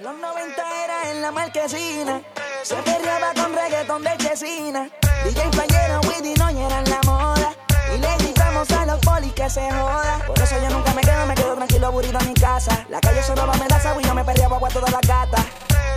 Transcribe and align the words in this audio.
En 0.00 0.06
los 0.06 0.16
90 0.16 0.84
era 0.84 1.10
en 1.10 1.20
la 1.20 1.30
marquesina. 1.30 2.22
Se 2.62 2.74
perreaba 2.76 3.34
con 3.34 3.54
reggaetón 3.54 4.02
de 4.02 4.16
Chesina. 4.16 4.88
DJ 5.24 5.50
Playero, 5.50 6.00
Widdy 6.08 6.32
no 6.36 6.48
eran 6.48 6.84
la 6.88 7.00
moda. 7.04 7.54
Y 7.94 7.98
le 7.98 8.16
gritamos 8.16 8.70
a 8.70 8.86
los 8.86 8.98
polis 9.00 9.30
que 9.34 9.50
se 9.50 9.70
joda. 9.70 10.22
Por 10.26 10.40
eso 10.40 10.56
yo 10.58 10.70
nunca 10.70 10.94
me 10.94 11.02
quedo, 11.02 11.26
me 11.26 11.34
quedo 11.34 11.54
tranquilo, 11.54 11.86
aburrido 11.88 12.18
en 12.18 12.28
mi 12.28 12.32
casa. 12.32 12.86
La 12.88 12.98
calle 12.98 13.22
solo 13.22 13.46
me 13.46 13.68
da 13.68 13.96
y 14.00 14.06
yo 14.06 14.14
me 14.14 14.24
perreaba 14.24 14.56
agua 14.56 14.70
toda 14.70 14.90
la 14.90 15.00
gata. 15.06 15.44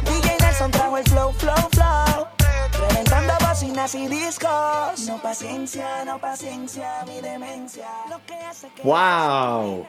DJ 0.02 0.36
Nelson 0.38 0.70
trajo 0.72 0.98
el 0.98 1.06
flow, 1.06 1.32
flow, 1.32 1.70
flow. 1.72 2.28
Reventando 2.90 3.34
bocinas 3.40 3.96
y 3.96 4.10
discos. 4.10 5.00
No 5.08 5.22
paciencia, 5.22 6.04
no 6.04 6.20
paciencia, 6.20 7.06
mi 7.08 7.22
demencia. 7.22 7.88
Lo 8.10 8.20
que 8.26 8.36
hace 8.36 8.68
que. 8.68 8.82
¡Wow! 8.84 9.88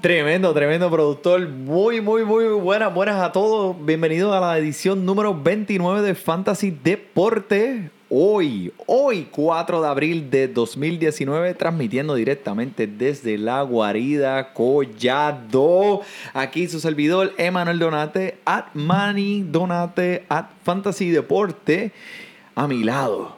Tremendo, 0.00 0.52
tremendo 0.52 0.90
productor. 0.90 1.48
Muy, 1.48 2.00
muy, 2.00 2.24
muy 2.24 2.44
buenas, 2.48 2.92
buenas 2.92 3.20
a 3.22 3.32
todos. 3.32 3.74
Bienvenidos 3.84 4.34
a 4.34 4.40
la 4.40 4.58
edición 4.58 5.06
número 5.06 5.34
29 5.34 6.02
de 6.02 6.14
Fantasy 6.14 6.70
Deporte. 6.70 7.90
Hoy, 8.10 8.72
hoy 8.86 9.26
4 9.30 9.80
de 9.80 9.88
abril 9.88 10.30
de 10.30 10.48
2019, 10.48 11.54
transmitiendo 11.54 12.14
directamente 12.14 12.86
desde 12.86 13.38
la 13.38 13.62
guarida 13.62 14.52
Collado. 14.52 16.02
Aquí 16.34 16.68
su 16.68 16.78
servidor 16.78 17.32
Emanuel 17.38 17.78
Donate, 17.78 18.38
at 18.44 18.66
Manny 18.74 19.44
Donate, 19.48 20.26
at 20.28 20.46
Fantasy 20.62 21.10
Deporte. 21.10 21.92
A 22.54 22.68
mi 22.68 22.84
lado, 22.84 23.36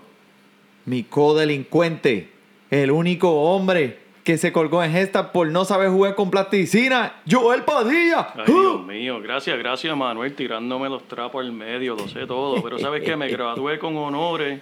mi 0.87 1.05
codelincuente, 1.05 2.31
el 2.71 2.91
único 2.91 3.31
hombre 3.43 4.08
que 4.29 4.37
se 4.37 4.53
colgó 4.53 4.85
en 4.85 4.95
esta 4.95 5.33
por 5.33 5.49
no 5.49 5.65
saber 5.65 5.89
jugar 5.89 6.15
con 6.15 6.31
plasticina, 6.31 7.15
Joel 7.27 7.63
Padilla. 7.63 8.29
Ay, 8.35 8.45
Dios 8.45 8.85
mío, 8.85 9.23
gracias, 9.23 9.57
gracias 9.57 9.97
Manuel, 9.97 10.35
tirándome 10.35 10.91
los 10.91 11.09
trapos 11.09 11.43
al 11.43 11.51
medio, 11.51 11.97
lo 11.97 12.07
sé 12.09 12.27
todo, 12.27 12.63
pero 12.63 12.79
sabes 12.79 13.03
que 13.03 13.17
me 13.17 13.27
gradué 13.31 13.79
con 13.79 13.97
honores 13.97 14.61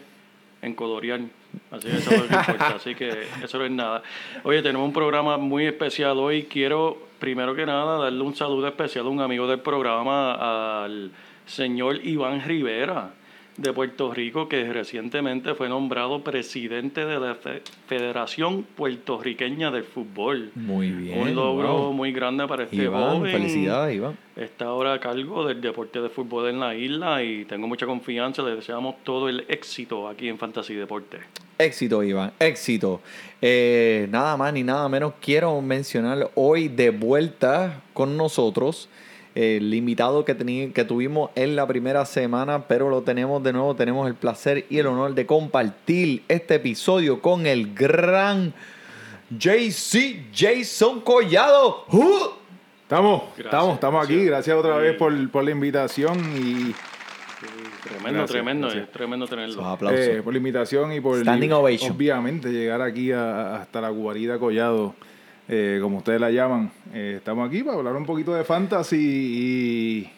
en 0.62 0.72
Codorial, 0.72 1.28
así 1.72 1.88
que 1.88 1.96
eso 1.96 2.10
es 2.12 2.20
lo 2.20 2.28
que 2.28 2.34
importa, 2.36 2.74
así 2.76 2.94
que 2.94 3.26
eso 3.42 3.58
no 3.58 3.64
es 3.64 3.72
nada. 3.72 4.04
Oye, 4.44 4.62
tenemos 4.62 4.86
un 4.86 4.92
programa 4.92 5.36
muy 5.36 5.66
especial 5.66 6.16
hoy, 6.16 6.44
quiero 6.44 6.98
primero 7.18 7.52
que 7.56 7.66
nada 7.66 7.98
darle 7.98 8.22
un 8.22 8.36
saludo 8.36 8.68
especial 8.68 9.06
a 9.06 9.08
un 9.08 9.20
amigo 9.20 9.48
del 9.48 9.58
programa, 9.58 10.84
al 10.84 11.10
señor 11.44 12.06
Iván 12.06 12.40
Rivera 12.44 13.10
de 13.56 13.72
Puerto 13.72 14.12
Rico, 14.12 14.48
que 14.48 14.70
recientemente 14.72 15.54
fue 15.54 15.68
nombrado 15.68 16.22
presidente 16.22 17.04
de 17.06 17.18
la 17.18 17.34
Fe- 17.36 17.62
Federación 17.86 18.64
Puertorriqueña 18.64 19.70
del 19.70 19.84
Fútbol. 19.84 20.50
Muy 20.54 20.90
bien. 20.90 21.18
Un 21.20 21.34
logro 21.34 21.68
wow. 21.84 21.92
muy 21.92 22.12
grande 22.12 22.46
para 22.46 22.64
este 22.64 22.76
Iván, 22.76 23.18
joven. 23.18 23.32
felicidades, 23.32 23.96
Iván. 23.96 24.16
Está 24.36 24.66
ahora 24.66 24.92
a 24.92 25.00
cargo 25.00 25.46
del 25.46 25.62
deporte 25.62 26.02
de 26.02 26.10
fútbol 26.10 26.50
en 26.50 26.60
la 26.60 26.74
isla 26.74 27.22
y 27.22 27.46
tengo 27.46 27.66
mucha 27.66 27.86
confianza. 27.86 28.42
Le 28.42 28.56
deseamos 28.56 28.96
todo 29.02 29.30
el 29.30 29.46
éxito 29.48 30.06
aquí 30.06 30.28
en 30.28 30.36
Fantasy 30.36 30.74
Deporte. 30.74 31.18
Éxito, 31.58 32.02
Iván, 32.02 32.32
éxito. 32.38 33.00
Eh, 33.40 34.06
nada 34.10 34.36
más 34.36 34.52
ni 34.52 34.62
nada 34.62 34.86
menos 34.90 35.14
quiero 35.22 35.58
mencionar 35.62 36.30
hoy 36.34 36.68
de 36.68 36.90
vuelta 36.90 37.82
con 37.94 38.18
nosotros 38.18 38.90
el 39.36 39.72
invitado 39.74 40.24
que, 40.24 40.36
teni- 40.36 40.72
que 40.72 40.84
tuvimos 40.84 41.30
en 41.34 41.54
la 41.56 41.66
primera 41.66 42.04
semana, 42.06 42.66
pero 42.66 42.88
lo 42.88 43.02
tenemos 43.02 43.42
de 43.42 43.52
nuevo. 43.52 43.76
Tenemos 43.76 44.08
el 44.08 44.14
placer 44.14 44.64
y 44.70 44.78
el 44.78 44.86
honor 44.86 45.14
de 45.14 45.26
compartir 45.26 46.22
este 46.28 46.54
episodio 46.56 47.20
con 47.20 47.46
el 47.46 47.74
gran 47.74 48.54
JC 49.30 50.26
Jason 50.34 51.00
Collado. 51.00 51.84
¡Uh! 51.92 52.30
Estamos, 52.82 53.22
Gracias, 53.36 53.44
estamos, 53.46 53.74
estamos 53.74 54.04
aquí. 54.04 54.24
gracias. 54.24 54.56
Otra 54.56 54.76
Sí. 54.76 54.82
vez 54.82 54.96
por, 54.96 55.30
por 55.30 55.44
la 55.44 55.50
invitación 55.50 56.18
y 56.36 56.74
Tremendo, 57.82 58.18
Gracias, 58.20 58.30
tremendo, 58.30 58.66
gracias. 58.68 58.90
tremendo 58.92 59.26
tenerlo. 59.28 59.64
Aplausos. 59.64 60.00
eh, 60.00 60.22
por 60.22 60.32
la 60.32 60.38
invitación 60.38 60.92
y 60.92 61.00
por 61.00 61.20
Standing 61.20 61.52
ovation. 61.52 61.92
obviamente 61.92 62.48
llegar 62.50 62.80
aquí 62.82 63.12
a- 63.12 63.56
hasta 63.56 63.80
la 63.80 63.90
guarida 63.90 64.38
Collado, 64.38 64.94
eh, 65.48 65.78
como 65.80 65.98
ustedes 65.98 66.20
la 66.20 66.30
llaman. 66.30 66.70
Eh, 66.92 67.14
estamos 67.18 67.48
aquí 67.48 67.62
para 67.62 67.78
hablar 67.78 67.96
un 67.96 68.06
poquito 68.06 68.34
de 68.34 68.44
fantasy 68.44 68.96
y, 68.96 70.10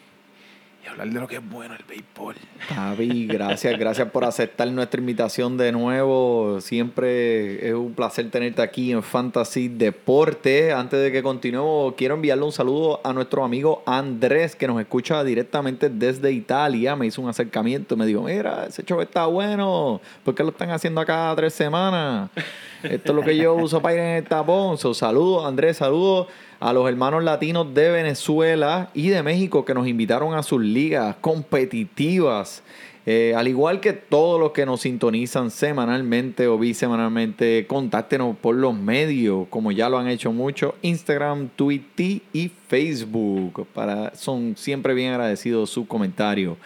hablar 0.89 1.09
de 1.09 1.21
lo 1.21 1.29
que 1.29 1.37
es 1.37 1.51
bueno 1.51 1.75
el 1.75 1.85
béisbol. 1.85 2.35
Javi, 2.61 3.27
gracias, 3.27 3.79
gracias 3.79 4.11
por 4.11 4.25
aceptar 4.25 4.69
nuestra 4.69 5.01
invitación 5.01 5.57
de 5.57 5.73
nuevo. 5.73 6.61
Siempre 6.61 7.69
es 7.69 7.75
un 7.75 7.95
placer 7.95 8.31
tenerte 8.31 8.63
aquí 8.63 8.93
en 8.93 9.03
Fantasy 9.03 9.69
Deporte. 9.69 10.73
Antes 10.73 11.01
de 11.01 11.13
que 11.13 11.23
continuemos, 11.23 11.95
quiero 11.97 12.15
enviarle 12.15 12.45
un 12.45 12.53
saludo 12.53 13.01
a 13.05 13.13
nuestro 13.13 13.45
amigo 13.45 13.83
Andrés, 13.87 14.57
que 14.57 14.67
nos 14.67 14.81
escucha 14.81 15.23
directamente 15.25 15.89
desde 15.89 16.33
Italia. 16.33 16.97
Me 16.97 17.07
hizo 17.07 17.23
un 17.23 17.29
acercamiento, 17.29 17.97
me 17.97 18.07
dijo, 18.07 18.23
mira, 18.23 18.67
ese 18.67 18.83
show 18.85 19.01
está 19.01 19.27
bueno. 19.27 20.01
¿Por 20.25 20.35
qué 20.35 20.43
lo 20.43 20.51
están 20.51 20.71
haciendo 20.71 21.01
acá 21.01 21.33
tres 21.37 21.53
semanas? 21.53 22.31
Esto 22.83 23.13
es 23.13 23.17
lo 23.17 23.23
que 23.23 23.37
yo 23.37 23.55
uso 23.55 23.81
para 23.81 23.95
ir 23.95 24.01
en 24.01 24.17
el 24.17 24.25
tapón. 24.25 24.79
So, 24.79 24.95
saludos, 24.95 25.47
Andrés, 25.47 25.77
saludos 25.77 26.29
a 26.61 26.73
los 26.73 26.89
hermanos 26.89 27.23
latinos 27.23 27.73
de 27.75 27.91
Venezuela 27.91 28.91
y 28.95 29.09
de 29.09 29.23
México 29.23 29.65
que 29.65 29.75
nos 29.75 29.87
invitaron 29.87 30.35
a 30.35 30.43
sus 30.43 30.61
ligas 30.61 31.17
competitivas. 31.21 32.63
Eh, 33.07 33.33
al 33.35 33.49
igual 33.49 33.81
que 33.81 33.95
todos 33.95 34.39
los 34.39 34.53
que 34.53 34.67
nos 34.67 34.83
sintonizan 34.83 35.51
semanalmente 35.51 36.47
o 36.47 36.59
bisemanalmente, 36.59 37.67
contáctenos 37.67 38.37
por 38.37 38.55
los 38.55 38.75
medios, 38.75 39.47
como 39.49 39.73
ya 39.73 39.89
lo 39.89 39.99
han 39.99 40.09
hecho 40.09 40.31
mucho, 40.31 40.75
Instagram, 40.83 41.49
Twitter 41.57 42.21
y 42.35 42.51
Facebook. 42.67 43.67
Para, 43.73 44.15
son 44.15 44.57
siempre 44.59 44.93
bien 44.93 45.13
agradecidos 45.13 45.71
sus 45.71 45.87
comentarios. 45.87 46.59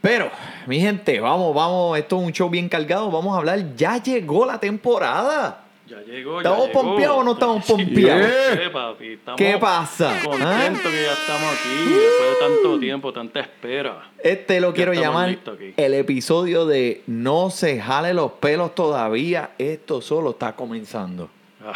Pero, 0.00 0.30
mi 0.66 0.78
gente, 0.78 1.18
vamos, 1.18 1.52
vamos, 1.54 1.98
esto 1.98 2.20
es 2.20 2.26
un 2.26 2.32
show 2.32 2.48
bien 2.50 2.68
cargado, 2.68 3.10
vamos 3.10 3.34
a 3.34 3.38
hablar, 3.38 3.74
ya 3.74 4.00
llegó 4.00 4.46
la 4.46 4.60
temporada. 4.60 5.63
Ya 5.94 6.12
llegó, 6.12 6.42
ya 6.42 6.48
¿Estamos 6.48 6.66
llegó. 6.68 6.80
pompeados 6.82 7.18
o 7.18 7.24
no 7.24 7.32
estamos 7.32 7.64
pompeados? 7.66 8.26
sí, 8.52 8.58
papi, 8.72 9.06
estamos 9.12 9.38
¿Qué 9.38 9.58
pasa? 9.58 10.12
Contentos 10.24 10.82
que 10.92 11.02
ya 11.02 11.12
estamos 11.12 11.52
aquí, 11.52 11.92
después 11.92 12.30
de 12.30 12.36
tanto 12.40 12.80
tiempo, 12.80 13.12
tanta 13.12 13.40
espera. 13.40 14.10
Este 14.22 14.60
lo 14.60 14.70
Ya 14.70 14.74
quiero 14.74 14.92
llamar 14.94 15.38
el 15.76 15.94
episodio 15.94 16.66
de 16.66 17.02
No 17.06 17.50
se 17.50 17.80
jale 17.80 18.12
los 18.14 18.32
pelos 18.32 18.74
todavía, 18.74 19.50
esto 19.58 20.00
solo 20.00 20.30
está 20.30 20.54
comenzando. 20.56 21.28
Ah, 21.64 21.72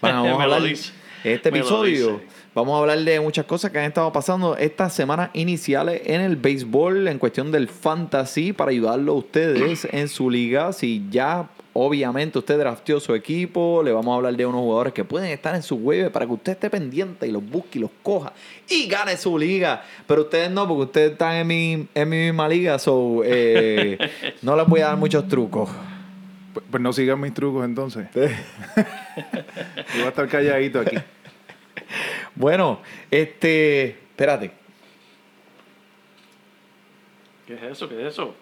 Bueno, 0.00 0.22
vamos 0.24 0.40
a 0.40 0.42
hablar 0.44 0.62
este 1.24 1.48
episodio. 1.48 2.20
Vamos 2.54 2.74
a 2.74 2.78
hablar 2.78 2.98
de 3.00 3.20
muchas 3.20 3.44
cosas 3.44 3.70
que 3.70 3.78
han 3.78 3.84
estado 3.84 4.10
pasando 4.12 4.56
estas 4.56 4.94
semanas 4.94 5.28
iniciales 5.34 6.00
en 6.06 6.22
el 6.22 6.36
béisbol, 6.36 7.06
en 7.06 7.18
cuestión 7.18 7.52
del 7.52 7.68
fantasy, 7.68 8.54
para 8.54 8.70
ayudarlo 8.70 9.12
a 9.12 9.16
ustedes 9.16 9.86
en 9.92 10.08
su 10.08 10.30
liga. 10.30 10.72
Si 10.72 11.04
ya, 11.10 11.50
obviamente, 11.76 12.38
usted 12.38 12.58
drafteó 12.58 13.00
su 13.00 13.14
equipo, 13.14 13.82
le 13.82 13.92
vamos 13.92 14.12
a 14.12 14.16
hablar 14.16 14.36
de 14.36 14.46
unos 14.46 14.60
jugadores 14.60 14.92
que 14.92 15.04
pueden 15.04 15.30
estar 15.30 15.54
en 15.54 15.62
su 15.62 15.76
web 15.76 16.10
para 16.10 16.26
que 16.26 16.32
usted 16.32 16.52
esté 16.52 16.70
pendiente 16.70 17.26
y 17.26 17.30
los 17.30 17.44
busque 17.44 17.78
y 17.78 17.82
los 17.82 17.90
coja 18.02 18.32
y 18.68 18.86
gane 18.86 19.16
su 19.16 19.38
liga. 19.38 19.84
Pero 20.06 20.22
ustedes 20.22 20.50
no, 20.50 20.66
porque 20.66 20.82
ustedes 20.82 21.12
están 21.12 21.34
en 21.36 21.46
mi, 21.46 21.88
en 21.94 22.08
mi 22.08 22.16
misma 22.16 22.48
liga, 22.48 22.78
so 22.78 23.22
eh, 23.24 23.98
no 24.42 24.56
les 24.56 24.66
voy 24.66 24.80
a 24.80 24.86
dar 24.86 24.96
muchos 24.96 25.28
trucos. 25.28 25.68
Pues, 26.52 26.64
pues 26.70 26.82
no 26.82 26.92
sigan 26.92 27.20
mis 27.20 27.34
trucos 27.34 27.64
entonces. 27.64 28.08
Yo 28.14 28.22
voy 29.94 30.04
a 30.04 30.08
estar 30.08 30.28
calladito 30.28 30.80
aquí. 30.80 30.96
Bueno, 32.34 32.80
este, 33.10 33.88
espérate, 33.88 34.50
¿Qué 37.46 37.54
es 37.54 37.62
eso? 37.62 37.88
¿Qué 37.88 38.00
es 38.00 38.12
eso? 38.12 38.34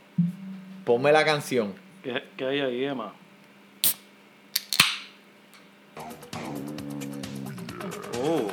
ponme 0.84 1.12
la 1.12 1.24
canción. 1.24 1.74
¿Qué, 2.02 2.22
qué 2.36 2.44
hay 2.44 2.60
ahí, 2.60 2.84
Emma? 2.84 3.12
Oh. 8.22 8.48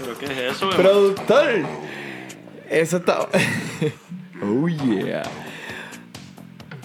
¿Pero 0.00 0.18
qué 0.18 0.24
es 0.26 0.56
eso, 0.56 0.66
Emma? 0.66 0.76
Productor. 0.76 1.66
Eso 2.70 2.96
está. 2.96 3.20
oh 4.42 4.68
yeah. 4.68 5.22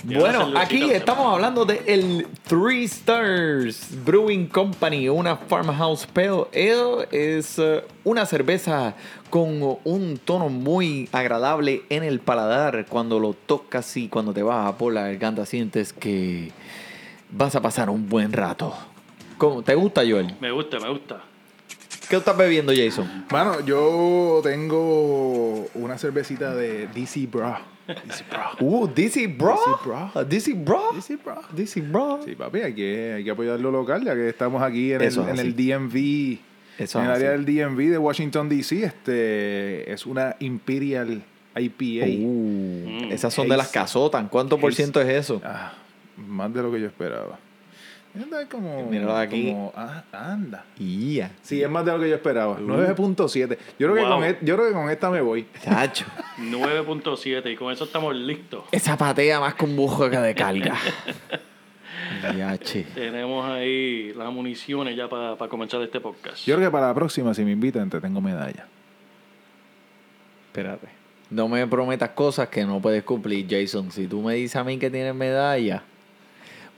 Bueno, 0.04 0.54
aquí 0.56 0.90
estamos 0.92 1.34
hablando 1.34 1.66
de 1.66 1.82
el 1.86 2.28
Three 2.48 2.86
Stars 2.86 3.90
Brewing 4.06 4.48
Company, 4.48 5.08
una 5.10 5.36
Farmhouse 5.36 6.08
Pale 6.08 6.48
Ale. 6.54 7.08
Es 7.12 7.60
eh, 7.60 7.84
una 8.04 8.26
cerveza 8.26 8.96
con 9.30 9.78
un 9.84 10.18
tono 10.24 10.50
muy 10.50 11.10
agradable 11.12 11.84
en 11.90 12.04
el 12.04 12.20
paladar. 12.20 12.86
Cuando 12.88 13.20
lo 13.20 13.34
tocas 13.34 13.98
y 13.98 14.08
cuando 14.08 14.34
te 14.34 14.42
baja 14.42 14.78
por 14.78 14.94
la 14.94 15.02
garganta 15.02 15.46
sientes 15.46 15.94
que 15.94 16.52
vas 17.31 17.56
a 17.56 17.62
pasar 17.62 17.90
un 17.90 18.08
buen 18.10 18.31
rato. 18.34 18.74
¿Cómo? 19.38 19.62
¿Te 19.62 19.76
gusta, 19.76 20.02
Joel? 20.08 20.36
Me 20.40 20.52
gusta, 20.52 20.80
me 20.80 20.90
gusta. 20.90 21.22
¿Qué 22.10 22.16
estás 22.16 22.36
bebiendo, 22.36 22.74
Jason? 22.76 23.26
Mano, 23.31 23.60
yo 23.66 24.42
tengo 24.44 25.68
una 25.76 25.98
cervecita 25.98 26.56
de 26.56 26.88
DC 26.88 27.28
Bra. 27.28 27.62
DC 27.88 28.24
Bra. 28.30 28.52
Uh, 28.60 28.88
DC 28.88 29.28
Bro. 29.28 29.60
DC 30.28 30.54
Bro. 30.54 30.92
DC 30.94 31.16
Bra. 31.18 31.42
DC 31.52 31.81
Bro. 31.81 32.20
Sí, 32.26 32.36
papi, 32.36 32.60
hay 32.62 32.74
que, 32.74 33.14
hay 33.18 33.24
que 33.24 33.31
apoyar 33.31 33.60
lo 33.60 33.72
local, 33.72 34.04
ya 34.04 34.14
que 34.16 34.28
estamos 34.30 34.62
aquí 34.62 34.92
en, 34.94 35.02
el, 35.02 35.08
Eso 35.08 35.28
en 35.28 35.40
el 35.40 35.56
DMV. 35.56 36.38
Eso 36.80 37.00
en 37.00 37.06
el 37.06 37.12
área 37.12 37.31
del 37.31 37.46
DMV 37.46 37.78
de 37.92 37.98
Washington, 37.98 38.48
D.C. 38.50 38.84
Este, 38.84 39.92
es 39.92 40.06
una 40.06 40.36
Imperial 40.40 41.22
IPA. 41.56 42.06
Uh, 42.08 42.90
Mm. 43.10 43.12
esas 43.12 43.34
son 43.34 43.48
de 43.50 43.58
las 43.58 43.68
Haze. 43.68 43.80
casotan. 43.80 44.28
¿Cuánto 44.30 44.58
por 44.58 44.74
ciento 44.74 45.02
es 45.02 45.10
eso? 45.10 45.42
Ah, 45.44 45.74
más 46.27 46.54
de 46.54 46.62
lo 46.62 46.71
que 46.71 46.80
yo 46.81 46.88
esperaba. 46.88 47.38
Anda 48.16 48.50
como. 48.50 48.88
Míralo 48.89 49.16
aquí. 49.16 49.51
como- 49.51 49.71
ah, 49.75 50.04
anda. 50.12 50.66
Ya. 50.77 51.31
Sí, 51.44 51.62
es 51.62 51.69
más 51.69 51.86
de 51.86 51.92
lo 51.92 52.00
que 52.00 52.10
yo 52.10 52.16
esperaba. 52.16 52.54
Uh. 52.54 52.68
9.7. 52.68 53.57
Yo, 53.77 53.88
creo 53.92 53.94
que 53.95 54.01
Wow. 54.01 54.10
con 54.10 54.24
e- 54.24 54.38
yo 54.42 54.56
creo 54.56 54.68
que 54.68 54.74
con 54.74 54.89
esta 54.89 55.12
me 55.12 55.21
voy. 55.21 55.45
Chacho. 55.63 56.06
9.7 56.39 57.51
y 57.51 57.56
con 57.56 57.71
eso 57.71 57.83
estamos 57.83 58.16
listos. 58.16 58.63
Esa 58.71 58.98
patea 58.98 59.39
más 59.39 59.54
con 59.54 59.75
bujo 59.75 60.10
que 60.10 60.18
de 60.18 60.33
carga. 60.33 60.75
Tenemos 62.95 63.45
ahí 63.50 64.12
las 64.13 64.31
municiones 64.33 64.95
ya 64.98 65.07
para 65.07 65.38
comenzar 65.48 65.81
este 65.83 66.00
podcast. 66.00 66.45
Yo 66.45 66.56
creo 66.56 66.68
que 66.68 66.71
para 66.71 66.88
la 66.88 66.94
próxima, 66.94 67.33
si 67.33 67.45
me 67.45 67.51
invitan, 67.51 67.89
te 67.89 68.01
tengo 68.01 68.19
medalla. 68.19 68.66
Espérate. 70.48 70.88
No 71.30 71.48
me 71.48 71.66
prometas 71.68 72.10
cosas 72.10 72.50
que 72.50 72.66
no 72.66 72.81
puedes 72.81 73.04
cumplir, 73.04 73.45
Jason. 73.48 73.92
Si 73.92 74.07
tú 74.07 74.21
me 74.21 74.33
dices 74.33 74.56
a 74.56 74.63
mí 74.63 74.77
que 74.80 74.89
tienes 74.89 75.13
medalla. 75.13 75.83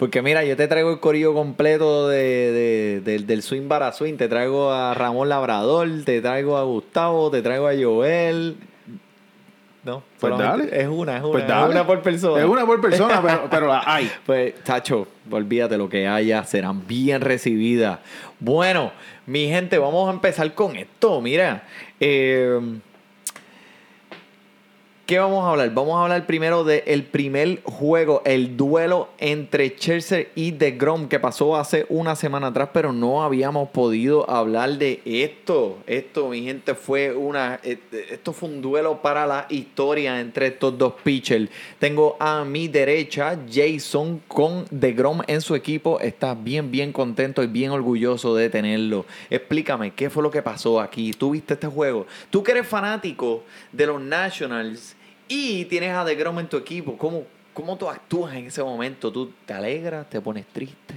Porque 0.01 0.23
mira, 0.23 0.43
yo 0.43 0.57
te 0.57 0.67
traigo 0.67 0.89
el 0.89 0.99
corillo 0.99 1.31
completo 1.35 2.09
de, 2.09 2.17
de- 2.51 3.01
del- 3.01 3.27
del 3.27 3.43
swing 3.43 3.67
para 3.67 3.91
swing. 3.91 4.15
Te 4.15 4.27
traigo 4.27 4.71
a 4.71 4.95
Ramón 4.95 5.29
Labrador, 5.29 5.87
te 6.03 6.19
traigo 6.21 6.57
a 6.57 6.63
Gustavo, 6.63 7.29
te 7.29 7.43
traigo 7.43 7.67
a 7.67 7.73
Joel. 7.79 8.55
No, 9.83 10.01
Pues 10.19 10.35
dale. 10.39 10.63
Es 10.81 10.87
una, 10.87 11.17
es 11.17 11.21
una. 11.23 11.31
Pues 11.31 11.43
es 11.43 11.49
dale. 11.49 11.71
una 11.71 11.85
por 11.85 12.01
persona. 12.01 12.41
Es 12.41 12.49
una 12.49 12.65
por 12.65 12.81
persona, 12.81 13.21
pero, 13.21 13.47
pero 13.51 13.67
la 13.67 13.83
hay. 13.85 14.11
Pues, 14.25 14.55
Tacho, 14.63 15.07
olvídate 15.29 15.77
lo 15.77 15.87
que 15.87 16.07
haya, 16.07 16.43
serán 16.45 16.87
bien 16.87 17.21
recibidas. 17.21 17.99
Bueno, 18.39 18.91
mi 19.27 19.49
gente, 19.49 19.77
vamos 19.77 20.09
a 20.09 20.13
empezar 20.13 20.51
con 20.55 20.75
esto. 20.77 21.21
Mira, 21.21 21.63
eh, 21.99 22.59
¿qué 25.11 25.19
vamos 25.19 25.43
a 25.43 25.49
hablar? 25.49 25.73
Vamos 25.73 25.97
a 25.97 26.03
hablar 26.03 26.25
primero 26.25 26.63
del 26.63 27.03
primer 27.03 27.61
juego, 27.63 28.21
el 28.23 28.55
duelo 28.55 29.09
entre 29.17 29.75
Chelsea 29.75 30.27
y 30.35 30.53
The 30.53 30.71
Grom 30.71 31.09
que 31.09 31.19
pasó 31.19 31.57
hace 31.57 31.85
una 31.89 32.15
semana 32.15 32.47
atrás, 32.47 32.69
pero 32.71 32.93
no 32.93 33.21
habíamos 33.21 33.67
podido 33.71 34.29
hablar 34.29 34.77
de 34.77 35.01
esto. 35.03 35.79
Esto, 35.85 36.29
mi 36.29 36.43
gente, 36.43 36.75
fue 36.75 37.13
una. 37.13 37.59
eh, 37.61 37.77
Esto 38.09 38.31
fue 38.31 38.47
un 38.47 38.61
duelo 38.61 39.01
para 39.01 39.27
la 39.27 39.47
historia 39.49 40.17
entre 40.21 40.47
estos 40.47 40.77
dos 40.77 40.93
pitchers. 41.03 41.49
Tengo 41.77 42.15
a 42.17 42.45
mi 42.45 42.69
derecha 42.69 43.37
Jason 43.51 44.21
con 44.29 44.63
The 44.67 44.93
Grom 44.93 45.23
en 45.27 45.41
su 45.41 45.55
equipo. 45.55 45.99
Está 45.99 46.35
bien, 46.35 46.71
bien 46.71 46.93
contento 46.93 47.43
y 47.43 47.47
bien 47.47 47.71
orgulloso 47.71 48.33
de 48.33 48.49
tenerlo. 48.49 49.05
Explícame, 49.29 49.91
¿qué 49.91 50.09
fue 50.09 50.23
lo 50.23 50.31
que 50.31 50.41
pasó 50.41 50.79
aquí? 50.79 51.11
¿Tú 51.11 51.31
viste 51.31 51.55
este 51.55 51.67
juego? 51.67 52.07
Tú 52.29 52.41
que 52.41 52.53
eres 52.53 52.65
fanático 52.65 53.43
de 53.73 53.87
los 53.87 53.99
Nationals 53.99 54.95
y 55.33 55.63
tienes 55.63 55.93
a 55.95 56.03
The 56.03 56.13
Grom 56.15 56.39
en 56.39 56.49
tu 56.49 56.57
equipo, 56.57 56.97
¿cómo, 56.97 57.23
cómo 57.53 57.77
tú 57.77 57.89
actúas 57.89 58.35
en 58.35 58.47
ese 58.47 58.61
momento? 58.61 59.09
¿Tú 59.13 59.31
te 59.45 59.53
alegras? 59.53 60.09
¿Te 60.09 60.19
pones 60.19 60.45
triste? 60.47 60.93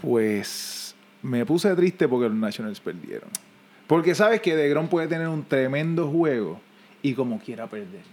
Pues 0.00 0.94
me 1.20 1.44
puse 1.44 1.74
triste 1.74 2.08
porque 2.08 2.30
los 2.30 2.38
Nationals 2.38 2.80
perdieron. 2.80 3.28
Porque 3.86 4.14
sabes 4.14 4.40
que 4.40 4.56
DeGrom 4.56 4.88
puede 4.88 5.06
tener 5.06 5.28
un 5.28 5.44
tremendo 5.44 6.08
juego 6.08 6.62
y 7.02 7.12
como 7.12 7.38
quiera 7.38 7.66
perder. 7.66 8.04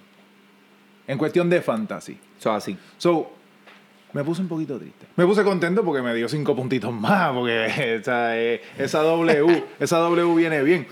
En 1.07 1.17
cuestión 1.17 1.49
de 1.49 1.61
fantasy. 1.61 2.17
Eso 2.37 2.51
así. 2.51 2.77
So, 2.97 3.31
me 4.13 4.23
puse 4.23 4.41
un 4.41 4.47
poquito 4.47 4.77
triste. 4.77 5.05
Me 5.15 5.25
puse 5.25 5.43
contento 5.43 5.83
porque 5.83 6.01
me 6.01 6.13
dio 6.13 6.29
cinco 6.29 6.55
puntitos 6.55 6.93
más, 6.93 7.31
porque 7.33 7.67
eh, 7.77 8.61
esa 8.77 9.01
W, 9.03 9.63
esa 9.79 9.97
W 9.99 10.35
viene 10.35 10.63
bien. 10.63 10.87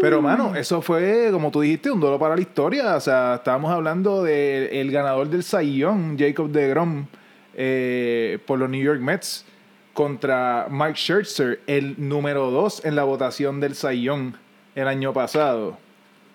Pero, 0.00 0.22
mano, 0.22 0.54
eso 0.54 0.80
fue, 0.80 1.28
como 1.30 1.50
tú 1.50 1.60
dijiste, 1.60 1.90
un 1.90 2.00
duelo 2.00 2.18
para 2.18 2.34
la 2.34 2.40
historia. 2.40 2.96
O 2.96 3.00
sea, 3.00 3.36
estábamos 3.36 3.70
hablando 3.70 4.22
del 4.22 4.90
ganador 4.90 5.28
del 5.28 5.42
Young, 5.42 6.18
Jacob 6.18 6.50
DeGrom, 6.50 7.06
eh, 7.54 8.38
por 8.46 8.58
los 8.58 8.70
New 8.70 8.82
York 8.82 9.00
Mets, 9.00 9.44
contra 9.92 10.68
Mike 10.70 10.96
Scherzer, 10.96 11.60
el 11.66 11.96
número 11.98 12.50
dos 12.50 12.82
en 12.84 12.96
la 12.96 13.04
votación 13.04 13.60
del 13.60 13.74
Young 13.74 14.34
el 14.74 14.88
año 14.88 15.12
pasado. 15.12 15.76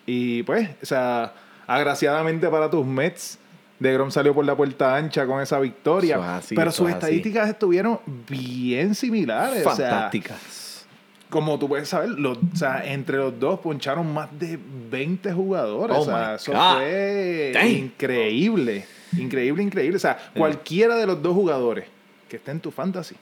Y 0.06 0.44
pues, 0.44 0.70
o 0.82 0.86
sea, 0.86 1.34
agraciadamente 1.66 2.48
para 2.48 2.70
tus 2.70 2.86
Mets, 2.86 3.40
DeGrom 3.78 4.10
salió 4.10 4.34
por 4.34 4.44
la 4.44 4.56
puerta 4.56 4.96
ancha 4.96 5.26
con 5.26 5.40
esa 5.42 5.58
victoria. 5.60 6.16
Eso 6.16 6.24
es 6.24 6.30
así, 6.30 6.54
pero 6.54 6.72
sus 6.72 6.88
es 6.88 6.94
así. 6.94 7.04
estadísticas 7.04 7.48
estuvieron 7.48 8.00
bien 8.28 8.94
similares. 8.94 9.66
o 9.66 9.74
sea, 9.76 9.90
Fantásticas. 9.90 10.86
como 11.28 11.58
tú 11.58 11.68
puedes 11.68 11.88
saber, 11.88 12.10
los, 12.10 12.38
o 12.38 12.56
sea, 12.56 12.82
entre 12.84 13.18
los 13.18 13.38
dos 13.38 13.60
poncharon 13.60 14.12
más 14.12 14.28
de 14.38 14.58
20 14.90 15.32
jugadores. 15.32 15.96
Oh 15.96 16.00
o 16.00 16.04
sea, 16.04 16.34
eso 16.36 16.52
God. 16.52 16.74
fue 16.76 17.52
increíble. 17.68 18.84
Increíble, 19.16 19.62
increíble. 19.62 19.96
O 19.96 20.00
sea, 20.00 20.18
cualquiera 20.36 20.96
de 20.96 21.06
los 21.06 21.22
dos 21.22 21.34
jugadores 21.34 21.86
que 22.28 22.36
esté 22.36 22.50
en 22.50 22.60
tu 22.60 22.70
fantasy, 22.70 23.14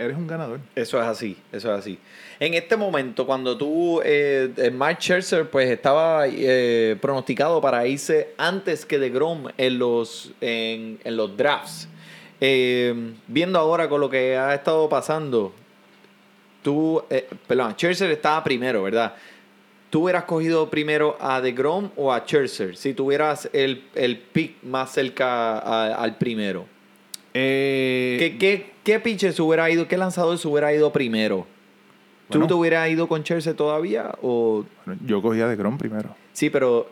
eres 0.00 0.16
un 0.16 0.26
ganador. 0.26 0.60
Eso 0.74 1.00
es 1.00 1.06
así, 1.06 1.36
eso 1.52 1.72
es 1.72 1.78
así. 1.78 1.98
En 2.38 2.54
este 2.54 2.76
momento, 2.76 3.26
cuando 3.26 3.56
tú, 3.56 4.00
eh, 4.02 4.50
eh, 4.56 4.70
Mark 4.70 4.98
Scherzer, 4.98 5.50
pues 5.50 5.70
estaba 5.70 6.24
eh, 6.26 6.96
pronosticado 7.00 7.60
para 7.60 7.86
irse 7.86 8.34
antes 8.38 8.86
que 8.86 8.98
de 8.98 9.10
Grom 9.10 9.48
en 9.58 9.78
los, 9.78 10.32
en, 10.40 10.98
en 11.04 11.16
los 11.16 11.36
drafts. 11.36 11.88
Eh, 12.40 13.12
viendo 13.26 13.58
ahora 13.58 13.88
con 13.88 14.00
lo 14.00 14.08
que 14.08 14.36
ha 14.38 14.54
estado 14.54 14.88
pasando, 14.88 15.52
tú, 16.62 17.02
perdón, 17.46 17.74
Scherzer 17.74 18.10
estaba 18.10 18.42
primero, 18.42 18.82
¿verdad? 18.82 19.14
¿Tú 19.90 20.04
hubieras 20.04 20.24
cogido 20.24 20.70
primero 20.70 21.18
a 21.20 21.40
DeGrom 21.40 21.90
o 21.96 22.12
a 22.12 22.20
Scherzer 22.20 22.76
si 22.76 22.94
tuvieras 22.94 23.50
el, 23.52 23.84
el 23.94 24.16
pick 24.18 24.62
más 24.62 24.92
cerca 24.92 25.58
al 25.92 26.16
primero? 26.16 26.66
Eh, 27.34 28.16
¿Qué, 28.18 28.38
qué, 28.38 28.70
qué 28.84 29.00
pitcher 29.00 29.32
se 29.32 29.42
hubiera 29.42 29.70
ido, 29.70 29.86
qué 29.88 29.96
lanzador 29.96 30.36
se 30.38 30.48
hubiera 30.48 30.72
ido 30.72 30.92
primero? 30.92 31.46
¿Tú 32.28 32.38
Bueno. 32.38 32.46
te 32.46 32.54
hubieras 32.54 32.88
ido 32.90 33.08
con 33.08 33.22
Chelsea 33.24 33.54
todavía? 33.54 34.12
O... 34.22 34.64
yo 35.04 35.20
cogía 35.22 35.48
de 35.48 35.56
Grom 35.56 35.78
primero. 35.78 36.14
Sí, 36.32 36.48
pero 36.50 36.88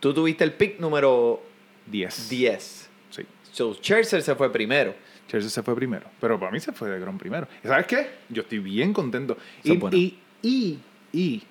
tú 0.00 0.12
tuviste 0.12 0.44
el 0.44 0.52
pick 0.52 0.78
número 0.78 1.42
10. 1.86 2.28
10. 2.30 2.90
Sí. 3.10 3.22
So, 3.50 3.74
Scherzer 3.74 4.22
se 4.22 4.34
fue 4.34 4.52
primero. 4.52 4.94
Chelsea 5.28 5.48
se 5.50 5.62
fue 5.62 5.74
primero. 5.74 6.06
Pero 6.20 6.38
para 6.38 6.52
mí 6.52 6.60
se 6.60 6.72
fue 6.72 6.90
de 6.90 7.00
Grom 7.00 7.16
primero. 7.18 7.48
¿Y 7.64 7.68
sabes 7.68 7.86
qué? 7.86 8.08
Yo 8.28 8.42
estoy 8.42 8.58
bien 8.58 8.92
contento. 8.92 9.38
Y, 9.62 9.72
y, 9.96 10.18
y, 10.42 10.78
y 11.12 11.42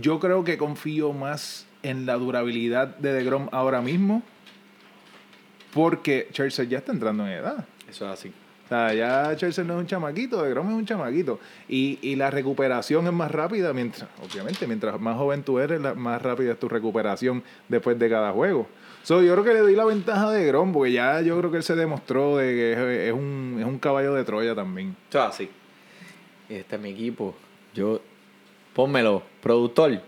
yo 0.00 0.20
creo 0.20 0.44
que 0.44 0.56
confío 0.56 1.12
más 1.12 1.66
en 1.82 2.06
la 2.06 2.14
durabilidad 2.14 2.88
de 2.98 3.12
DeGrom 3.12 3.48
ahora 3.52 3.80
mismo 3.82 4.22
porque 5.76 6.28
Chelsea 6.32 6.64
ya 6.64 6.78
está 6.78 6.90
entrando 6.92 7.26
en 7.26 7.32
edad. 7.34 7.66
Eso 7.88 8.06
es 8.06 8.12
así. 8.12 8.32
O 8.64 8.68
sea, 8.68 8.92
ya 8.94 9.36
Chelsea 9.36 9.62
no 9.62 9.74
es 9.74 9.80
un 9.80 9.86
chamaquito, 9.86 10.42
DeGrom 10.42 10.68
es 10.70 10.74
un 10.74 10.86
chamaquito. 10.86 11.38
Y, 11.68 11.98
y 12.02 12.16
la 12.16 12.30
recuperación 12.30 13.06
es 13.06 13.12
más 13.12 13.30
rápida, 13.30 13.72
mientras, 13.74 14.08
obviamente, 14.24 14.66
mientras 14.66 14.98
más 14.98 15.16
joven 15.16 15.42
tú 15.44 15.58
eres, 15.60 15.80
la- 15.80 15.94
más 15.94 16.20
rápida 16.22 16.52
es 16.52 16.58
tu 16.58 16.68
recuperación 16.68 17.44
después 17.68 17.96
de 17.98 18.08
cada 18.08 18.32
juego. 18.32 18.66
So, 19.04 19.22
yo 19.22 19.32
creo 19.34 19.44
que 19.44 19.52
le 19.52 19.60
doy 19.60 19.76
la 19.76 19.84
ventaja 19.84 20.30
de 20.32 20.40
DeGrom, 20.40 20.72
porque 20.72 20.90
ya 20.92 21.20
yo 21.20 21.38
creo 21.38 21.50
que 21.52 21.58
él 21.58 21.62
se 21.62 21.76
demostró 21.76 22.38
de 22.38 22.46
que 22.54 22.72
es, 22.72 22.78
es 23.08 23.12
un, 23.12 23.56
es 23.60 23.64
un 23.66 23.78
caballo 23.78 24.14
de 24.14 24.24
Troya 24.24 24.54
también. 24.56 24.96
Eso 25.10 25.18
es 25.20 25.24
así. 25.26 25.50
Este 26.48 26.76
es 26.76 26.82
mi 26.82 26.88
equipo. 26.90 27.36
Yo... 27.74 28.00
Pónmelo, 28.74 29.22
productor. 29.42 30.00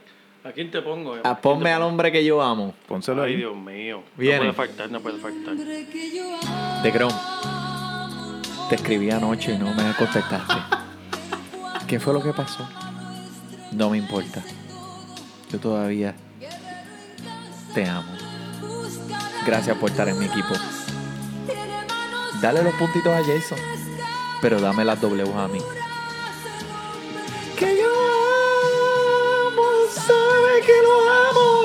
¿A 0.48 0.52
quién 0.52 0.70
te 0.70 0.80
pongo? 0.80 1.14
¿A 1.22 1.34
te 1.34 1.42
ponme 1.42 1.70
al 1.74 1.82
hombre 1.82 2.10
que 2.10 2.24
yo 2.24 2.40
amo. 2.40 2.72
Pónselo 2.86 3.22
Ay, 3.22 3.32
ahí. 3.32 3.36
Dios 3.36 3.54
mío. 3.54 4.02
Viene. 4.16 4.46
No 4.46 4.54
puede 4.54 4.68
faltar, 4.68 4.90
no 4.90 5.00
puede 5.00 5.18
faltar. 5.18 5.54
De 5.54 6.90
Grom. 6.90 7.12
Te 8.70 8.76
escribí 8.76 9.10
anoche 9.10 9.52
y 9.52 9.58
no 9.58 9.74
me 9.74 9.92
contestaste. 9.92 10.54
¿Qué 11.86 12.00
fue 12.00 12.14
lo 12.14 12.22
que 12.22 12.32
pasó? 12.32 12.66
No 13.72 13.90
me 13.90 13.98
importa. 13.98 14.42
Yo 15.52 15.60
todavía 15.60 16.14
te 17.74 17.86
amo. 17.86 18.16
Gracias 19.44 19.76
por 19.76 19.90
estar 19.90 20.08
en 20.08 20.18
mi 20.18 20.24
equipo. 20.24 20.54
Dale 22.40 22.62
los 22.62 22.72
puntitos 22.76 23.12
a 23.12 23.22
Jason. 23.22 23.58
Pero 24.40 24.62
dame 24.62 24.82
las 24.86 24.98
W 24.98 25.30
a 25.34 25.48
mí. 25.48 25.60
Que 27.58 27.76
yo 27.76 27.97
que 30.68 30.82
lo 30.82 31.10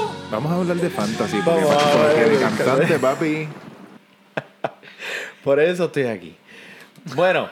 amo. 0.06 0.16
Vamos 0.32 0.52
a 0.52 0.56
hablar 0.56 0.78
de 0.78 0.90
fantasy. 0.90 1.38
Porque, 1.44 1.64
Vamos 1.64 1.84
a 1.84 1.92
porque 1.92 2.20
ver. 2.20 2.30
de 2.32 2.38
cantante, 2.40 3.00
papi. 3.00 3.48
Por 5.44 5.60
eso 5.60 5.86
estoy 5.86 6.04
aquí. 6.04 6.36
Bueno, 7.16 7.50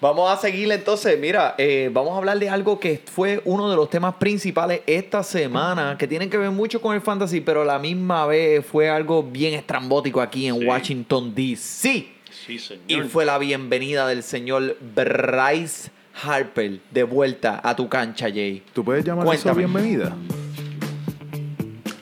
vamos 0.00 0.30
a 0.30 0.36
seguir 0.40 0.70
entonces. 0.70 1.18
Mira, 1.18 1.54
eh, 1.58 1.90
vamos 1.92 2.14
a 2.14 2.18
hablar 2.18 2.38
de 2.38 2.48
algo 2.48 2.78
que 2.78 3.02
fue 3.12 3.42
uno 3.44 3.68
de 3.68 3.74
los 3.76 3.90
temas 3.90 4.14
principales 4.14 4.82
esta 4.86 5.22
semana, 5.24 5.96
que 5.98 6.06
tiene 6.06 6.28
que 6.30 6.38
ver 6.38 6.50
mucho 6.50 6.80
con 6.80 6.94
el 6.94 7.00
fantasy, 7.00 7.40
pero 7.40 7.62
a 7.62 7.64
la 7.64 7.78
misma 7.80 8.26
vez 8.26 8.64
fue 8.64 8.88
algo 8.88 9.22
bien 9.24 9.54
estrambótico 9.54 10.20
aquí 10.20 10.46
en 10.46 10.58
Sí. 10.60 10.66
Washington, 10.66 11.34
D.C. 11.34 12.06
Sí, 12.30 12.54
Y 12.54 12.58
señor. 12.58 13.08
fue 13.08 13.24
la 13.24 13.38
bienvenida 13.38 14.06
del 14.06 14.22
señor 14.22 14.76
Bryce 14.94 15.90
Harper 16.24 16.78
de 16.90 17.02
vuelta 17.02 17.60
a 17.62 17.74
tu 17.76 17.88
cancha, 17.88 18.26
Jay. 18.30 18.62
¿Tú 18.72 18.84
puedes 18.84 19.04
llamar 19.04 19.24
eso 19.34 19.42
Cuéntame. 19.52 19.58
bienvenida? 19.66 20.14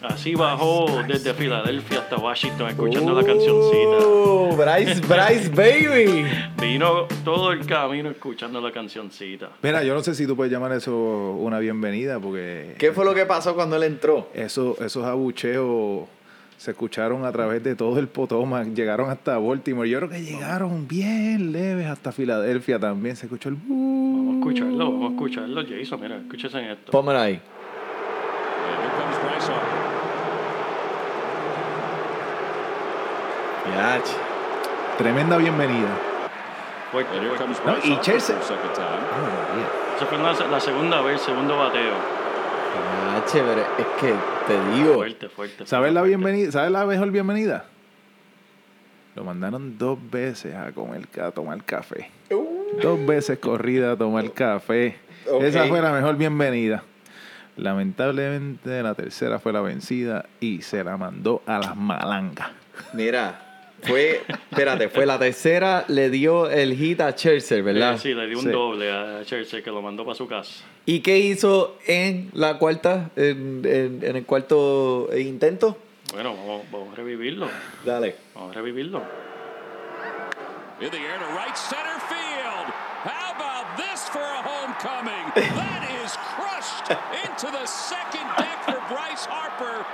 Así 0.02 0.34
bajó 0.34 1.02
desde 1.06 1.34
Filadelfia 1.34 1.98
hasta 1.98 2.16
Washington 2.16 2.70
escuchando 2.70 3.12
la 3.12 3.22
cancioncita. 3.22 3.98
Oh, 4.00 4.56
Bryce, 4.56 5.00
Bryce, 5.02 5.48
baby. 5.50 6.26
Vino 6.60 7.06
todo 7.24 7.52
el 7.52 7.66
camino 7.66 8.08
escuchando 8.10 8.60
la 8.60 8.72
cancioncita. 8.72 9.50
Mira, 9.62 9.84
yo 9.84 9.94
no 9.94 10.02
sé 10.02 10.14
si 10.14 10.26
tú 10.26 10.34
puedes 10.36 10.52
llamar 10.52 10.72
eso 10.72 11.36
una 11.38 11.58
bienvenida 11.58 12.18
porque 12.18 12.74
¿Qué 12.78 12.92
fue 12.92 13.04
lo 13.04 13.14
que 13.14 13.26
pasó 13.26 13.54
cuando 13.54 13.76
él 13.76 13.82
entró? 13.82 14.28
eso, 14.34 14.76
esos 14.80 15.04
abucheos 15.04 16.08
se 16.56 16.72
escucharon 16.72 17.24
a 17.24 17.32
través 17.32 17.62
de 17.62 17.74
todo 17.74 17.98
el 17.98 18.08
Potomac, 18.08 18.68
llegaron 18.74 19.08
hasta 19.10 19.38
Baltimore. 19.38 19.88
Yo 19.88 19.98
creo 19.98 20.10
que 20.10 20.22
llegaron 20.22 20.86
bien 20.86 21.52
leves 21.52 21.86
hasta 21.86 22.12
Filadelfia 22.12 22.78
también. 22.78 23.16
Se 23.16 23.26
escuchó 23.26 23.48
el... 23.48 23.54
Vamos 23.54 24.34
a 24.34 24.38
escucharlo, 24.38 24.92
vamos 24.92 25.10
a 25.10 25.14
escucharlo, 25.14 25.62
Jason. 25.66 26.00
Mira, 26.00 26.16
escúchese 26.18 26.58
en 26.58 26.70
esto. 26.70 26.92
Pónmelo 26.92 27.18
ahí. 27.18 27.40
Yach. 33.74 34.06
Tremenda 34.98 35.36
bienvenida. 35.36 35.88
No, 37.64 37.76
y 37.84 38.00
Chelsea... 38.00 38.36
María. 38.36 39.68
Esa 39.96 40.06
fue 40.06 40.18
la, 40.18 40.32
la 40.32 40.60
segunda 40.60 41.00
vez, 41.02 41.20
segundo 41.20 41.56
bateo. 41.56 41.94
Ah, 42.76 43.22
chévere. 43.26 43.62
Es 43.78 43.86
que 44.00 44.14
te 44.46 44.74
digo. 44.74 44.94
Fuerte, 44.94 45.28
fuerte. 45.28 45.66
¿Sabes 45.66 45.92
la 45.92 46.02
bienvenida? 46.02 46.50
¿Sabes 46.52 46.70
la 46.70 46.84
mejor 46.86 47.10
bienvenida? 47.10 47.66
Lo 49.14 49.24
mandaron 49.24 49.76
dos 49.76 49.98
veces 50.10 50.54
a 50.54 50.72
comer 50.72 51.08
a 51.20 51.30
tomar 51.30 51.64
café. 51.64 52.10
Dos 52.82 53.06
veces 53.06 53.38
corrida 53.38 53.92
a 53.92 53.96
tomar 53.96 54.32
café. 54.32 54.98
Esa 55.40 55.66
fue 55.66 55.80
la 55.82 55.92
mejor 55.92 56.16
bienvenida. 56.16 56.82
Lamentablemente 57.56 58.82
la 58.82 58.94
tercera 58.94 59.38
fue 59.38 59.52
la 59.52 59.60
vencida 59.60 60.26
y 60.38 60.62
se 60.62 60.82
la 60.82 60.96
mandó 60.96 61.42
a 61.46 61.58
las 61.58 61.76
malangas. 61.76 62.50
Mira, 62.94 63.49
fue. 63.82 64.22
Espérate, 64.50 64.88
fue 64.88 65.06
la 65.06 65.18
tercera. 65.18 65.84
Le 65.88 66.10
dio 66.10 66.48
el 66.50 66.74
hit 66.76 67.00
a 67.00 67.14
Chelsea, 67.14 67.60
¿verdad? 67.62 67.94
Eh, 67.94 67.98
sí, 67.98 68.14
le 68.14 68.26
dio 68.26 68.38
un 68.38 68.44
Sí. 68.44 68.50
doble 68.50 68.90
a 68.90 69.22
Chelsea 69.24 69.62
que 69.62 69.70
lo 69.70 69.82
mandó 69.82 70.04
para 70.04 70.14
su 70.14 70.26
casa. 70.26 70.64
¿Y 70.86 71.00
qué 71.00 71.18
hizo 71.18 71.76
en 71.86 72.30
la 72.32 72.58
cuarta? 72.58 73.10
En, 73.16 73.62
en- 73.64 74.00
en 74.02 74.16
el 74.16 74.24
cuarto 74.26 75.08
intento. 75.16 75.76
Bueno, 76.12 76.34
vamos, 76.36 76.62
vamos 76.72 76.92
a 76.92 76.96
revivirlo. 76.96 77.48
Dale. 77.84 78.16
Vamos 78.34 78.50
a 78.50 78.58
revivirlo. 78.58 79.02
In 80.80 80.88
the 80.90 80.96
air 80.96 81.18
to 81.18 81.26
right 81.36 81.54
center 81.54 82.00
field. 82.08 82.59
How 83.04 83.32
about 83.34 83.76
this 83.76 84.08
for 84.08 84.20
a 84.20 84.42
homecoming? 84.42 85.32
That 85.56 85.88
is 86.04 86.12
crushed 86.36 86.90
into 87.24 87.50
the 87.50 87.66
second 87.66 88.26
deck 88.36 88.62
for 88.64 88.76
Bryce 88.92 89.24
Harper. 89.24 89.84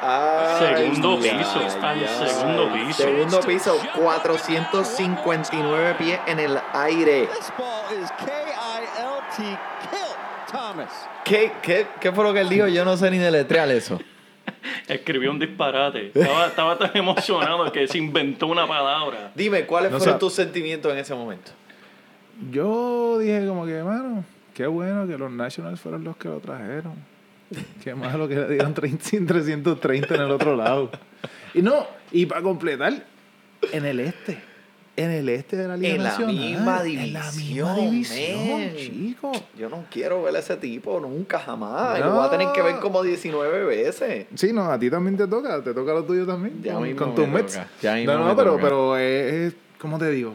Segundo 0.59 1.17
Ay, 1.17 1.39
piso, 1.39 1.61
ay, 1.83 2.07
segundo 2.29 2.73
piso. 2.73 3.03
Segundo 3.03 3.41
piso, 3.41 3.79
459 3.95 5.95
pies 5.99 6.19
en 6.27 6.41
el 6.41 6.59
aire. 6.73 7.27
This 7.27 7.51
ball 7.57 7.85
is 7.93 8.11
K-I-L-T, 8.19 9.59
kill 9.91 10.15
Thomas. 10.51 10.91
¿Qué, 11.25 11.53
qué, 11.63 11.87
qué 12.01 12.13
fue 12.13 12.25
lo 12.25 12.33
que 12.33 12.41
él 12.41 12.49
dijo? 12.49 12.67
Yo 12.69 12.85
no 12.85 12.97
sé 12.97 13.11
ni 13.11 13.19
deletrear 13.19 13.69
eso. 13.71 13.99
Escribió 14.89 15.31
un 15.31 15.39
disparate. 15.39 16.13
Estaba, 16.15 16.47
estaba 16.47 16.79
tan 16.79 16.97
emocionado 16.97 17.71
que 17.73 17.87
se 17.89 17.99
inventó 17.99 18.47
una 18.47 18.67
palabra. 18.67 19.33
Dime, 19.35 19.67
¿cuáles 19.67 19.91
No 19.93 19.99
fueron 19.99 20.17
sab- 20.17 20.21
tus 20.21 20.35
sentimientos 20.35 20.93
en 20.93 20.99
ese 20.99 21.15
momento? 21.15 21.53
Yo 22.51 23.19
dije 23.19 23.47
como 23.47 23.67
que, 23.67 23.83
mano, 23.83 24.25
qué 24.55 24.67
bueno 24.67 25.07
que 25.07 25.17
los 25.19 25.31
Nationals 25.31 25.81
fueron 25.81 26.05
los 26.05 26.17
que 26.17 26.29
lo 26.29 26.39
trajeron. 26.41 26.95
Qué 27.83 27.95
malo 27.95 28.27
que 28.29 28.35
le 28.35 28.49
dieron 28.49 28.75
30 28.75 29.05
330 29.27 30.15
en 30.15 30.21
el 30.21 30.31
otro 30.31 30.57
lado. 30.57 30.91
Y 31.55 31.63
no, 31.63 31.87
y 32.13 32.27
para 32.27 32.43
completar, 32.43 33.05
en 33.73 33.85
el 33.85 34.01
este. 34.01 34.39
En 34.99 35.11
el 35.11 35.29
este 35.29 35.57
de 35.57 35.69
la 35.69 35.77
Liga 35.77 35.95
En 35.95 36.03
la 36.03 36.19
misma 36.19 36.83
En 36.87 37.13
la 37.13 37.31
misma 37.31 37.75
división, 37.75 37.91
división, 37.91 38.77
chico. 38.77 39.33
Yo 39.57 39.69
no 39.69 39.85
quiero 39.91 40.23
ver 40.23 40.35
a 40.35 40.39
ese 40.39 40.57
tipo 40.57 40.99
nunca, 41.01 41.39
jamás. 41.39 42.01
No. 42.01 42.07
Lo 42.07 42.15
voy 42.15 42.27
a 42.27 42.31
tener 42.31 42.49
que 42.55 42.63
ver 42.63 42.77
como 42.77 43.03
19 43.03 43.65
veces. 43.65 44.27
Sí, 44.35 44.55
no, 44.55 44.71
a 44.71 44.79
ti 44.79 44.89
también 44.91 45.19
te 45.19 45.27
toca, 45.27 45.63
te 45.63 45.75
toca 45.75 45.93
lo 45.93 46.03
tuyo 46.05 46.25
también. 46.27 46.63
Ya 46.63 46.73
con, 46.75 46.95
con 46.95 47.15
tus 47.15 47.29
Mets. 47.29 47.61
ya 47.83 47.95
mismo 47.97 48.13
no, 48.15 48.21
me 48.21 48.25
no, 48.31 48.37
pero, 48.37 48.51
toca. 48.53 48.63
pero 48.63 48.97
es, 48.97 49.33
es- 49.35 49.57
¿cómo 49.79 49.99
te 49.99 50.11
digo? 50.11 50.35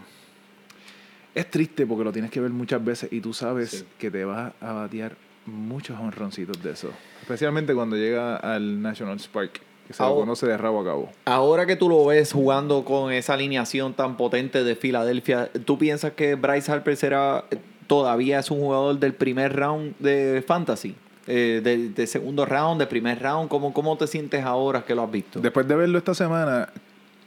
Es 1.34 1.50
triste 1.50 1.86
porque 1.88 2.04
lo 2.04 2.12
tienes 2.12 2.30
que 2.32 2.40
ver 2.42 2.52
muchas 2.52 2.84
veces 2.84 3.12
y 3.12 3.22
tú 3.22 3.34
sabes 3.34 3.70
Sí. 3.72 3.86
que 3.98 4.12
te 4.12 4.26
vas 4.26 4.52
a 4.60 4.74
batear 4.74 5.16
muchos 5.46 6.00
honroncitos 6.00 6.62
de 6.62 6.72
eso. 6.72 6.90
Especialmente 7.22 7.74
cuando 7.74 7.96
llega 7.96 8.36
al 8.36 8.82
National 8.82 9.20
Spark, 9.20 9.54
que 9.88 9.94
se 9.94 10.04
lo 10.04 10.16
conoce 10.16 10.46
de 10.48 10.58
rabo 10.58 10.82
a 10.82 10.86
cabo. 10.86 11.10
Ahora 11.26 11.66
que 11.66 11.76
tú 11.76 11.90
lo 11.90 12.06
ves 12.06 12.32
jugando 12.34 12.84
con 12.86 13.12
esa 13.12 13.34
alineación 13.34 13.94
tan 13.94 14.18
potente 14.18 14.64
de 14.64 14.76
Filadelfia, 14.76 15.50
¿tú 15.66 15.78
piensas 15.78 16.12
que 16.14 16.36
Bryce 16.36 16.72
Harper 16.72 16.96
será 16.98 17.46
todavía 17.88 18.40
es 18.40 18.52
un 18.52 18.60
jugador 18.60 19.00
del 19.00 19.14
primer 19.14 19.56
round 19.56 19.96
de 20.00 20.44
fantasy? 20.46 20.96
Eh, 21.28 21.62
de, 21.64 21.90
de 21.90 22.08
segundo 22.08 22.46
round, 22.46 22.80
de 22.80 22.88
primer 22.88 23.22
round, 23.22 23.48
¿cómo, 23.48 23.74
¿cómo 23.74 23.96
te 23.98 24.08
sientes 24.08 24.44
ahora 24.44 24.84
que 24.84 24.96
lo 24.96 25.04
has 25.04 25.12
visto? 25.12 25.40
Después 25.40 25.68
de 25.68 25.76
verlo 25.76 25.98
esta 25.98 26.14
semana, 26.16 26.70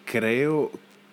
creo 0.04 0.70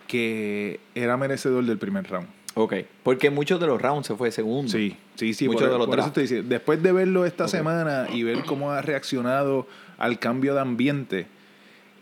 que 0.07 0.79
era 0.95 1.15
merecedor 1.17 1.63
del 1.65 1.77
primer 1.77 2.09
round. 2.09 2.27
Ok, 2.53 2.73
porque 3.03 3.29
muchos 3.29 3.59
de 3.59 3.67
los 3.67 3.81
rounds 3.81 4.07
se 4.07 4.15
fue 4.15 4.31
segundo. 4.31 4.71
Sí, 4.71 4.97
sí, 5.15 5.33
sí. 5.33 5.47
Muchos 5.47 5.61
por, 5.63 5.71
de 5.71 5.77
los 5.77 5.87
por 5.87 5.99
eso. 5.99 6.43
Después 6.43 6.83
de 6.83 6.91
verlo 6.91 7.25
esta 7.25 7.47
semana 7.47 8.07
y 8.11 8.23
ver 8.23 8.43
cómo 8.43 8.71
ha 8.71 8.81
reaccionado 8.81 9.67
al 9.97 10.19
cambio 10.19 10.53
de 10.53 10.61
ambiente, 10.61 11.27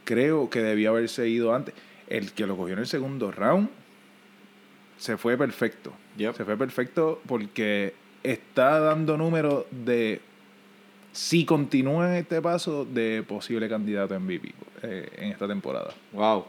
creo 0.05 0.49
que 0.49 0.61
debía 0.61 0.89
haberse 0.89 1.27
ido 1.29 1.53
antes. 1.53 1.75
El 2.07 2.31
que 2.31 2.47
lo 2.47 2.57
cogió 2.57 2.73
en 2.73 2.79
el 2.79 2.87
segundo 2.87 3.31
round 3.31 3.69
se 4.97 5.17
fue 5.17 5.37
perfecto. 5.37 5.93
Yep. 6.17 6.35
Se 6.35 6.45
fue 6.45 6.57
perfecto 6.57 7.21
porque 7.27 7.93
está 8.23 8.79
dando 8.79 9.17
números 9.17 9.65
de, 9.71 10.21
si 11.13 11.45
continúa 11.45 12.09
en 12.09 12.15
este 12.15 12.41
paso, 12.41 12.85
de 12.85 13.23
posible 13.27 13.69
candidato 13.69 14.15
a 14.15 14.19
MVP 14.19 14.53
eh, 14.83 15.09
en 15.17 15.31
esta 15.31 15.47
temporada. 15.47 15.93
Wow. 16.11 16.45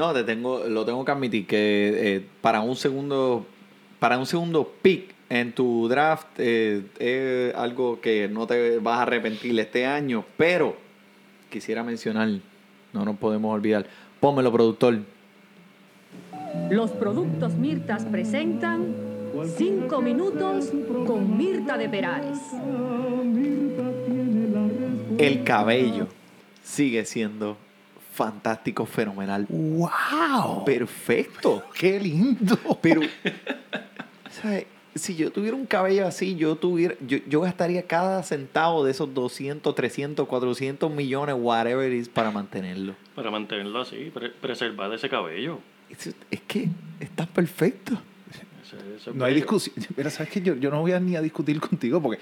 No, 0.00 0.14
te 0.14 0.24
tengo, 0.24 0.64
lo 0.66 0.86
tengo 0.86 1.04
que 1.04 1.12
admitir 1.12 1.46
que 1.46 1.92
eh, 1.94 2.26
para 2.40 2.62
un 2.62 2.74
segundo, 2.74 3.44
para 3.98 4.16
un 4.16 4.24
segundo 4.24 4.72
pick 4.80 5.14
en 5.28 5.52
tu 5.52 5.88
draft 5.88 6.26
eh, 6.38 6.84
es 6.98 7.54
algo 7.54 8.00
que 8.00 8.26
no 8.26 8.46
te 8.46 8.78
vas 8.78 9.00
a 9.00 9.02
arrepentir 9.02 9.60
este 9.60 9.84
año, 9.84 10.24
pero 10.38 10.74
quisiera 11.50 11.84
mencionar, 11.84 12.30
no 12.94 13.04
nos 13.04 13.18
podemos 13.18 13.54
olvidar, 13.54 13.84
pónmelo 14.20 14.50
productor. 14.50 15.00
Los 16.70 16.92
productos 16.92 17.52
Mirtas 17.56 18.06
presentan 18.06 18.94
5 19.54 20.00
minutos 20.00 20.72
con 21.06 21.36
Mirta 21.36 21.76
de 21.76 21.90
Perales. 21.90 22.38
El 25.18 25.44
cabello 25.44 26.06
sigue 26.62 27.04
siendo 27.04 27.58
fantástico, 28.12 28.86
fenomenal, 28.86 29.46
¡Wow! 29.48 30.64
perfecto. 30.64 31.62
¡Qué 31.78 31.98
lindo! 32.00 32.56
Pero, 32.80 33.00
¿sabes? 34.30 34.66
Si 34.94 35.14
yo 35.14 35.30
tuviera 35.30 35.56
un 35.56 35.66
cabello 35.66 36.04
así, 36.06 36.34
yo 36.34 36.56
tuviera, 36.56 36.96
yo, 37.06 37.18
yo 37.28 37.40
gastaría 37.42 37.86
cada 37.86 38.22
centavo 38.24 38.84
de 38.84 38.90
esos 38.90 39.14
200, 39.14 39.72
300, 39.72 40.26
400 40.26 40.90
millones, 40.92 41.36
whatever 41.38 41.90
it 41.92 42.00
is, 42.00 42.08
para 42.08 42.32
mantenerlo. 42.32 42.96
Para 43.14 43.30
mantenerlo 43.30 43.80
así, 43.80 44.10
pre- 44.12 44.30
preservar 44.30 44.92
ese 44.92 45.08
cabello. 45.08 45.60
Es, 45.88 46.12
es 46.30 46.40
que 46.40 46.68
está 46.98 47.24
perfecto. 47.26 48.00
Eso- 48.96 49.12
No 49.14 49.24
hay 49.24 49.34
discusión. 49.34 49.74
Pero 49.96 50.10
sabes 50.10 50.30
que 50.32 50.40
yo, 50.42 50.54
yo 50.56 50.70
no 50.70 50.80
voy 50.80 50.92
a 50.92 51.00
ni 51.00 51.16
a 51.16 51.20
discutir 51.22 51.60
contigo 51.60 52.00
porque 52.02 52.20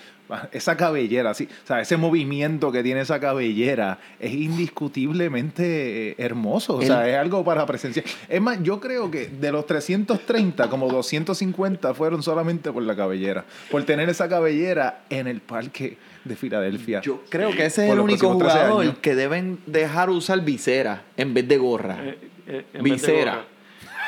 esa 0.53 0.77
cabellera, 0.77 1.35
sí, 1.35 1.49
o 1.65 1.67
sea, 1.67 1.81
ese 1.81 1.97
movimiento 1.97 2.71
que 2.73 2.83
tiene 2.83 3.01
esa 3.01 3.19
cabellera 3.21 3.99
es 4.21 4.33
indiscutiblemente 4.33 6.11
eh, 6.11 6.15
hermoso. 6.19 6.77
O 6.77 6.83
sea, 6.83 7.05
El- 7.05 7.11
es 7.15 7.17
algo 7.17 7.45
para 7.45 7.65
presenciar. 7.67 8.05
Es 8.29 8.41
más, 8.41 8.63
yo 8.63 8.81
creo 8.81 9.11
que 9.11 9.27
de 9.29 9.53
los 9.53 9.67
330, 9.67 10.69
como 10.69 10.89
250 10.89 11.95
fueron 11.95 12.23
solamente 12.23 12.73
por 12.73 12.83
la 12.83 12.97
cabellera. 12.97 13.45
Por 13.71 13.85
tener 13.85 14.09
esa 14.09 14.29
cabellera 14.29 15.05
en 15.11 15.27
el 15.27 15.41
parque 15.41 15.97
de 16.25 16.37
Filadelfia. 16.37 17.01
Yo 17.01 17.23
creo 17.29 17.51
que 17.53 17.67
ese 17.67 17.87
es 17.87 17.93
el 17.93 18.01
único 18.01 18.29
próximos 18.39 18.53
13 18.53 18.69
jugador 18.71 18.97
que 18.97 19.15
deben 19.15 19.59
dejar 19.67 20.11
usar 20.11 20.41
visera 20.45 21.03
en 21.17 21.33
vez 21.35 21.49
de 21.49 21.57
gorra. 21.57 21.99
Eh, 22.03 22.19
eh, 22.47 22.65
en 22.75 22.83
vez 22.83 23.03
de 23.03 23.13
Visera. 23.13 23.33
gorra. 23.37 23.45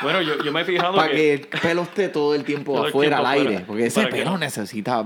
Bueno, 0.01 0.21
yo, 0.21 0.43
yo 0.43 0.51
me 0.51 0.61
he 0.61 0.65
fijado 0.65 0.95
Para 0.95 1.09
que, 1.11 1.15
que 1.15 1.33
el 1.33 1.61
pelo 1.61 1.81
esté 1.83 2.09
todo 2.09 2.33
el 2.35 2.43
tiempo 2.43 2.73
Todo 2.73 2.83
el 2.85 2.89
afuera, 2.89 3.17
tiempo 3.17 3.27
al 3.29 3.33
aire. 3.37 3.47
afuera. 3.49 3.67
Porque 3.67 3.85
ese 3.85 4.07
pelo 4.07 4.31
no- 4.31 4.37
necesita 4.37 5.05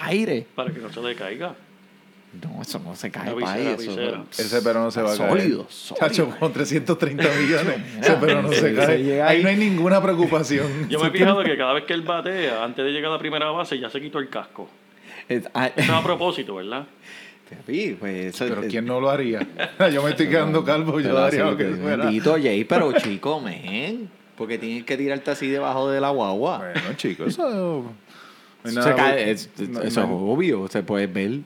aire. 0.00 0.46
para 0.54 0.70
que 0.72 0.80
no 0.80 0.92
se 0.92 1.00
le 1.02 1.14
caiga. 1.14 1.54
No, 2.42 2.60
eso 2.60 2.78
no 2.78 2.94
se 2.94 3.10
cae 3.10 3.32
para 3.34 3.58
Eso. 3.58 4.24
Ese 4.32 4.60
pero 4.60 4.80
no 4.80 4.90
se 4.90 5.00
va 5.00 5.14
a 5.14 5.16
caer. 5.16 5.30
Sólido, 5.30 5.66
sólido. 5.70 6.06
Chacho, 6.08 6.30
con 6.38 6.52
330 6.52 7.22
millones. 7.40 7.76
Ese 8.00 8.12
pero 8.20 8.42
no 8.42 8.52
se 8.52 8.74
cae. 8.74 9.22
Ahí 9.22 9.42
no 9.42 9.48
hay 9.48 9.56
ninguna 9.56 10.02
preocupación. 10.02 10.66
Yo 10.90 11.00
me 11.00 11.08
he 11.08 11.10
fijado 11.10 11.42
que 11.42 11.56
cada 11.56 11.72
vez 11.72 11.84
que 11.84 11.94
él 11.94 12.02
batea, 12.02 12.62
antes 12.62 12.84
de 12.84 12.90
llegar 12.92 13.10
a 13.10 13.14
la 13.14 13.18
primera 13.18 13.50
base, 13.50 13.78
ya 13.78 13.88
se 13.88 14.00
quitó 14.00 14.18
el 14.18 14.28
casco. 14.28 14.68
Es- 15.28 15.48
ah, 15.54 15.68
Eso 15.68 15.80
es 15.92 15.98
a 15.98 16.02
propósito, 16.04 16.56
¿verdad? 16.56 16.84
Papi, 17.56 17.96
pues, 17.98 18.36
Pero 18.38 18.62
¿quién 18.68 18.84
no 18.86 19.00
lo 19.00 19.10
haría? 19.10 19.46
Yo 19.92 20.02
me 20.02 20.10
estoy 20.10 20.28
quedando 20.28 20.64
calvo, 20.64 21.00
yo 21.00 21.08
pero 21.08 21.18
haría 21.18 21.44
lo 21.44 21.56
que 21.56 21.64
pues, 21.64 21.80
fuera. 21.80 22.04
Bendito 22.04 22.32
Jay, 22.40 22.64
pero 22.64 22.92
chico, 22.92 23.40
men. 23.40 24.08
Porque 24.36 24.58
tienes 24.58 24.84
que 24.84 24.96
tirarte 24.96 25.30
así 25.32 25.48
debajo 25.48 25.90
de 25.90 26.00
la 26.00 26.10
guagua. 26.10 26.58
Bueno, 26.58 26.92
chicos, 26.96 27.28
eso... 27.28 27.84
no 28.64 28.82
se 28.82 28.94
cae, 28.94 29.30
es- 29.30 29.50
no- 29.68 29.80
eso 29.82 30.00
es 30.02 30.06
obvio, 30.10 30.68
se 30.68 30.82
puede 30.82 31.06
ver. 31.06 31.40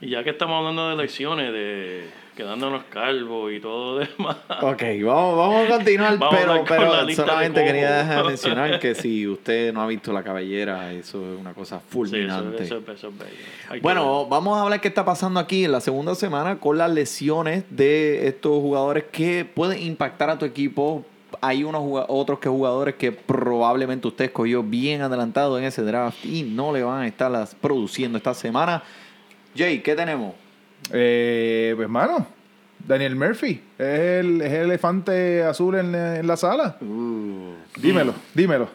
Y 0.00 0.10
ya 0.10 0.22
que 0.22 0.30
estamos 0.30 0.58
hablando 0.58 0.88
de 0.88 0.94
elecciones, 0.94 1.52
de 1.52 2.04
quedándonos 2.36 2.84
calvos 2.84 3.50
y 3.52 3.60
todo 3.60 3.98
demás. 3.98 4.36
Ok, 4.60 4.82
vamos, 5.02 5.36
vamos 5.36 5.66
a 5.70 5.76
continuar, 5.76 6.18
Vamos 6.18 6.64
pero, 6.68 7.06
de 7.06 7.14
solamente 7.14 7.64
quería 7.64 7.96
dejar 7.96 8.24
mencionar 8.26 8.78
que 8.78 8.94
si 8.94 9.26
usted 9.26 9.72
no 9.72 9.80
ha 9.80 9.86
visto 9.86 10.12
la 10.12 10.22
cabellera, 10.22 10.92
eso 10.92 11.32
es 11.32 11.40
una 11.40 11.54
cosa 11.54 11.76
Sí, 11.78 11.84
eso, 11.84 11.90
fulminante. 11.90 12.62
eso, 12.62 12.78
eso 12.78 13.08
es 13.08 13.18
bello. 13.18 13.82
Bueno, 13.82 14.26
vamos 14.26 14.58
a 14.58 14.62
hablar 14.62 14.80
qué 14.80 14.88
está 14.88 15.04
pasando 15.04 15.40
aquí 15.40 15.64
en 15.64 15.72
la 15.72 15.80
segunda 15.80 16.14
semana 16.14 16.60
con 16.60 16.76
las 16.78 16.90
lesiones 16.90 17.64
de 17.70 18.28
estos 18.28 18.52
jugadores 18.60 19.04
que 19.10 19.44
pueden 19.44 19.82
impactar 19.82 20.30
a 20.30 20.38
tu 20.38 20.44
equipo. 20.44 21.04
Hay 21.40 21.64
unos 21.64 21.82
otros 22.08 22.38
que 22.38 22.48
jugadores 22.48 22.94
que 22.94 23.12
probablemente 23.12 24.06
usted 24.08 24.26
escogió 24.26 24.62
bien 24.62 25.02
adelantado 25.02 25.58
en 25.58 25.64
ese 25.64 25.82
draft 25.82 26.24
y 26.24 26.42
no 26.42 26.72
le 26.72 26.82
van 26.82 27.02
a 27.02 27.06
estar 27.06 27.30
las 27.30 27.54
produciendo 27.54 28.18
esta 28.18 28.34
semana. 28.34 28.82
Jay, 29.56 29.80
¿qué 29.80 29.94
tenemos? 29.94 30.34
Eh, 30.92 31.72
pues, 31.76 31.88
mano, 31.88 32.26
Daniel 32.78 33.16
Murphy 33.16 33.62
es 33.78 34.00
el, 34.00 34.40
es 34.40 34.52
el 34.52 34.64
elefante 34.66 35.42
azul 35.42 35.74
en, 35.76 35.94
en 35.94 36.26
la 36.26 36.36
sala. 36.36 36.76
Dímelo, 37.76 38.14
dímelo. 38.34 38.68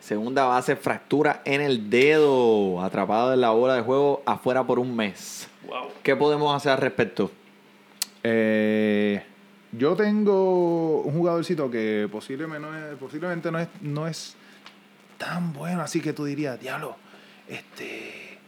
Segunda 0.00 0.44
base, 0.44 0.76
fractura 0.76 1.42
en 1.44 1.60
el 1.60 1.90
dedo, 1.90 2.80
atrapado 2.82 3.32
en 3.32 3.40
la 3.40 3.50
bola 3.50 3.74
de 3.74 3.82
juego 3.82 4.22
afuera 4.24 4.64
por 4.64 4.78
un 4.78 4.94
mes. 4.94 5.48
Wow. 5.66 5.88
¿Qué 6.02 6.14
podemos 6.14 6.54
hacer 6.54 6.72
al 6.72 6.78
respecto? 6.78 7.30
Eh, 8.22 9.22
yo 9.72 9.94
tengo 9.96 11.00
un 11.00 11.12
jugadorcito 11.12 11.70
que 11.70 12.08
posiblemente 12.10 12.66
no 12.66 12.76
es, 12.76 12.96
posiblemente 12.96 13.50
no 13.50 13.58
es, 13.58 13.68
no 13.80 14.06
es 14.06 14.36
tan 15.18 15.52
bueno, 15.52 15.80
así 15.82 16.00
que 16.00 16.12
tú 16.12 16.24
dirías, 16.24 16.60
diablo, 16.60 16.96
este 17.48 18.38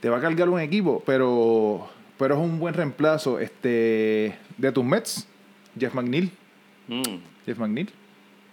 te 0.00 0.08
va 0.08 0.18
a 0.18 0.20
cargar 0.20 0.48
un 0.48 0.60
equipo, 0.60 1.02
pero, 1.04 1.88
pero 2.18 2.34
es 2.34 2.40
un 2.40 2.58
buen 2.58 2.74
reemplazo 2.74 3.38
este, 3.38 4.36
de 4.56 4.72
tus 4.72 4.84
Mets, 4.84 5.26
Jeff 5.78 5.94
McNeil. 5.94 6.30
Mm. 6.88 7.02
Jeff 7.46 7.58
McNeil. 7.58 7.90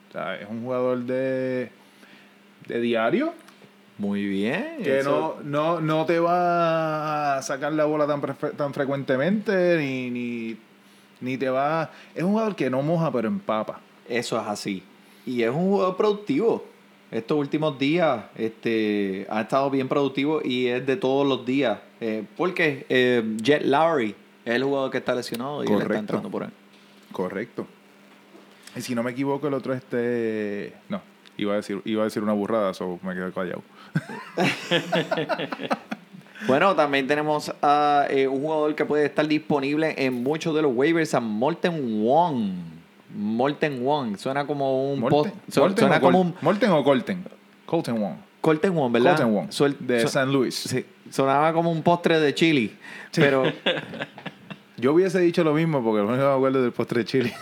O 0.09 0.11
sea, 0.11 0.35
es 0.39 0.47
un 0.49 0.61
jugador 0.63 0.99
de, 0.99 1.69
de 2.67 2.79
diario 2.81 3.33
Muy 3.97 4.25
bien. 4.25 4.77
que 4.83 4.99
eso- 4.99 5.37
no, 5.43 5.79
no, 5.79 5.81
no 5.81 6.05
te 6.05 6.19
va 6.19 7.37
a 7.37 7.41
sacar 7.41 7.73
la 7.73 7.85
bola 7.85 8.05
tan, 8.07 8.21
tan 8.55 8.73
frecuentemente 8.73 9.77
ni, 9.77 10.09
ni, 10.09 10.57
ni 11.21 11.37
te 11.37 11.49
va... 11.49 11.91
Es 12.13 12.23
un 12.23 12.31
jugador 12.31 12.55
que 12.55 12.69
no 12.69 12.81
moja 12.81 13.11
pero 13.11 13.27
empapa. 13.27 13.79
Eso 14.07 14.39
es 14.39 14.47
así. 14.47 14.83
Y 15.25 15.41
es 15.41 15.49
un 15.49 15.69
jugador 15.69 15.97
productivo. 15.97 16.65
Estos 17.11 17.37
últimos 17.37 17.77
días 17.77 18.25
este, 18.35 19.27
ha 19.29 19.41
estado 19.41 19.69
bien 19.69 19.87
productivo 19.87 20.41
y 20.43 20.67
es 20.67 20.85
de 20.85 20.97
todos 20.97 21.25
los 21.27 21.45
días. 21.45 21.79
Eh, 22.01 22.23
porque 22.35 22.85
eh, 22.89 23.23
Jet 23.37 23.63
Lowry 23.63 24.15
es 24.43 24.53
el 24.53 24.63
jugador 24.63 24.91
que 24.91 24.97
está 24.97 25.15
lesionado 25.15 25.63
y 25.63 25.67
él 25.67 25.81
está 25.81 25.97
entrando 25.97 26.29
por 26.29 26.43
ahí. 26.43 26.49
Correcto. 27.11 27.67
Y 28.75 28.81
si 28.81 28.95
no 28.95 29.03
me 29.03 29.11
equivoco, 29.11 29.47
el 29.47 29.53
otro 29.53 29.73
este... 29.73 30.73
No, 30.89 31.01
iba 31.37 31.53
a 31.53 31.57
decir, 31.57 31.81
iba 31.85 32.01
a 32.01 32.05
decir 32.05 32.21
una 32.21 32.33
burrada, 32.33 32.73
so 32.73 32.99
me 33.03 33.13
quedé 33.13 33.31
callado. 33.31 33.61
Bueno, 36.47 36.75
también 36.75 37.07
tenemos 37.07 37.51
a 37.61 38.05
eh, 38.09 38.27
un 38.27 38.41
jugador 38.41 38.75
que 38.75 38.85
puede 38.85 39.05
estar 39.05 39.27
disponible 39.27 39.95
en 39.97 40.21
muchos 40.21 40.53
de 40.53 40.61
los 40.61 40.75
waivers, 40.75 41.15
a 41.15 41.19
Molten 41.19 42.03
Wong. 42.03 42.74
Molten 43.15 43.83
Wong, 43.83 44.17
suena 44.17 44.45
como 44.45 44.91
un 44.91 44.99
Molten, 44.99 45.31
post- 45.31 45.57
Molten 45.57 45.79
suena 45.83 45.97
o 45.97 46.01
como 46.01 46.17
Col- 46.19 46.27
un 46.27 46.35
Molten 46.41 46.71
o 46.71 46.83
Colten. 46.83 47.23
Colten 47.65 47.99
Wong. 48.01 48.15
Colten 48.41 48.75
Wong, 48.75 48.91
¿verdad? 48.91 49.15
Colten 49.17 49.33
Wong. 49.33 49.47
Suel- 49.49 49.77
de 49.79 50.01
su- 50.01 50.07
San 50.09 50.31
Luis. 50.31 50.53
sí, 50.55 50.85
sonaba 51.09 51.51
como 51.53 51.71
un 51.71 51.81
postre 51.81 52.19
de 52.19 52.33
chili, 52.35 52.75
pero 53.15 53.43
Yo 54.77 54.93
hubiese 54.93 55.19
dicho 55.21 55.41
lo 55.43 55.53
mismo 55.53 55.81
porque 55.81 55.99
lo 56.01 56.07
único 56.09 56.21
que 56.23 56.27
me 56.29 56.35
acuerdo 56.35 56.57
es 56.59 56.63
del 56.63 56.73
postre 56.73 56.99
de 56.99 57.05
chile. 57.05 57.33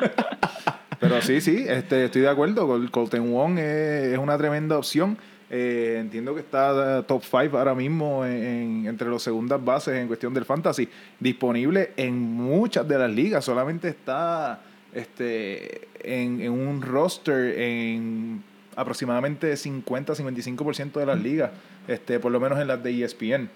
Pero 0.98 1.20
sí, 1.20 1.40
sí, 1.40 1.64
este, 1.68 2.04
estoy 2.06 2.22
de 2.22 2.28
acuerdo. 2.28 2.66
Col- 2.66 2.90
Colton 2.90 3.30
Wong 3.32 3.58
es, 3.58 4.12
es 4.12 4.18
una 4.18 4.38
tremenda 4.38 4.78
opción. 4.78 5.18
Eh, 5.50 5.96
entiendo 6.00 6.32
que 6.32 6.40
está 6.40 7.00
eh, 7.00 7.02
top 7.02 7.22
5 7.24 7.58
ahora 7.58 7.74
mismo 7.74 8.24
en- 8.24 8.42
en- 8.44 8.86
entre 8.86 9.08
los 9.08 9.22
segundas 9.22 9.62
bases 9.62 9.96
en 9.96 10.06
cuestión 10.06 10.32
del 10.32 10.44
fantasy. 10.44 10.88
Disponible 11.18 11.92
en 11.96 12.18
muchas 12.18 12.86
de 12.86 12.98
las 12.98 13.10
ligas. 13.10 13.44
Solamente 13.44 13.88
está 13.88 14.60
este, 14.92 15.88
en, 16.02 16.40
en 16.40 16.52
un 16.52 16.82
roster 16.82 17.58
en 17.58 18.42
aproximadamente 18.76 19.52
50-55% 19.54 20.92
de 20.92 21.06
las 21.06 21.20
ligas. 21.20 21.50
Este, 21.88 22.20
por 22.20 22.32
lo 22.32 22.40
menos 22.40 22.58
en 22.60 22.68
las 22.68 22.82
de 22.82 22.90
E 22.90 23.04
ESPN. 23.04 23.48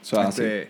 Así. 0.00 0.42
Este, 0.42 0.68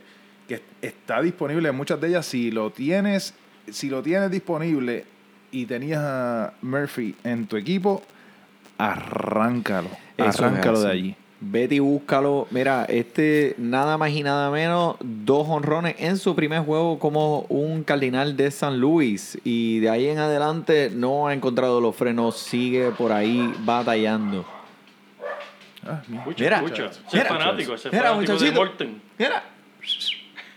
que 0.48 0.62
está 0.81 1.20
disponible 1.20 1.68
en 1.68 1.74
muchas 1.74 2.00
de 2.00 2.09
ellas. 2.09 2.26
Si 2.26 2.50
lo 2.50 2.70
tienes, 2.70 3.35
si 3.70 3.88
lo 3.88 4.02
tienes 4.02 4.31
disponible 4.31 5.05
y 5.50 5.66
tenías 5.66 6.02
a 6.02 6.55
Murphy 6.62 7.14
en 7.24 7.46
tu 7.46 7.57
equipo, 7.57 8.02
arráncalo. 8.79 9.90
Eso 10.16 10.44
arráncalo 10.44 10.81
de 10.81 10.90
allí. 10.90 11.16
Vete 11.40 11.75
y 11.75 11.79
búscalo. 11.81 12.46
Mira, 12.51 12.87
este 12.88 13.55
nada 13.59 13.99
más 13.99 14.11
y 14.11 14.22
nada 14.22 14.51
menos, 14.51 14.96
dos 15.01 15.46
honrones 15.49 15.96
en 15.99 16.16
su 16.16 16.35
primer 16.35 16.61
juego 16.61 16.99
como 16.99 17.40
un 17.49 17.85
cardinal 17.85 18.37
de 18.37 18.51
San 18.51 18.81
Luis. 18.81 19.38
Y 19.44 19.81
de 19.81 19.90
ahí 19.90 20.09
en 20.09 20.18
adelante 20.18 20.90
no 20.92 21.29
ha 21.29 21.35
encontrado 21.35 21.81
los 21.81 21.94
frenos, 21.94 22.38
sigue 22.38 22.90
por 22.90 23.12
ahí 23.12 23.53
batallando. 23.61 24.46
Ah, 25.85 26.03
mira. 26.09 26.20
Escucha, 26.20 26.44
Mira, 26.44 26.57
escucha. 26.57 26.85
Ese 26.87 27.01
mira, 27.12 27.22
es 27.22 27.29
fanático, 27.29 27.75
ese 27.75 27.88
es 27.88 27.92
mira, 27.92 28.05
fanático 28.05 28.33
de 28.33 28.38
muchachito. 28.38 28.61
Morten. 28.61 29.03
Mira, 29.18 29.44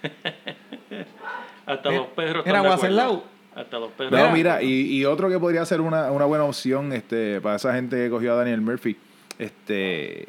Hasta 1.65 1.89
Mira, 1.89 2.01
los 2.01 2.09
perros 2.11 2.45
mira, 2.45 2.59
acuerdo. 2.59 3.23
Hasta 3.55 3.79
los 3.79 3.91
perros. 3.91 4.11
No, 4.11 4.31
mira, 4.31 4.63
y, 4.63 4.97
y 4.97 5.05
otro 5.05 5.29
que 5.29 5.37
podría 5.37 5.65
ser 5.65 5.81
una, 5.81 6.11
una 6.11 6.25
buena 6.25 6.45
opción 6.45 6.93
este, 6.93 7.41
para 7.41 7.57
esa 7.57 7.73
gente 7.73 7.97
que 7.97 8.09
cogió 8.09 8.33
a 8.33 8.37
Daniel 8.37 8.61
Murphy, 8.61 8.97
este, 9.37 10.25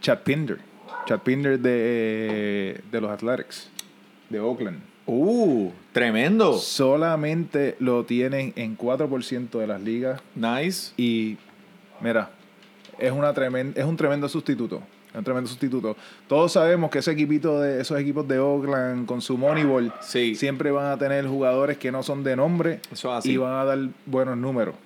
Chad 0.00 0.18
Pinder. 0.20 0.58
Chad 1.06 1.20
Pinder 1.20 1.58
de, 1.58 2.80
de 2.90 3.00
los 3.00 3.10
Athletics, 3.10 3.68
de 4.28 4.40
Oakland. 4.40 4.80
uh, 5.06 5.70
tremendo. 5.92 6.54
Solamente 6.58 7.76
lo 7.80 8.04
tienen 8.04 8.52
en 8.56 8.76
4% 8.76 9.50
de 9.58 9.66
las 9.66 9.80
ligas 9.80 10.20
Nice. 10.34 10.92
Y 10.96 11.36
mira, 12.00 12.30
es, 12.98 13.10
una 13.12 13.32
tremen- 13.34 13.72
es 13.76 13.84
un 13.84 13.96
tremendo 13.96 14.28
sustituto. 14.28 14.82
Es 15.10 15.16
un 15.16 15.24
tremendo 15.24 15.48
sustituto. 15.48 15.96
Todos 16.28 16.52
sabemos 16.52 16.90
que 16.90 17.00
ese 17.00 17.10
equipito 17.10 17.58
de, 17.60 17.80
esos 17.80 17.98
equipos 17.98 18.28
de 18.28 18.38
Oakland 18.38 19.06
con 19.06 19.20
su 19.20 19.36
Moneyball 19.36 19.92
Sí. 20.00 20.36
siempre 20.36 20.70
van 20.70 20.86
a 20.92 20.96
tener 20.98 21.26
jugadores 21.26 21.78
que 21.78 21.90
no 21.90 22.02
son 22.04 22.22
de 22.22 22.36
nombre 22.36 22.80
Eso 22.92 23.10
es 23.12 23.18
así. 23.18 23.32
y 23.32 23.36
van 23.36 23.54
a 23.54 23.64
dar 23.64 23.78
buenos 24.06 24.36
números. 24.36 24.76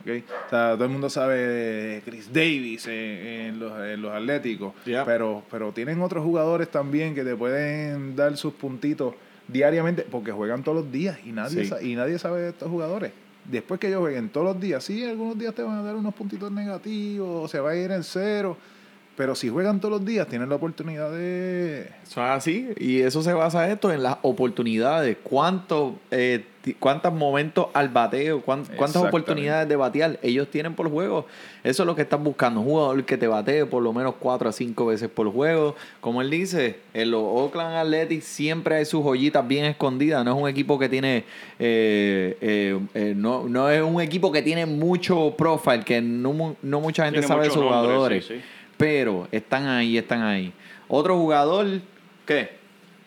¿Ok? 0.00 0.24
O 0.46 0.50
sea, 0.50 0.72
todo 0.74 0.84
el 0.84 0.90
mundo 0.90 1.08
sabe 1.10 1.36
de 1.38 2.02
Chris 2.04 2.32
Davis 2.32 2.86
en, 2.86 2.92
en 2.94 3.58
los, 3.58 3.78
en 3.80 4.02
los 4.02 4.12
Atléticos, 4.12 4.72
Yeah. 4.86 5.04
pero, 5.04 5.42
pero 5.50 5.72
tienen 5.72 6.00
otros 6.02 6.24
jugadores 6.24 6.68
también 6.70 7.14
que 7.14 7.22
te 7.24 7.34
pueden 7.36 8.16
dar 8.16 8.36
sus 8.36 8.52
puntitos 8.54 9.14
diariamente 9.48 10.06
porque 10.10 10.30
juegan 10.32 10.62
todos 10.62 10.84
los 10.84 10.92
días 10.92 11.18
y 11.24 11.32
nadie, 11.32 11.64
Sí. 11.64 11.74
y 11.90 11.94
nadie 11.96 12.18
sabe 12.18 12.42
de 12.42 12.48
estos 12.50 12.68
jugadores. 12.68 13.12
después 13.44 13.80
que 13.80 13.88
ellos 13.88 14.00
jueguen 14.00 14.28
todos 14.28 14.46
los 14.46 14.60
días, 14.60 14.84
sí, 14.84 15.02
algunos 15.04 15.36
días 15.38 15.54
te 15.54 15.62
van 15.62 15.78
a 15.78 15.82
dar 15.82 15.96
unos 15.96 16.14
puntitos 16.14 16.52
negativos, 16.52 17.44
o 17.44 17.48
se 17.48 17.58
va 17.58 17.70
a 17.70 17.74
ir 17.76 17.90
en 17.90 18.04
cero, 18.04 18.56
pero 19.16 19.34
si 19.34 19.48
juegan 19.48 19.80
todos 19.80 19.92
los 19.98 20.04
días, 20.04 20.28
tienen 20.28 20.48
la 20.48 20.54
oportunidad 20.54 21.10
de... 21.10 21.80
Eso 22.02 22.22
es 22.24 22.30
así. 22.30 22.68
Y 22.78 23.00
eso 23.00 23.22
se 23.22 23.32
basa 23.32 23.68
esto 23.70 23.92
en 23.92 24.02
las 24.02 24.18
oportunidades. 24.22 25.16
¿Cuántos 25.22 25.94
eh, 26.10 26.44
cuántos 26.78 27.12
momentos 27.12 27.66
al 27.72 27.88
bateo? 27.88 28.42
cuán- 28.42 28.64
¿Cuántas 28.76 28.96
oportunidades 29.02 29.68
de 29.68 29.76
batear 29.76 30.18
ellos 30.22 30.48
tienen 30.50 30.74
por 30.74 30.90
juego? 30.90 31.26
Eso 31.64 31.82
es 31.82 31.86
lo 31.86 31.94
que 31.94 32.02
están 32.02 32.22
buscando. 32.22 32.60
Un 32.60 32.66
jugador 32.66 33.04
que 33.04 33.16
te 33.16 33.26
batee 33.26 33.64
por 33.66 33.82
lo 33.82 33.92
menos 33.92 34.14
cuatro 34.18 34.48
a 34.48 34.52
cinco 34.52 34.86
veces 34.86 35.08
por 35.08 35.30
juego. 35.32 35.74
Como 36.00 36.20
él 36.22 36.30
dice, 36.30 36.78
en 36.94 37.10
los 37.10 37.22
Oakland 37.22 37.76
Athletics 37.76 38.24
siempre 38.24 38.76
hay 38.76 38.84
sus 38.84 39.02
joyitas 39.02 39.46
bien 39.46 39.64
escondidas. 39.64 40.24
No 40.24 40.36
es 40.36 40.42
un 40.42 40.48
equipo 40.48 40.78
que 40.78 40.88
tiene... 40.88 41.24
eh, 41.58 42.36
eh, 42.40 42.78
eh, 42.94 43.14
no, 43.16 43.48
no 43.48 43.68
es 43.70 43.82
un 43.82 44.00
equipo 44.00 44.30
que 44.32 44.42
tiene 44.42 44.66
mucho 44.66 45.34
profile, 45.36 45.82
que 45.84 46.00
no, 46.00 46.56
no 46.62 46.80
mucha 46.80 47.04
gente 47.04 47.20
Tiene 47.20 47.28
sabe 47.28 47.44
de 47.44 47.50
sus 47.50 47.62
jugadores. 47.62 48.24
sí, 48.26 48.34
sí. 48.36 48.40
Pero 48.76 49.28
están 49.30 49.66
ahí, 49.66 49.98
están 49.98 50.22
ahí. 50.22 50.52
Otro 50.88 51.16
jugador, 51.18 51.66
¿qué? 52.26 52.50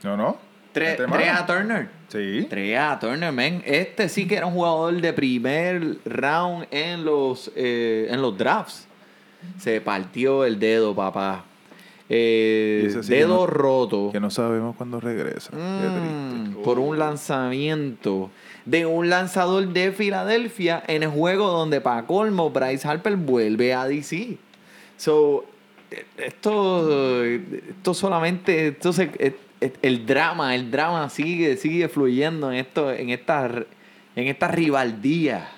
No, 0.03 0.15
no. 0.15 0.37
Tre-. 0.73 0.95
Trea 0.95 1.45
Turner. 1.45 1.89
Sí. 2.09 2.47
Trea 2.49 2.97
Turner, 2.99 3.31
man. 3.31 3.61
Este 3.65 4.09
sí 4.09 4.27
que 4.27 4.35
era 4.35 4.45
un 4.45 4.53
jugador 4.53 4.99
de 4.99 5.13
primer 5.13 5.97
round 6.05 6.67
en 6.71 7.05
los, 7.05 7.51
eh, 7.55 8.07
en 8.09 8.21
los 8.21 8.37
drafts. 8.37 8.87
Se 9.59 9.81
partió 9.81 10.45
el 10.45 10.57
dedo, 10.59 10.95
papá. 10.95 11.45
Eh, 12.09 12.89
que 12.93 12.99
dedo 13.15 13.27
no- 13.39 13.47
roto. 13.47 14.09
Que 14.11 14.19
no 14.19 14.29
sabemos 14.29 14.75
cuándo 14.75 14.99
regresa. 14.99 15.49
Qué 15.51 15.57
Mm, 15.57 16.43
triste. 16.43 16.63
por 16.63 16.77
un 16.79 16.99
lanzamiento 16.99 18.29
de 18.65 18.85
un 18.85 19.09
lanzador 19.09 19.67
de 19.69 19.91
Filadelfia 19.91 20.83
en 20.87 21.03
el 21.03 21.09
juego 21.09 21.47
donde 21.47 21.81
para 21.81 22.05
colmo 22.05 22.49
Bryce 22.49 22.87
Harper 22.87 23.15
vuelve 23.15 23.73
a 23.73 23.85
DC. 23.85 24.37
So, 24.97 25.45
esto, 26.17 27.23
esto 27.25 27.93
solamente, 27.93 28.69
esto 28.69 28.93
se- 28.93 29.11
el 29.81 30.05
drama, 30.05 30.55
el 30.55 30.71
drama 30.71 31.09
sigue, 31.09 31.57
sigue 31.57 31.87
fluyendo 31.89 32.51
en 32.51 32.57
esto, 32.57 32.91
en 32.91 33.09
esta, 33.09 33.47
en 34.15 34.27
esta 34.27 34.47
rivaldía. 34.47 35.49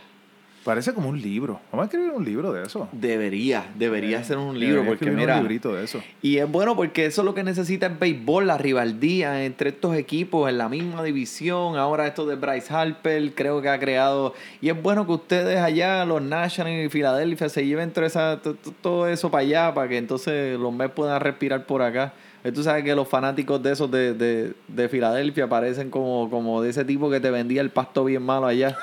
Parece 0.66 0.96
como 0.96 1.10
un 1.10 1.22
libro. 1.22 1.62
Vamos 1.72 1.84
a 1.84 1.86
escribir 1.86 2.10
un 2.10 2.26
libro 2.26 2.52
de 2.52 2.66
eso. 2.66 2.90
Debería, 2.92 3.68
debería 3.76 4.24
ser 4.24 4.40
un 4.40 4.60
libro 4.60 4.84
porque 4.84 5.12
mira, 5.12 5.36
un 5.36 5.42
librito 5.42 5.76
de 5.76 5.84
eso. 5.84 6.02
y 6.24 6.38
es 6.38 6.52
bueno 6.52 6.76
porque 6.76 7.06
eso 7.06 7.22
es 7.22 7.26
lo 7.26 7.36
que 7.36 7.44
necesita 7.44 7.86
el 7.86 7.94
béisbol, 7.94 8.48
la 8.48 8.58
rivaldía 8.58 9.46
entre 9.46 9.70
estos 9.70 9.96
equipos 9.96 10.50
en 10.50 10.58
la 10.58 10.68
misma 10.68 11.04
división. 11.04 11.78
Ahora 11.78 12.08
esto 12.08 12.26
de 12.26 12.36
Bryce 12.36 12.74
Harper 12.74 13.36
creo 13.36 13.62
que 13.62 13.70
ha 13.70 13.80
creado... 13.80 14.34
Y 14.60 14.70
es 14.70 14.82
bueno 14.82 15.06
que 15.06 15.12
ustedes 15.12 15.60
allá, 15.60 16.04
los 16.04 16.24
Nationals 16.24 16.88
y 16.88 16.90
Filadelfia, 16.90 17.48
se 17.48 17.64
lleven 17.64 17.92
todo, 17.92 18.06
esa, 18.06 18.42
todo 18.82 19.08
eso 19.08 19.30
para 19.30 19.44
allá 19.44 19.74
para 19.76 19.88
que 19.88 20.00
entonces 20.00 20.60
los 20.60 20.74
Mets 20.74 20.96
puedan 20.96 21.22
respirar 21.22 21.68
por 21.68 21.84
acá. 21.84 22.14
Eh, 22.46 22.52
Tú 22.52 22.64
sabes 22.64 22.84
que 22.84 22.96
los 22.96 23.08
fanáticos 23.10 23.62
de 23.62 23.72
esos 23.74 23.90
de, 23.92 24.14
de, 24.14 24.54
de 24.68 24.90
Filadelfia 24.90 25.48
parecen 25.50 25.90
como, 25.90 26.30
como 26.30 26.62
de 26.62 26.70
ese 26.70 26.86
tipo 26.86 27.10
que 27.10 27.20
te 27.20 27.30
vendía 27.32 27.60
el 27.62 27.72
pasto 27.72 28.06
bien 28.06 28.22
malo 28.24 28.46
allá. 28.48 28.78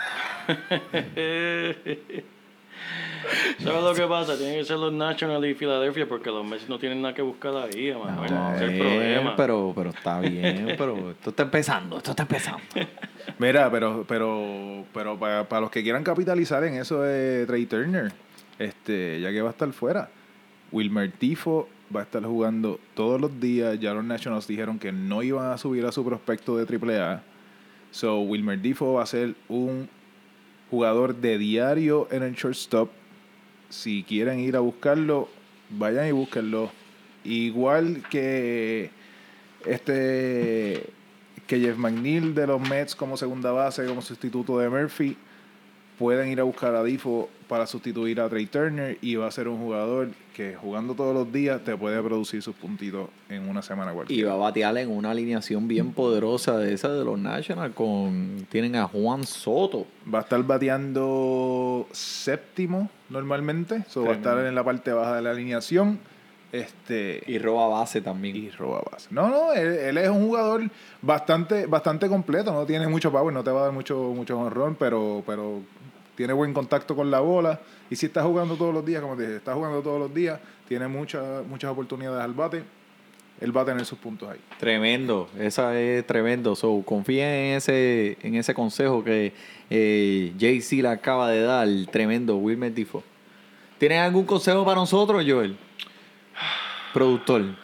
¿Sabes 3.62 3.82
lo 3.82 3.94
que 3.94 4.02
pasa? 4.08 4.36
Tienen 4.36 4.58
que 4.58 4.64
ser 4.64 4.76
los 4.78 4.92
Nationals 4.92 5.44
y 5.46 5.54
Filadelfia 5.54 6.06
porque 6.08 6.30
los 6.30 6.44
Messi 6.44 6.66
no 6.68 6.78
tienen 6.78 7.00
nada 7.00 7.14
que 7.14 7.22
buscar 7.22 7.54
ahí, 7.56 7.92
Manuel. 7.94 8.24
Ese 8.32 8.54
es 8.56 8.62
el 8.62 8.70
Eh, 8.70 8.78
problema. 8.78 9.36
pero, 9.36 9.72
pero 9.76 9.90
está 9.90 10.20
bien, 10.20 10.74
pero 10.76 11.10
esto 11.12 11.30
está 11.30 11.44
empezando, 11.44 11.98
esto 11.98 12.10
está 12.10 12.22
empezando. 12.24 12.60
Mira, 13.38 13.70
pero, 13.70 14.04
pero, 14.08 14.84
pero 14.92 15.16
para, 15.18 15.48
para 15.48 15.60
los 15.60 15.70
que 15.70 15.82
quieran 15.84 16.02
capitalizar 16.02 16.64
en 16.64 16.74
eso 16.74 17.00
de 17.02 17.46
Trey 17.46 17.66
Turner, 17.66 18.12
este, 18.58 19.20
ya 19.20 19.30
que 19.30 19.40
va 19.40 19.48
a 19.50 19.52
estar 19.52 19.72
fuera, 19.72 20.08
Wilmer 20.72 21.12
Tifo 21.12 21.68
va 21.94 22.00
a 22.00 22.02
estar 22.04 22.24
jugando 22.24 22.80
todos 22.94 23.20
los 23.20 23.40
días. 23.40 23.78
Ya 23.80 23.94
los 23.94 24.04
Nationals 24.04 24.46
dijeron 24.46 24.78
que 24.78 24.92
no 24.92 25.22
iban 25.22 25.50
a 25.50 25.58
subir 25.58 25.84
a 25.86 25.92
su 25.92 26.04
prospecto 26.04 26.56
de 26.56 26.64
AAA. 26.64 27.22
So, 27.90 28.20
Wilmer 28.20 28.60
Tifo 28.60 28.94
va 28.94 29.02
a 29.02 29.06
ser 29.06 29.34
un 29.48 29.88
jugador 30.70 31.14
de 31.14 31.38
diario 31.38 32.08
en 32.10 32.22
el 32.22 32.34
shortstop. 32.34 32.90
Si 33.68 34.02
quieren 34.04 34.40
ir 34.40 34.56
a 34.56 34.60
buscarlo, 34.60 35.28
vayan 35.70 36.08
y 36.08 36.12
búsquenlo. 36.12 36.70
Igual 37.24 38.02
que 38.10 38.90
este 39.66 40.90
que 41.46 41.60
Jeff 41.60 41.76
McNeil 41.76 42.34
de 42.34 42.46
los 42.46 42.66
Mets 42.66 42.94
como 42.94 43.16
segunda 43.16 43.52
base, 43.52 43.84
como 43.86 44.00
sustituto 44.00 44.58
de 44.58 44.68
Murphy, 44.68 45.16
pueden 45.98 46.30
ir 46.30 46.40
a 46.40 46.44
buscar 46.44 46.74
a 46.74 46.82
Difo 46.82 47.28
para 47.48 47.66
sustituir 47.66 48.20
a 48.20 48.28
Trey 48.28 48.46
Turner 48.46 48.96
y 49.02 49.16
va 49.16 49.26
a 49.26 49.30
ser 49.30 49.48
un 49.48 49.58
jugador 49.58 50.08
que 50.34 50.54
jugando 50.54 50.94
todos 50.94 51.14
los 51.14 51.32
días 51.32 51.62
te 51.62 51.76
puede 51.76 52.02
producir 52.02 52.42
sus 52.42 52.54
puntitos 52.54 53.08
en 53.28 53.48
una 53.48 53.62
semana 53.62 53.92
Y 53.92 53.94
cualquiera. 53.94 54.28
va 54.30 54.34
a 54.34 54.38
batear 54.38 54.76
en 54.78 54.90
una 54.90 55.10
alineación 55.10 55.68
bien 55.68 55.92
poderosa 55.92 56.56
de 56.58 56.72
esa 56.72 56.88
de 56.92 57.04
los 57.04 57.18
Nationals. 57.18 57.74
Con, 57.74 58.46
tienen 58.50 58.76
a 58.76 58.86
Juan 58.88 59.24
Soto. 59.24 59.86
Va 60.12 60.20
a 60.20 60.22
estar 60.22 60.42
bateando 60.42 61.86
séptimo 61.92 62.88
normalmente, 63.10 63.84
so 63.88 64.04
va 64.04 64.12
a 64.12 64.14
estar 64.14 64.38
en 64.46 64.54
la 64.54 64.64
parte 64.64 64.92
baja 64.92 65.16
de 65.16 65.22
la 65.22 65.30
alineación. 65.30 65.98
Este, 66.52 67.22
Y 67.26 67.38
roba 67.38 67.66
base 67.68 68.02
también. 68.02 68.36
y 68.36 68.50
roba 68.50 68.82
base. 68.90 69.08
No, 69.10 69.28
no, 69.28 69.54
él, 69.54 69.68
él 69.68 69.96
es 69.98 70.10
un 70.10 70.26
jugador 70.26 70.62
bastante, 71.00 71.64
bastante 71.66 72.08
completo, 72.08 72.52
no 72.52 72.66
tiene 72.66 72.86
mucho 72.88 73.10
power, 73.10 73.32
no 73.32 73.42
te 73.42 73.50
va 73.50 73.60
a 73.60 73.64
dar 73.64 73.72
mucho, 73.72 74.12
mucho 74.14 74.38
honrón, 74.38 74.76
pero, 74.78 75.22
pero 75.26 75.60
tiene 76.14 76.32
buen 76.32 76.52
contacto 76.52 76.94
con 76.94 77.10
la 77.10 77.20
bola. 77.20 77.60
Y 77.90 77.96
si 77.96 78.06
está 78.06 78.22
jugando 78.22 78.56
todos 78.56 78.72
los 78.74 78.84
días, 78.84 79.02
como 79.02 79.16
te 79.16 79.22
dije, 79.22 79.36
está 79.36 79.54
jugando 79.54 79.80
todos 79.82 79.98
los 79.98 80.14
días, 80.14 80.40
tiene 80.68 80.88
muchas 80.88 81.44
muchas 81.46 81.70
oportunidades 81.70 82.22
al 82.22 82.32
bate, 82.32 82.62
él 83.40 83.56
va 83.56 83.62
a 83.62 83.64
tener 83.64 83.84
sus 83.84 83.98
puntos 83.98 84.30
ahí. 84.30 84.38
Tremendo, 84.58 85.28
esa 85.38 85.78
es 85.78 86.06
tremendo. 86.06 86.54
So, 86.54 86.82
confía 86.84 87.36
en 87.36 87.56
ese, 87.56 88.16
en 88.22 88.36
ese 88.36 88.54
consejo 88.54 89.02
que 89.02 89.32
eh, 89.68 90.32
JC 90.38 90.82
le 90.82 90.88
acaba 90.88 91.30
de 91.30 91.42
dar, 91.42 91.68
tremendo 91.90 92.36
Wilmer 92.36 92.72
Tifo. 92.72 93.02
¿Tienes 93.78 93.98
algún 93.98 94.24
consejo 94.24 94.64
para 94.64 94.76
nosotros, 94.76 95.24
Joel? 95.26 95.56
Productor. 96.94 97.61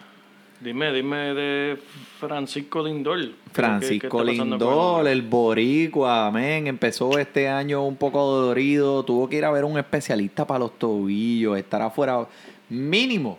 Dime, 0.60 0.92
dime 0.92 1.16
de 1.34 1.78
Francisco 2.18 2.82
Lindor. 2.82 3.20
¿Qué- 3.20 3.26
qué 3.28 3.52
Francisco 3.52 4.06
está 4.06 4.32
pasando 4.32 4.56
Lindor, 4.56 5.06
el 5.08 5.22
boricua, 5.22 6.26
amén. 6.26 6.66
Empezó 6.66 7.16
este 7.18 7.48
año 7.48 7.84
un 7.86 7.96
poco 7.96 8.24
dolorido. 8.24 9.04
Tuvo 9.04 9.28
que 9.28 9.36
ir 9.36 9.44
a 9.44 9.52
ver 9.52 9.64
un 9.64 9.78
especialista 9.78 10.46
para 10.46 10.60
los 10.60 10.76
tobillos. 10.78 11.56
Estará 11.56 11.90
fuera 11.90 12.26
mínimo 12.68 13.38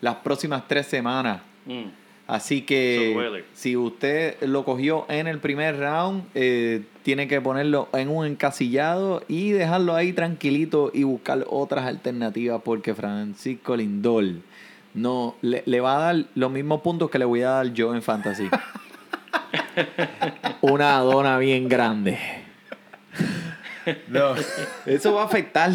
las 0.00 0.16
próximas 0.16 0.66
tres 0.66 0.86
semanas. 0.86 1.42
Mm. 1.66 1.82
Así 2.26 2.62
que 2.62 3.42
si 3.52 3.76
usted 3.76 4.40
lo 4.44 4.64
cogió 4.64 5.04
en 5.10 5.26
el 5.26 5.40
primer 5.40 5.78
round, 5.78 6.24
eh, 6.34 6.82
tiene 7.02 7.28
que 7.28 7.38
ponerlo 7.42 7.88
en 7.92 8.08
un 8.08 8.24
encasillado 8.26 9.22
y 9.28 9.50
dejarlo 9.50 9.94
ahí 9.94 10.14
tranquilito 10.14 10.90
y 10.94 11.02
buscar 11.02 11.44
otras 11.50 11.84
alternativas 11.84 12.62
porque 12.64 12.94
Francisco 12.94 13.76
Lindor 13.76 14.24
no 14.94 15.36
le, 15.42 15.62
le 15.66 15.80
va 15.80 15.96
a 15.96 16.00
dar 16.00 16.24
los 16.34 16.50
mismos 16.50 16.80
puntos 16.80 17.10
que 17.10 17.18
le 17.18 17.24
voy 17.24 17.42
a 17.42 17.50
dar 17.50 17.72
yo 17.72 17.94
en 17.94 18.02
Fantasy. 18.02 18.48
Una 20.60 20.98
dona 20.98 21.38
bien 21.38 21.68
grande. 21.68 22.18
No. 24.08 24.34
Eso 24.86 25.14
va 25.14 25.22
a 25.22 25.24
afectar, 25.26 25.70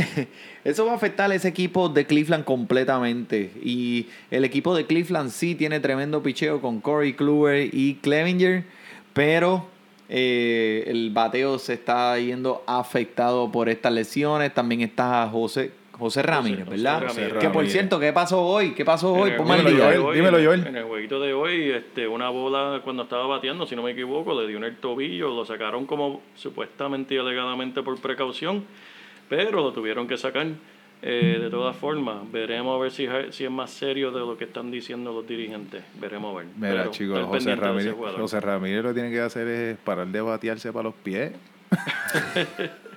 eso 0.64 0.86
va 0.86 0.94
a 0.94 0.96
afectar 0.96 1.32
a 1.32 1.36
ese 1.36 1.48
equipo 1.48 1.90
de 1.90 2.06
Cleveland 2.06 2.44
completamente. 2.44 3.52
Y 3.62 4.08
el 4.32 4.46
equipo 4.46 4.76
de 4.76 4.86
Cleveland 4.86 5.30
sí 5.30 5.56
tiene 5.56 5.80
tremendo 5.80 6.24
picheo 6.24 6.62
con 6.62 6.82
Corey 6.82 7.14
Kluber 7.14 7.70
y 7.72 7.96
Clevinger, 7.96 8.64
pero 9.14 9.68
eh, 10.10 10.86
el 10.88 11.12
bateo 11.12 11.60
se 11.60 11.74
está 11.74 12.18
yendo 12.18 12.64
afectado 12.66 13.52
por 13.52 13.70
estas 13.70 13.94
lesiones. 13.94 14.54
También 14.54 14.82
está 14.82 15.28
José, 15.32 15.72
José 16.00 16.22
Ramírez, 16.24 16.66
José 16.66 16.78
¿verdad? 16.78 17.04
Ramírez. 17.08 17.34
Que 17.40 17.50
por 17.50 17.68
cierto, 17.68 18.00
¿qué 18.00 18.14
pasó 18.14 18.42
hoy? 18.42 18.72
¿Qué 18.74 18.86
pasó 18.86 19.14
hoy? 19.14 19.32
El 19.32 19.36
Ponme 19.36 19.58
Dímelo, 19.58 19.76
día. 19.76 19.90
de 19.90 20.14
dímelo, 20.16 20.38
Joel. 20.44 20.66
En 20.68 20.76
el 20.78 20.86
jueguito 20.86 21.20
de 21.20 21.34
hoy, 21.34 21.70
este, 21.72 22.08
una 22.08 22.30
bola 22.30 22.82
cuando 22.84 23.04
estaba 23.04 23.28
bateando, 23.28 23.66
si 23.68 23.76
no 23.76 23.84
me 23.84 23.92
equivoco, 23.92 24.40
le 24.42 24.48
dio 24.48 24.58
en 24.58 24.64
el 24.64 24.78
tobillo, 24.78 25.30
lo 25.36 25.46
sacaron 25.46 25.86
como 25.86 26.22
supuestamente 26.36 27.16
y 27.16 27.18
alegadamente 27.18 27.84
por 27.84 28.00
precaución, 28.00 28.64
pero 29.28 29.62
lo 29.62 29.74
tuvieron 29.74 30.08
que 30.08 30.18
sacar. 30.18 30.48
Eh, 31.02 31.38
de 31.40 31.50
todas 31.50 31.78
formas, 31.78 32.30
veremos 32.30 32.76
a 32.76 32.82
ver 32.82 32.92
si, 32.92 33.08
si 33.30 33.46
es 33.46 33.52
más 33.52 33.72
serio 33.72 34.12
de 34.12 34.20
lo 34.20 34.38
que 34.38 34.44
están 34.44 34.70
diciendo 34.70 35.14
los 35.14 35.26
dirigentes. 35.26 35.82
Veremos 35.98 36.36
a 36.36 36.40
ver. 36.40 36.48
Mira, 36.58 36.70
Pero 36.72 36.92
chicos, 36.92 37.26
José 37.26 37.56
Ramírez. 37.56 37.96
José 38.18 38.42
Ramírez 38.42 38.84
lo 38.84 38.90
que 38.90 38.96
tiene 38.96 39.10
que 39.12 39.22
hacer 39.22 39.48
es 39.48 39.78
parar 39.78 40.08
de 40.08 40.20
batearse 40.20 40.74
para 40.74 40.84
los 40.84 40.96
pies. 40.96 41.32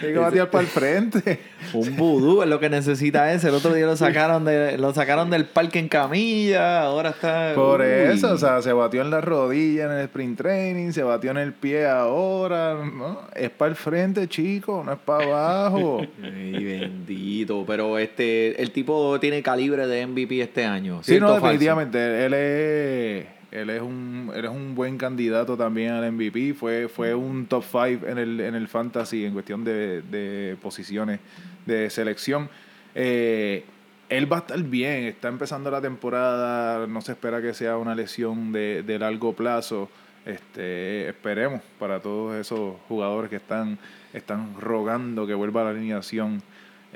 Tiene 0.00 0.14
que 0.14 0.18
batear 0.18 0.50
para 0.50 0.62
el 0.62 0.68
frente. 0.68 1.40
Un 1.72 1.96
vudú 1.96 2.42
es 2.42 2.48
lo 2.48 2.60
que 2.60 2.68
necesita 2.68 3.32
ese. 3.32 3.48
El 3.48 3.54
otro 3.54 3.72
día 3.74 3.86
lo 3.86 3.96
sacaron 3.96 4.44
de, 4.44 4.78
lo 4.78 4.92
sacaron 4.94 5.30
del 5.30 5.46
parque 5.46 5.78
en 5.78 5.88
camilla. 5.88 6.82
Ahora 6.82 7.10
está. 7.10 7.52
Por 7.54 7.80
Uy. 7.80 7.86
eso, 7.86 8.32
o 8.32 8.38
sea, 8.38 8.62
se 8.62 8.72
batió 8.72 9.02
en 9.02 9.10
la 9.10 9.20
rodilla 9.20 9.86
en 9.86 9.92
el 9.92 10.04
sprint 10.04 10.38
training, 10.38 10.92
se 10.92 11.02
batió 11.02 11.30
en 11.30 11.38
el 11.38 11.52
pie 11.52 11.86
ahora, 11.86 12.74
¿no? 12.74 13.22
Es 13.34 13.50
para 13.50 13.70
el 13.70 13.76
frente, 13.76 14.28
chico, 14.28 14.82
no 14.84 14.92
es 14.92 14.98
para 14.98 15.24
abajo. 15.24 16.00
Ay, 16.22 16.64
bendito. 16.64 17.64
Pero 17.66 17.98
este, 17.98 18.60
el 18.60 18.70
tipo 18.70 19.18
tiene 19.20 19.42
calibre 19.42 19.86
de 19.86 20.06
MVP 20.06 20.40
este 20.40 20.64
año. 20.64 21.02
Sí, 21.02 21.12
¿cierto 21.12 21.26
no, 21.26 21.32
falso? 21.34 21.46
definitivamente. 21.46 22.26
Él 22.26 22.34
es, 22.34 23.26
él 23.56 23.70
es 23.70 23.80
un, 23.80 24.30
él 24.34 24.44
es 24.44 24.50
un 24.50 24.74
buen 24.74 24.98
candidato 24.98 25.56
también 25.56 25.92
al 25.92 26.12
MVP. 26.12 26.54
Fue, 26.54 26.88
fue 26.88 27.14
un 27.14 27.46
top 27.46 27.64
5 27.64 28.06
en 28.06 28.18
el, 28.18 28.40
en 28.40 28.54
el 28.54 28.68
fantasy 28.68 29.24
en 29.24 29.32
cuestión 29.32 29.64
de, 29.64 30.02
de 30.02 30.56
posiciones 30.60 31.20
de 31.64 31.88
selección. 31.88 32.50
Eh, 32.94 33.64
él 34.08 34.30
va 34.30 34.36
a 34.36 34.40
estar 34.40 34.62
bien, 34.62 35.04
está 35.04 35.28
empezando 35.28 35.70
la 35.70 35.80
temporada, 35.80 36.86
no 36.86 37.00
se 37.00 37.12
espera 37.12 37.40
que 37.40 37.54
sea 37.54 37.76
una 37.78 37.94
lesión 37.94 38.52
de, 38.52 38.82
de 38.82 38.98
largo 38.98 39.32
plazo. 39.32 39.88
Este, 40.26 41.08
esperemos 41.08 41.62
para 41.78 42.00
todos 42.00 42.36
esos 42.36 42.76
jugadores 42.88 43.30
que 43.30 43.36
están, 43.36 43.78
están 44.12 44.60
rogando 44.60 45.26
que 45.26 45.34
vuelva 45.34 45.62
a 45.62 45.64
la 45.64 45.70
alineación 45.70 46.42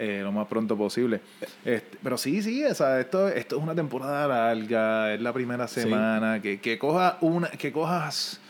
eh, 0.03 0.21
lo 0.23 0.33
más 0.33 0.47
pronto 0.47 0.79
posible. 0.79 1.21
Este, 1.63 1.99
pero 2.03 2.17
sí, 2.17 2.41
sí, 2.41 2.65
o 2.65 2.75
sea, 2.75 2.99
esto, 3.01 3.29
esto 3.29 3.59
es 3.59 3.63
una 3.63 3.75
temporada 3.75 4.27
larga, 4.27 5.13
es 5.13 5.21
la 5.21 5.31
primera 5.31 5.69
semana, 5.69 6.41
que, 6.41 6.59
que, 6.59 6.79
coja 6.79 7.19
una, 7.21 7.51
que 7.51 7.71
cojas 7.71 8.41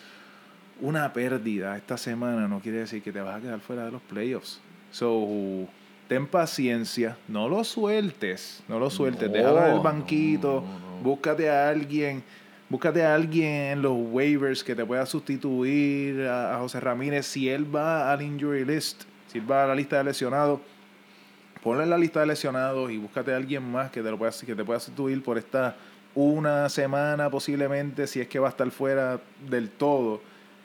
una 0.80 1.12
pérdida 1.12 1.76
esta 1.76 1.98
semana 1.98 2.46
no 2.46 2.60
quiere 2.60 2.78
decir 2.78 3.02
que 3.02 3.10
te 3.10 3.20
vas 3.20 3.36
a 3.36 3.40
quedar 3.40 3.58
fuera 3.58 3.84
de 3.84 3.90
los 3.90 4.00
playoffs. 4.02 4.60
So, 4.92 5.66
ten 6.06 6.28
paciencia, 6.28 7.16
no 7.26 7.48
lo 7.48 7.64
sueltes, 7.64 8.62
no 8.68 8.78
lo 8.78 8.88
sueltes, 8.88 9.28
No, 9.28 9.34
déjalo 9.34 9.66
en 9.66 9.74
el 9.74 9.80
banquito, 9.80 10.64
no, 10.64 10.78
no. 10.78 11.02
búscate 11.02 11.50
a 11.50 11.68
alguien, 11.68 12.22
búscate 12.68 13.04
a 13.04 13.12
alguien 13.12 13.72
en 13.72 13.82
los 13.82 13.94
waivers 13.96 14.62
que 14.62 14.76
te 14.76 14.86
pueda 14.86 15.04
sustituir 15.04 16.28
a, 16.28 16.54
a 16.54 16.58
José 16.60 16.78
Ramírez 16.78 17.26
si 17.26 17.48
él 17.48 17.74
va 17.74 18.12
al 18.12 18.22
injury 18.22 18.64
list, 18.64 19.02
si 19.26 19.38
él 19.38 19.50
va 19.50 19.64
a 19.64 19.66
la 19.66 19.74
lista 19.74 19.98
de 19.98 20.04
lesionados 20.04 20.60
ponle 21.62 21.84
en 21.84 21.90
la 21.90 21.98
lista 21.98 22.20
de 22.20 22.26
lesionados 22.26 22.90
y 22.90 22.98
búscate 22.98 23.32
a 23.32 23.36
alguien 23.36 23.62
más 23.70 23.90
que 23.90 24.02
te, 24.02 24.10
lo 24.10 24.18
pueda, 24.18 24.32
que 24.32 24.54
te 24.54 24.64
pueda 24.64 24.80
sustituir 24.80 25.22
por 25.22 25.38
esta 25.38 25.76
una 26.14 26.68
semana 26.68 27.30
posiblemente, 27.30 28.06
si 28.06 28.20
es 28.20 28.28
que 28.28 28.38
va 28.38 28.48
a 28.48 28.50
estar 28.50 28.70
fuera 28.70 29.20
del 29.48 29.70
todo 29.70 30.20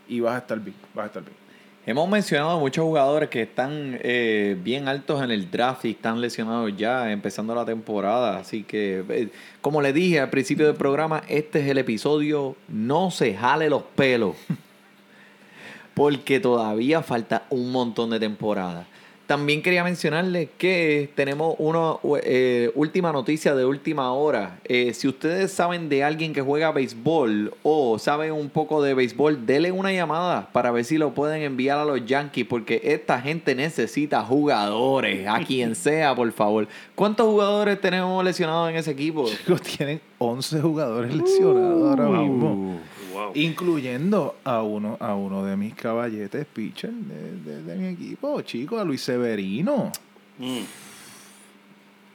y 0.08 0.20
vas 0.20 0.36
a 0.36 0.38
estar 0.40 0.60
bien, 0.60 0.76
vas 0.94 1.04
a 1.04 1.08
estar 1.08 1.24
bien. 1.24 1.46
Hemos 1.88 2.10
mencionado 2.10 2.60
muchos 2.60 2.84
jugadores 2.84 3.30
que 3.30 3.44
están 3.44 4.00
eh, 4.02 4.58
bien 4.64 4.88
altos 4.88 5.22
en 5.22 5.30
el 5.30 5.52
draft 5.52 5.86
y 5.86 5.92
están 5.92 6.20
lesionados 6.20 6.76
ya 6.76 7.12
empezando 7.12 7.54
la 7.54 7.64
temporada. 7.64 8.40
Así 8.40 8.64
que, 8.64 9.06
eh, 9.08 9.30
como 9.62 9.84
le 9.84 9.94
dije 9.94 10.20
al 10.20 10.32
principio 10.32 10.66
del 10.66 10.76
programa, 10.76 11.22
este 11.28 11.60
es 11.60 11.68
el 11.68 11.78
episodio 11.78 12.56
No 12.68 13.12
se 13.12 13.36
jale 13.36 13.70
los 13.70 13.84
pelos. 13.84 14.36
Porque 15.94 16.40
todavía 16.40 17.04
falta 17.04 17.44
un 17.52 17.72
montón 17.72 18.10
de 18.10 18.20
temporada. 18.20 18.88
También 19.28 19.64
quería 19.64 19.84
mencionarles 19.84 20.50
que 20.58 21.10
tenemos 21.16 21.56
una 21.58 21.96
eh, 22.24 22.72
última 22.76 23.12
noticia 23.12 23.56
de 23.56 23.66
última 23.66 24.12
hora. 24.14 24.60
Eh, 24.66 24.94
si 24.94 25.08
ustedes 25.08 25.52
saben 25.52 25.90
de 25.90 26.04
alguien 26.04 26.32
que 26.32 26.42
juega 26.42 26.72
béisbol 26.72 27.54
o 27.64 27.98
saben 27.98 28.34
un 28.34 28.50
poco 28.50 28.84
de 28.84 28.94
béisbol, 28.94 29.46
denle 29.48 29.72
una 29.72 29.92
llamada 29.92 30.50
para 30.52 30.72
ver 30.72 30.86
si 30.86 30.98
lo 30.98 31.14
pueden 31.14 31.42
enviar 31.42 31.80
a 31.80 31.86
los 31.86 32.06
Yankees 32.06 32.46
porque 32.48 32.82
esta 32.84 33.20
gente 33.20 33.56
necesita 33.56 34.24
jugadores, 34.24 35.28
a 35.28 35.40
quien 35.46 35.76
sea, 35.76 36.14
por 36.16 36.32
favor. 36.32 36.68
¿Cuántos 36.94 37.26
jugadores 37.26 37.82
tenemos 37.82 38.24
lesionados 38.24 38.70
en 38.70 38.76
ese 38.76 38.92
equipo? 38.92 39.26
Chicos, 39.26 39.62
tienen 39.62 40.02
11 40.20 40.62
jugadores 40.62 41.16
lesionados 41.16 42.00
ahora 42.00 42.20
mismo. 42.20 42.80
Wow. 43.16 43.32
Incluyendo 43.36 44.36
a 44.44 44.62
uno, 44.62 44.98
a 45.00 45.16
uno 45.16 45.46
de 45.46 45.56
mis 45.56 45.74
caballetes 45.74 46.46
pitcher 46.46 46.92
de, 46.92 47.32
de- 47.52 47.64
de 47.64 47.76
mi 47.78 47.88
equipo, 47.88 48.42
chicos, 48.42 48.80
a 48.82 48.84
Luis 48.84 49.02
Severino. 49.02 49.92
Mm. 50.38 50.60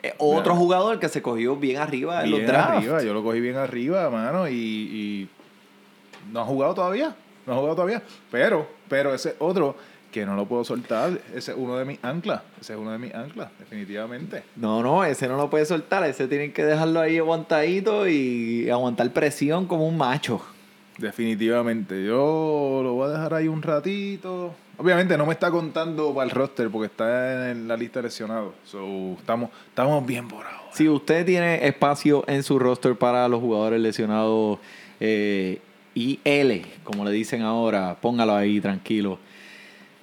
Eh, 0.03 0.15
otro 0.19 0.55
jugador 0.57 0.99
que 0.99 1.09
se 1.09 1.21
cogió 1.21 1.57
bien 1.57 1.77
arriba 1.79 2.25
en 2.25 2.31
los 2.31 2.41
Bien 2.41 2.51
drafts. 2.51 2.77
arriba, 2.79 3.03
yo 3.03 3.13
lo 3.15 3.23
cogí 3.23 3.41
bien 3.41 3.57
arriba, 3.57 4.09
mano, 4.11 4.49
y, 4.49 4.55
y 4.55 5.29
no 6.33 6.41
ha 6.41 6.45
jugado 6.45 6.75
todavía, 6.75 7.15
no 7.47 7.53
ha 7.53 7.57
jugado 7.57 7.75
todavía, 7.77 8.03
pero, 8.31 8.67
pero 8.89 9.15
ese 9.15 9.37
otro 9.39 9.77
que 10.11 10.25
no 10.27 10.35
lo 10.37 10.47
puedo 10.47 10.65
soltar, 10.65 11.21
ese 11.35 11.53
es 11.53 11.57
uno 11.59 11.77
de 11.77 11.85
mis 11.85 12.03
anclas, 12.03 12.43
ese 12.61 12.73
es 12.73 12.79
uno 12.79 12.91
de 12.93 12.99
mis 12.99 13.15
anclas, 13.15 13.51
definitivamente. 13.59 14.43
No, 14.57 14.83
no, 14.83 15.05
ese 15.05 15.29
no 15.29 15.37
lo 15.37 15.51
puede 15.51 15.67
soltar, 15.67 16.03
ese 16.05 16.27
tienen 16.29 16.53
que 16.53 16.65
dejarlo 16.65 17.01
ahí 17.01 17.19
aguantadito 17.19 18.09
y 18.09 18.69
aguantar 18.71 19.11
presión 19.13 19.67
como 19.67 19.87
un 19.87 19.97
macho. 19.99 20.41
Definitivamente, 21.01 22.05
yo 22.05 22.81
lo 22.83 22.93
voy 22.93 23.09
a 23.09 23.13
dejar 23.13 23.33
ahí 23.33 23.49
un 23.49 23.63
ratito. 23.63 24.55
Obviamente 24.77 25.17
no 25.17 25.25
me 25.25 25.33
está 25.33 25.51
contando 25.51 26.15
para 26.15 26.27
el 26.27 26.31
roster 26.31 26.69
porque 26.69 26.87
está 26.87 27.51
en 27.51 27.67
la 27.67 27.77
lista 27.77 28.01
de 28.01 28.09
lesionados. 28.09 28.53
So, 28.65 29.15
estamos, 29.19 29.49
estamos 29.69 30.05
bien 30.05 30.29
por 30.29 30.45
ahora. 30.45 30.61
Si 30.73 30.91
usted 30.91 31.25
tiene 31.25 31.67
espacio 31.67 32.23
en 32.27 32.43
su 32.43 32.59
roster 32.59 32.97
para 32.97 33.27
los 33.29 33.41
jugadores 33.41 33.81
lesionados 33.81 34.59
eh, 35.01 35.61
IL, 35.95 36.67
como 36.85 37.07
le 37.07 37.13
dicen 37.13 37.41
ahora, 37.41 37.97
póngalo 37.99 38.37
ahí 38.37 38.61
tranquilo. 38.61 39.19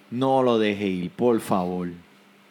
No 0.09 0.41
lo 0.41 0.57
deje 0.57 0.87
ir, 0.87 1.11
por 1.11 1.39
favor. 1.41 1.89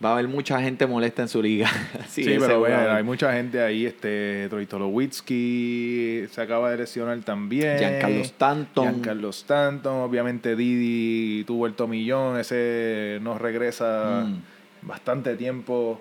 Va 0.05 0.11
a 0.11 0.13
haber 0.13 0.29
mucha 0.29 0.61
gente 0.61 0.87
molesta 0.87 1.23
en 1.23 1.29
su 1.29 1.43
liga. 1.43 1.71
Sí, 2.09 2.21
ese 2.23 2.39
pero 2.39 2.59
bueno, 2.61 2.77
hay 2.93 3.03
mucha 3.03 3.33
gente 3.33 3.61
ahí, 3.63 3.87
este 3.87 4.47
Troitolowitzki 4.51 6.27
se 6.31 6.41
acaba 6.41 6.71
de 6.71 6.79
lesionar 6.79 7.19
también. 7.21 7.79
Giancarlo 7.79 8.21
Stanton. 8.23 8.85
Giancarlo 8.85 9.31
Stanton, 9.31 10.01
obviamente 10.01 10.55
Didi 10.57 11.45
tuvo 11.45 11.67
el 11.67 11.75
tomillón, 11.75 12.39
ese 12.39 13.19
nos 13.23 13.41
regresa 13.41 14.25
Mm. 14.27 14.41
bastante 14.83 15.35
tiempo. 15.37 16.01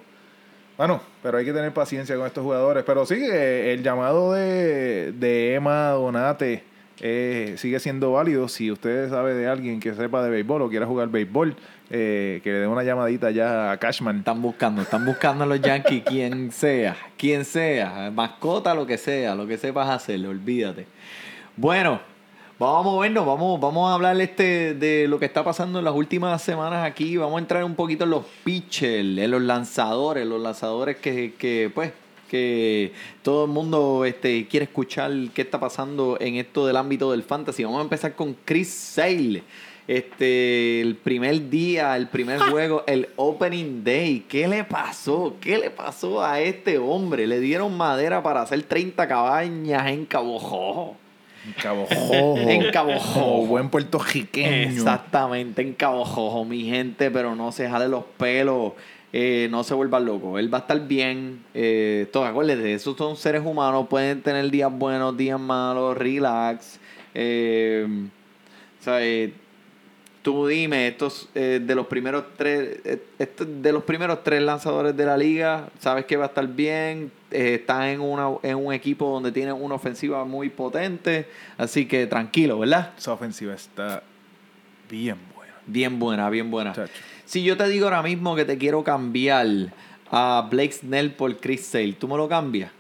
Bueno, 0.78 1.02
pero 1.24 1.38
hay 1.38 1.46
que 1.46 1.54
tener 1.54 1.74
paciencia 1.74 2.16
con 2.18 2.28
estos 2.28 2.44
jugadores. 2.44 2.84
Pero 2.86 3.06
sí, 3.06 3.16
eh, 3.16 3.74
el 3.74 3.82
llamado 3.84 4.34
de, 4.34 5.14
de 5.14 5.56
Emma 5.56 5.90
Donate 5.92 6.64
eh, 7.00 7.56
sigue 7.58 7.80
siendo 7.80 8.14
válido. 8.14 8.48
Si 8.48 8.72
usted 8.72 9.10
sabe 9.10 9.34
de 9.34 9.48
alguien 9.48 9.80
que 9.80 9.94
sepa 9.94 10.24
de 10.24 10.30
béisbol 10.30 10.62
o 10.62 10.70
quiera 10.70 10.86
jugar 10.86 11.10
béisbol, 11.10 11.56
eh, 11.90 12.40
que 12.44 12.52
le 12.52 12.60
dé 12.60 12.68
una 12.68 12.84
llamadita 12.84 13.32
ya 13.32 13.72
a 13.72 13.78
Cashman. 13.78 14.20
Están 14.20 14.42
buscando, 14.42 14.82
están 14.82 15.06
buscando 15.06 15.44
a 15.44 15.48
los 15.48 15.62
Yankees 15.62 16.04
quien 16.06 16.52
sea, 16.52 16.96
quien 17.18 17.46
sea, 17.46 18.12
mascota, 18.14 18.74
lo 18.74 18.86
que 18.86 18.98
sea, 18.98 19.36
lo 19.36 19.46
que 19.46 19.58
sepas 19.58 19.90
hacer, 19.90 20.26
olvídate. 20.26 20.88
Bueno, 21.58 22.00
vamos 22.58 22.80
a 22.80 22.90
movernos, 22.90 23.26
vamos, 23.26 23.60
vamos 23.60 23.90
a 23.90 23.94
hablar 23.94 24.20
este 24.20 24.74
de 24.74 25.08
lo 25.08 25.20
que 25.20 25.26
está 25.26 25.44
pasando 25.44 25.80
en 25.80 25.86
las 25.86 25.94
últimas 25.94 26.42
semanas 26.42 26.86
aquí. 26.86 27.18
Vamos 27.18 27.38
a 27.38 27.40
entrar 27.40 27.64
un 27.64 27.76
poquito 27.76 28.06
en 28.06 28.12
los 28.12 28.26
pitchers, 28.44 29.18
en 29.18 29.32
los 29.32 29.42
lanzadores, 29.42 30.26
los 30.26 30.42
lanzadores 30.42 30.98
que, 30.98 31.34
que 31.38 31.72
pues, 31.74 31.92
que 32.30 32.92
todo 33.22 33.46
el 33.46 33.52
mundo 33.52 34.06
este, 34.06 34.48
quiere 34.48 34.66
escuchar 34.66 35.12
qué 35.34 35.42
está 35.42 35.60
pasando 35.60 36.18
en 36.20 36.36
esto 36.36 36.66
del 36.68 36.78
ámbito 36.78 37.12
del 37.12 37.24
fantasy. 37.24 37.64
Vamos 37.64 37.80
a 37.80 37.84
empezar 37.84 38.16
con 38.16 38.36
Chris 38.46 38.70
Sale. 38.70 39.44
Este, 39.88 40.82
el 40.82 40.96
primer 40.96 41.50
día, 41.50 41.96
el 41.96 42.08
primer 42.08 42.40
juego, 42.40 42.84
el 42.88 43.10
opening 43.18 43.84
day. 43.84 44.26
¿Qué 44.28 44.48
le 44.48 44.64
pasó? 44.64 45.36
¿Qué 45.40 45.60
le 45.60 45.70
pasó 45.70 46.24
a 46.24 46.40
este 46.40 46.80
hombre? 46.80 47.28
Le 47.28 47.40
dieron 47.40 47.78
madera 47.78 48.24
para 48.24 48.42
hacer 48.42 48.64
30 48.64 49.08
cabañas 49.08 49.88
en 49.88 50.06
Cabo 50.06 50.40
Jojo. 50.40 50.98
En 51.46 51.54
Cabo 51.62 51.86
Jojo. 51.86 52.38
En 52.40 52.72
Cabo 52.72 52.94
Jojo. 52.98 53.20
Como 53.20 53.46
buen 53.46 53.70
puertorriqueño. 53.70 54.72
Exactamente, 54.72 55.62
en 55.62 55.74
Cabo 55.74 56.04
Jojo, 56.04 56.46
mi 56.46 56.64
gente, 56.64 57.12
pero 57.12 57.36
no 57.36 57.52
se 57.52 57.70
jale 57.70 57.88
los 57.88 58.06
pelos, 58.18 58.74
eh, 59.18 59.48
no 59.50 59.64
se 59.64 59.74
vuelvan 59.74 60.04
locos. 60.04 60.38
Él 60.42 60.54
va 60.54 60.58
a 60.58 60.62
estar 60.62 60.78
bien. 60.88 61.42
Eh, 61.54 62.10
acuérdense, 62.14 62.74
esos 62.74 62.98
son 62.98 63.16
seres 63.16 63.44
humanos, 63.46 63.88
pueden 63.90 64.22
tener 64.22 64.52
días 64.52 64.70
buenos, 64.70 65.16
días 65.16 65.40
malos, 65.40 65.98
relax. 65.98 66.82
Eh, 67.14 67.88
sea, 68.82 69.02
eh, 69.06 69.32
tú 70.22 70.48
dime, 70.48 70.90
estos 70.90 71.30
eh, 71.34 71.62
de 71.64 71.76
los 71.76 71.88
primeros 71.88 72.26
tres, 72.36 72.82
estos 73.18 73.48
de 73.62 73.72
los 73.72 73.84
primeros 73.84 74.22
tres 74.22 74.42
lanzadores 74.42 74.98
de 74.98 75.06
la 75.06 75.16
liga, 75.16 75.70
sabes 75.80 76.04
que 76.04 76.18
va 76.18 76.26
a 76.26 76.28
estar 76.28 76.46
bien, 76.46 77.10
está 77.32 77.90
en 77.94 78.02
una, 78.02 78.32
en 78.44 78.58
un 78.58 78.74
equipo 78.74 79.10
donde 79.10 79.32
tiene 79.32 79.54
una 79.54 79.76
ofensiva 79.76 80.26
muy 80.26 80.50
potente, 80.50 81.30
así 81.58 81.86
que 81.86 82.06
tranquilo, 82.06 82.60
¿verdad? 82.60 82.92
Esa 82.98 83.14
ofensiva 83.14 83.54
está 83.54 84.04
bien 84.90 85.20
buena. 85.34 85.54
Bien 85.66 86.00
buena, 86.00 86.30
bien 86.30 86.52
buena. 86.52 86.74
Chacho. 86.74 87.15
Si 87.26 87.44
yo 87.44 87.58
te 87.58 87.68
digo 87.68 87.86
ahora 87.86 88.04
mismo 88.04 88.36
que 88.36 88.46
te 88.46 88.58
quiero 88.58 88.84
cambiar 88.84 89.48
a 90.12 90.48
Blake 90.50 90.72
Snell 90.74 91.12
por 91.12 91.36
Chris 91.38 91.66
Sale, 91.66 91.94
¿tú 91.94 92.08
me 92.08 92.18
lo 92.18 92.28
cambias? 92.30 92.72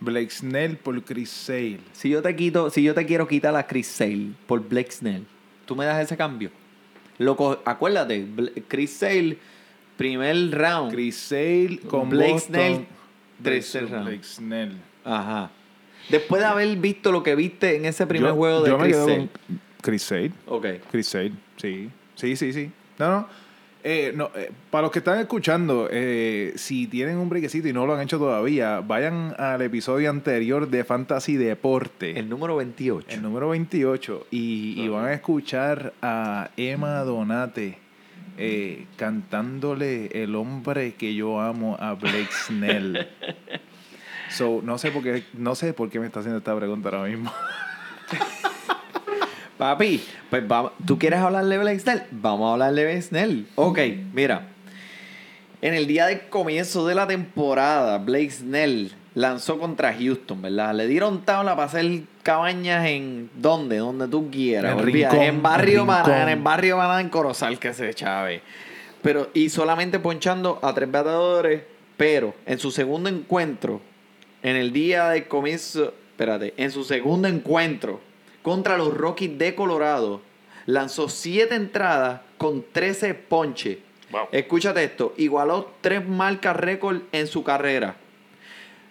Blake 0.00 0.30
Snell 0.30 0.76
por 0.76 1.02
Chris 1.02 1.30
Sale. 1.30 1.80
Si 1.92 2.08
yo 2.08 2.22
te 2.22 2.34
quito, 2.36 2.70
si 2.70 2.82
yo 2.82 2.94
te 2.94 3.04
quiero 3.04 3.26
quitar 3.26 3.54
a 3.56 3.66
Chris 3.66 3.88
Sale 3.88 4.28
por 4.46 4.60
Blake 4.68 4.92
Snell, 4.92 5.24
¿tú 5.66 5.74
me 5.74 5.84
das 5.84 6.00
ese 6.02 6.16
cambio? 6.16 6.50
Loco, 7.18 7.60
acuérdate, 7.64 8.26
Chris 8.68 8.92
Sale 8.92 9.38
Primer 9.96 10.52
round. 10.56 10.92
Chris 10.92 11.16
Sale 11.16 11.80
con 11.88 12.08
Blake 12.08 12.32
Boston 12.34 12.54
Snell, 12.54 12.86
tercer 13.42 13.90
round. 13.90 14.06
Blake 14.06 14.22
Snell. 14.24 14.76
Ajá. 15.04 15.50
Después 16.08 16.40
de 16.40 16.46
haber 16.46 16.76
visto 16.76 17.10
lo 17.10 17.24
que 17.24 17.34
viste 17.34 17.74
en 17.76 17.84
ese 17.84 18.06
primer 18.06 18.30
Yo- 18.30 18.36
juego 18.36 18.62
de 18.62 18.70
yo 18.70 18.78
me 18.78 18.84
Chris 18.84 18.94
quedo 18.94 19.06
Sale. 19.08 19.18
con 19.18 19.60
Chris 19.82 20.02
Sale. 20.02 20.32
Ok. 20.46 20.66
Chris 20.92 21.08
Sale, 21.08 21.32
sí. 21.56 21.90
Sí, 22.14 22.36
sí, 22.36 22.52
sí. 22.52 22.70
No, 23.00 23.10
no. 23.10 23.28
Eh, 23.84 24.12
no, 24.14 24.30
eh, 24.34 24.50
para 24.70 24.82
los 24.82 24.90
que 24.90 24.98
están 24.98 25.20
escuchando, 25.20 25.88
eh, 25.90 26.52
si 26.56 26.86
tienen 26.86 27.16
un 27.16 27.28
brequecito 27.28 27.68
y 27.68 27.72
no 27.72 27.86
lo 27.86 27.94
han 27.94 28.00
hecho 28.00 28.18
todavía, 28.18 28.80
vayan 28.80 29.34
al 29.38 29.62
episodio 29.62 30.10
anterior 30.10 30.68
de 30.68 30.84
Fantasy 30.84 31.36
Deporte, 31.36 32.18
El 32.18 32.28
número 32.28 32.56
28. 32.56 33.06
el 33.08 33.22
número 33.22 33.50
28, 33.50 34.26
y, 34.30 34.82
y 34.82 34.88
van 34.88 35.06
a 35.06 35.12
escuchar 35.12 35.92
a 36.02 36.50
Emma 36.56 37.00
Donate 37.04 37.78
eh, 38.40 38.86
cantándole 38.96 40.22
El 40.22 40.36
hombre 40.36 40.94
que 40.94 41.12
yo 41.12 41.40
amo 41.40 41.76
a 41.80 41.94
Blake 41.94 42.30
Snell. 42.46 43.08
So, 44.30 44.60
no 44.62 44.76
sé 44.76 44.90
por 44.90 45.02
qué, 45.02 45.24
no 45.32 45.54
sé 45.54 45.72
por 45.72 45.88
qué 45.88 45.98
me 45.98 46.04
está 46.04 46.20
haciendo 46.20 46.36
esta 46.36 46.54
pregunta 46.54 46.90
ahora 46.90 47.08
mismo. 47.08 47.32
Papi, 49.58 50.00
pues 50.30 50.46
vamos, 50.46 50.70
¿tú 50.86 50.98
quieres 50.98 51.18
hablarle 51.18 51.56
de 51.56 51.60
Blake 51.60 51.80
Snell? 51.80 52.02
Vamos 52.12 52.48
a 52.48 52.52
hablarle 52.52 52.82
de 52.82 52.86
Blake 52.86 53.02
Snell. 53.02 53.46
Ok, 53.56 53.78
mira. 54.14 54.46
En 55.60 55.74
el 55.74 55.88
día 55.88 56.06
de 56.06 56.28
comienzo 56.28 56.86
de 56.86 56.94
la 56.94 57.08
temporada, 57.08 57.98
Blake 57.98 58.30
Snell 58.30 58.92
lanzó 59.14 59.58
contra 59.58 59.92
Houston, 59.92 60.40
¿verdad? 60.40 60.76
Le 60.76 60.86
dieron 60.86 61.22
tabla 61.24 61.56
para 61.56 61.66
hacer 61.66 62.02
cabañas 62.22 62.86
en 62.86 63.30
donde, 63.34 63.78
donde 63.78 64.06
tú 64.06 64.30
quieras. 64.30 64.74
En 64.74 64.78
olvida, 64.78 65.10
Rincón, 65.10 65.26
en 65.26 65.42
Barrio 65.42 65.84
Rincón. 65.84 66.28
en 66.28 66.44
Barrio 66.44 66.76
Maná, 66.76 67.00
en 67.00 67.08
Corozal, 67.08 67.58
que 67.58 67.74
se 67.74 67.92
chave. 67.94 68.42
Pero, 69.02 69.30
y 69.34 69.48
solamente 69.48 69.98
ponchando 69.98 70.60
a 70.62 70.72
tres 70.72 70.88
bateadores, 70.88 71.62
pero 71.96 72.32
en 72.46 72.60
su 72.60 72.70
segundo 72.70 73.08
encuentro, 73.08 73.80
en 74.44 74.54
el 74.54 74.72
día 74.72 75.08
de 75.08 75.26
comienzo, 75.26 75.94
espérate, 76.12 76.54
en 76.56 76.70
su 76.70 76.84
segundo 76.84 77.26
encuentro 77.26 78.06
contra 78.48 78.78
los 78.78 78.96
Rockies 78.96 79.36
de 79.36 79.54
Colorado, 79.54 80.22
lanzó 80.64 81.10
siete 81.10 81.54
entradas 81.54 82.22
con 82.38 82.64
13 82.72 83.12
ponches. 83.12 83.76
Wow. 84.10 84.28
Escúchate 84.32 84.82
esto, 84.84 85.12
igualó 85.18 85.72
tres 85.82 86.08
marcas 86.08 86.56
récord 86.56 87.02
en 87.12 87.26
su 87.26 87.44
carrera. 87.44 87.96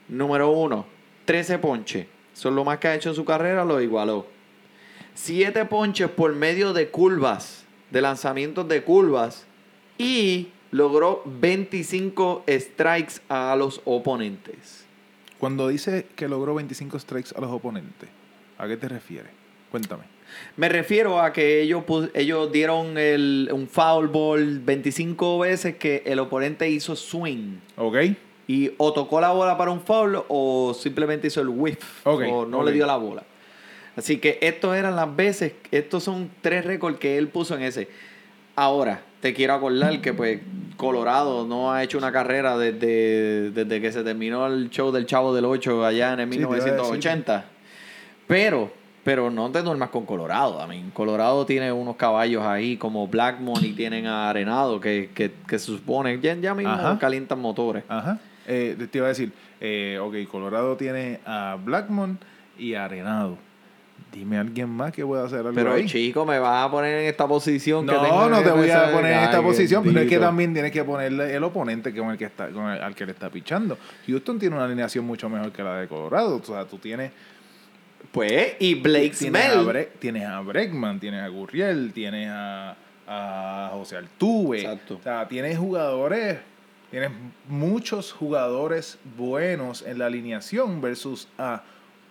Número 0.10 0.52
uno, 0.52 0.86
13 1.26 1.58
ponches. 1.58 2.06
Son 2.34 2.56
lo 2.56 2.63
más 2.63 2.78
que 2.78 2.88
ha 2.88 2.93
hecho 2.93 3.10
en 3.10 3.15
su 3.15 3.26
carrera, 3.26 3.65
lo 3.65 3.82
igualó. 3.82 4.28
Siete 5.15 5.65
ponches 5.65 6.12
por 6.12 6.36
medio 6.36 6.72
de 6.72 6.89
curvas, 6.89 7.65
de 7.89 8.02
lanzamientos 8.04 8.67
de 8.67 8.84
curvas. 8.84 9.48
Y 9.98 10.50
logró 10.70 11.24
25 11.26 12.43
strikes 12.48 13.22
a 13.28 13.56
los 13.56 13.82
oponentes. 13.86 14.86
Cuando 15.39 15.67
dice 15.67 16.06
que 16.15 16.28
logró 16.28 16.54
25 16.54 17.00
strikes 17.00 17.32
a 17.36 17.41
los 17.41 17.50
oponentes, 17.50 18.10
¿a 18.60 18.67
qué 18.67 18.78
te 18.78 18.88
refieres? 18.88 19.37
Cuéntame. 19.72 20.04
Me 20.56 20.70
refiero 20.70 21.22
a 21.22 21.34
que 21.34 21.62
ellos, 21.62 21.84
ellos 22.14 22.52
dieron 22.52 22.98
el, 22.98 23.50
un 23.52 23.68
foul 23.68 24.08
ball 24.08 24.60
25 24.60 25.40
veces 25.40 25.76
que 25.76 26.04
el 26.06 26.20
oponente 26.20 26.70
hizo 26.70 26.96
swing. 26.96 27.58
¿Ok? 27.76 27.98
Y 28.48 28.72
o 28.78 28.94
tocó 28.94 29.20
la 29.20 29.32
bola 29.32 29.58
para 29.58 29.72
un 29.72 29.82
foul 29.82 30.24
o 30.28 30.74
simplemente 30.74 31.28
hizo 31.28 31.42
el 31.42 31.50
whiff. 31.50 32.06
Ok, 32.06 32.24
o 32.32 32.46
no 32.46 32.64
le 32.64 32.72
dio 32.72 32.86
la 32.86 32.98
bola. 32.98 33.24
Así 33.96 34.18
que 34.18 34.38
estos 34.42 34.76
eran 34.76 34.96
las 34.96 35.14
veces, 35.16 35.54
estos 35.72 36.04
son 36.04 36.30
tres 36.42 36.64
récords 36.66 37.00
que 37.00 37.18
él 37.18 37.28
puso 37.28 37.56
en 37.56 37.64
ese. 37.64 37.90
Ahora, 38.56 39.02
te 39.22 39.34
quiero 39.34 39.56
acordar 39.56 40.02
que 40.02 40.14
pues 40.14 40.40
Colorado 40.78 41.46
no 41.46 41.74
ha 41.74 41.84
hecho 41.84 41.98
una 41.98 42.12
carrera 42.12 42.58
desde, 42.58 43.52
desde 43.52 43.82
que 43.82 43.92
se 43.92 44.04
terminó 44.04 44.46
el 44.48 44.70
show 44.70 44.92
del 44.92 45.08
Chavo 45.08 45.34
del 45.34 45.46
8 45.46 45.86
allá 45.86 46.14
en 46.14 46.20
el 46.22 46.32
Sí, 46.32 46.38
te 46.38 46.42
iba 46.42 46.52
a 46.52 46.56
decir. 46.56 46.72
1980. 46.74 47.46
Pero, 48.28 48.72
pero 49.08 49.32
no 49.32 49.50
te 49.50 49.62
duermas 49.62 49.88
con 49.89 50.06
Colorado. 50.06 50.62
I 50.62 50.67
mean, 50.67 50.91
Colorado 50.91 51.46
tiene 51.46 51.72
unos 51.72 51.96
caballos 51.96 52.43
ahí 52.43 52.76
como 52.76 53.08
Blackmon 53.08 53.63
y 53.63 53.72
tienen 53.72 54.06
a 54.06 54.30
Arenado 54.30 54.82
que, 54.82 55.12
que, 55.15 55.32
que 55.48 55.58
se 55.60 55.67
supone, 55.67 56.20
ya, 56.20 56.34
ya 56.36 56.54
mismo 56.54 56.74
Ajá. 56.74 57.00
calientan 57.00 57.39
motores. 57.39 57.86
Ajá. 57.88 58.20
Eh, 58.46 58.76
te 58.91 58.98
iba 58.98 59.06
a 59.06 59.10
decir, 59.10 59.32
eh, 59.62 59.98
ok, 60.02 60.30
Colorado 60.30 60.76
tiene 60.76 61.22
a 61.26 61.56
Blackmon 61.63 62.20
y 62.60 62.74
a 62.74 62.84
Arenado. 62.84 63.38
Dime 64.12 64.36
a 64.39 64.41
alguien 64.41 64.67
más 64.67 64.91
que 64.91 65.06
pueda 65.06 65.24
hacer 65.24 65.39
algo 65.39 65.54
Pero 65.54 65.72
ahí. 65.72 65.86
chico, 65.86 66.26
me 66.26 66.38
vas 66.39 66.65
a 66.67 66.70
poner 66.70 67.00
en 67.04 67.06
esta 67.08 67.26
posición. 67.30 67.86
que 67.86 67.93
tengo 67.93 68.08
No, 68.08 68.28
no 68.28 68.38
que 68.39 68.43
te 68.43 68.52
voy 68.52 68.70
a 68.72 68.91
poner 68.91 69.13
en 69.13 69.20
esta 69.24 69.41
posición, 69.41 69.86
pero 69.86 70.02
es 70.02 70.10
que 70.10 70.20
también 70.20 70.52
tienes 70.52 70.74
que 70.74 70.84
ponerle 70.84 71.34
el 71.34 71.43
oponente 71.46 71.96
con 71.96 72.10
el 72.12 72.17
que 72.17 72.26
está, 72.26 72.50
con 72.50 72.70
el- 72.72 72.84
al 72.84 72.93
que 72.93 73.06
le 73.06 73.13
está 73.13 73.30
pichando. 73.30 73.78
Houston 74.06 74.38
tiene 74.38 74.58
una 74.58 74.65
alineación 74.65 75.06
mucho 75.06 75.30
mejor 75.30 75.54
que 75.54 75.63
la 75.63 75.78
de 75.78 75.88
Colorado. 75.88 76.36
O 76.36 76.43
sea, 76.43 76.65
tú 76.65 76.78
tienes, 76.78 77.12
Pues, 78.12 78.56
y 78.60 78.76
Blake 78.76 79.12
tienes, 79.18 79.46
a, 79.46 79.52
Snell. 79.54 79.66
Bre- 79.68 79.90
tienes 80.00 80.26
a 80.26 80.40
Bregman, 80.42 81.00
tienes 81.00 81.22
a 81.22 81.28
Gurriel, 81.28 81.92
tienes 81.94 82.30
a, 82.32 82.76
a 83.08 83.70
José 83.74 83.98
Altuve. 83.98 84.62
Exacto. 84.62 84.96
O 85.00 85.04
sea, 85.04 85.28
tienes 85.28 85.58
jugadores, 85.58 86.40
tienes 86.90 87.12
muchos 87.48 88.12
jugadores 88.14 88.98
buenos 89.18 89.82
en 89.84 90.00
la 90.00 90.08
alineación 90.08 90.82
versus 90.82 91.28
a 91.38 91.64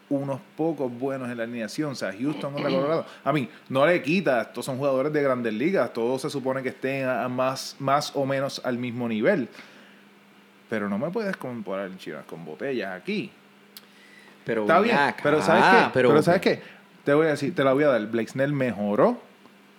unos 0.09 0.41
pocos 0.57 0.93
buenos 0.97 1.29
en 1.31 1.39
la 1.39 1.43
alineación. 1.45 1.93
O 1.93 1.95
sea, 1.97 2.13
Houston 2.13 2.53
contra 2.53 2.71
Colorado. 2.71 3.07
A 3.25 3.33
mí, 3.33 3.49
no 3.69 3.85
le 3.87 4.01
quita, 4.03 4.43
estos 4.43 4.65
son 4.65 4.77
jugadores 4.77 5.13
de 5.13 5.23
grandes 5.23 5.53
ligas. 5.55 5.93
Todos 5.93 6.23
se 6.23 6.31
supone 6.31 6.63
que 6.63 6.69
estén 6.69 7.07
a, 7.07 7.25
a 7.25 7.29
más, 7.29 7.75
más 7.81 8.15
o 8.15 8.25
menos 8.25 8.61
al 8.65 8.79
mismo 8.79 9.09
nivel. 9.09 9.49
Pero 10.69 10.89
no 10.89 10.99
me 10.99 11.11
puedes 11.11 11.37
comparar 11.37 11.91
chivas 11.99 12.25
con 12.27 12.45
botellas 12.45 12.93
aquí. 12.93 13.31
Pero 14.47 14.63
Está 14.63 14.81
bien, 14.81 14.97
acá, 14.97 15.21
pero 15.23 15.43
¿sabes 15.43 15.65
qué? 15.65 15.91
pero- 15.93 16.09
Pero, 16.11 16.23
¿sabes 16.23 16.41
qué? 16.41 16.63
Te 17.05 17.13
voy 17.13 17.27
a 17.27 17.31
decir, 17.31 17.55
te 17.55 17.63
la 17.65 17.73
voy 17.75 17.83
a 17.85 17.89
dar. 17.89 18.07
Blake 18.07 18.29
Snell 18.29 18.53
mejoró 18.53 19.21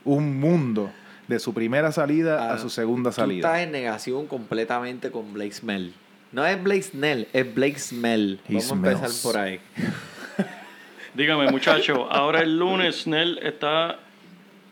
un 0.04 0.40
mundo 0.40 0.92
de 1.28 1.40
su 1.40 1.54
primera 1.54 1.92
salida 1.92 2.50
Ah, 2.52 2.54
a 2.54 2.58
su 2.58 2.70
segunda 2.70 3.10
Tú 3.10 3.22
estás 3.22 3.24
salida. 3.24 3.64
en 3.64 3.72
negación 3.72 4.28
completamente 4.28 5.10
con 5.10 5.34
Blake 5.34 5.54
Snell. 5.54 5.94
No 6.34 6.46
es 6.46 6.62
Blake 6.62 6.84
Snell, 6.84 7.28
es 7.34 7.56
Blake 7.56 7.80
Smell. 7.80 8.40
He 8.48 8.54
Vamos 8.56 8.72
a 8.72 8.76
empezar 8.76 9.10
por 9.24 9.38
ahí. 9.38 9.60
Dígame, 11.14 11.50
muchacho, 11.50 12.12
ahora 12.12 12.42
el 12.42 12.60
lunes 12.60 13.04
Snell 13.04 13.40
está 13.42 13.98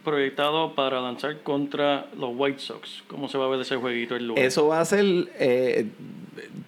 proyectado 0.05 0.73
para 0.75 1.01
lanzar 1.01 1.41
contra 1.41 2.05
los 2.17 2.29
White 2.33 2.59
Sox. 2.59 3.03
¿Cómo 3.07 3.27
se 3.27 3.37
va 3.37 3.45
a 3.45 3.49
ver 3.49 3.59
ese 3.59 3.75
jueguito 3.75 4.15
el 4.15 4.27
lunes? 4.27 4.43
Eso 4.45 4.67
va 4.67 4.79
a 4.79 4.85
ser. 4.85 5.03
eh, 5.37 5.87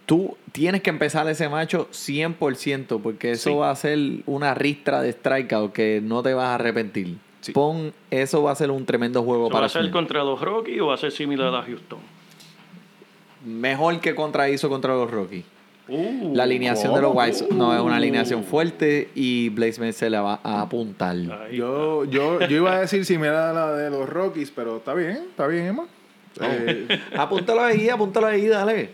tú 0.05 0.35
tienes 0.51 0.81
que 0.81 0.89
empezar 0.89 1.27
ese 1.29 1.47
macho 1.47 1.87
100%, 1.91 2.99
porque 3.01 3.31
eso 3.31 3.49
Sí. 3.51 3.55
va 3.55 3.69
a 3.71 3.75
ser 3.75 3.97
una 4.25 4.53
ristra 4.53 5.01
de 5.01 5.13
strikeout 5.13 5.71
que 5.71 6.01
no 6.03 6.21
te 6.23 6.33
vas 6.33 6.47
a 6.47 6.55
arrepentir. 6.55 7.17
Sí. 7.41 7.51
Pon, 7.53 7.93
eso 8.11 8.41
va 8.43 8.51
a 8.51 8.55
ser 8.55 8.71
un 8.71 8.85
tremendo 8.85 9.23
juego 9.23 9.43
¿Eso 9.45 9.49
¿Va 9.53 9.53
para 9.53 9.65
a 9.67 9.69
ser 9.69 9.89
contra 9.91 10.23
los 10.23 10.41
Rockies 10.41 10.81
o 10.81 10.87
va 10.87 10.95
a 10.95 10.97
ser 10.97 11.11
similar 11.11 11.53
a 11.55 11.61
Houston? 11.63 11.99
Mejor 13.45 13.99
que 14.01 14.15
contra 14.15 14.49
hizo 14.49 14.67
contra 14.69 14.93
los 14.95 15.09
Rockies. 15.09 15.45
Uh, 15.89 16.35
La 16.35 16.43
alineación 16.43 16.93
de 16.93 17.01
los. 17.01 17.11
White 17.15 17.33
Sox 17.33 17.51
no 17.55 17.73
es 17.73 17.79
una 17.81 17.95
alineación 17.95 18.43
fuerte 18.43 19.09
y 19.15 19.49
Blake 19.49 19.73
Smith 19.73 19.93
se 19.93 20.09
la 20.09 20.21
va 20.21 20.39
a 20.43 20.61
apuntar. 20.61 21.15
Yo, 21.51 22.03
yo, 22.05 22.39
yo 22.41 22.57
iba 22.57 22.73
a 22.75 22.81
decir 22.81 23.05
si 23.05 23.17
me 23.17 23.27
era 23.27 23.53
la 23.53 23.73
de 23.73 23.89
los 23.89 24.07
Rockies, 24.09 24.51
pero 24.51 24.77
está 24.77 24.93
bien, 24.93 25.17
está 25.29 25.47
bien, 25.47 25.67
Emma. 25.67 25.85
Eh, 26.41 26.87
Apúntalo 27.17 27.61
ahí, 27.63 27.87
apúntalo 27.89 28.27
ahí, 28.27 28.47
dale. 28.47 28.89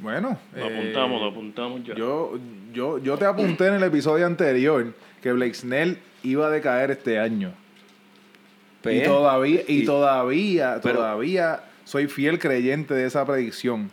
bueno. 0.00 0.38
Lo 0.54 0.68
eh, 0.68 0.78
apuntamos, 0.78 1.20
lo 1.22 1.28
apuntamos 1.28 1.82
ya. 1.84 1.94
Yo, 1.94 2.38
yo, 2.74 2.98
yo 2.98 3.16
te 3.16 3.24
apunté 3.24 3.66
en 3.68 3.74
el 3.74 3.82
episodio 3.84 4.26
anterior 4.26 4.92
que 5.22 5.32
Blake 5.32 5.54
Snell 5.54 5.98
iba 6.22 6.46
a 6.46 6.50
decaer 6.50 6.90
este 6.90 7.18
año. 7.18 7.48
Y 7.48 8.82
Pues, 8.82 9.04
todavía, 9.04 9.60
y 9.66 9.82
y- 9.82 9.84
todavía, 9.86 10.78
pero- 10.82 10.96
todavía 10.98 11.60
soy 11.84 12.06
fiel 12.06 12.38
creyente 12.38 12.92
de 12.94 13.06
esa 13.06 13.24
predicción. 13.26 13.90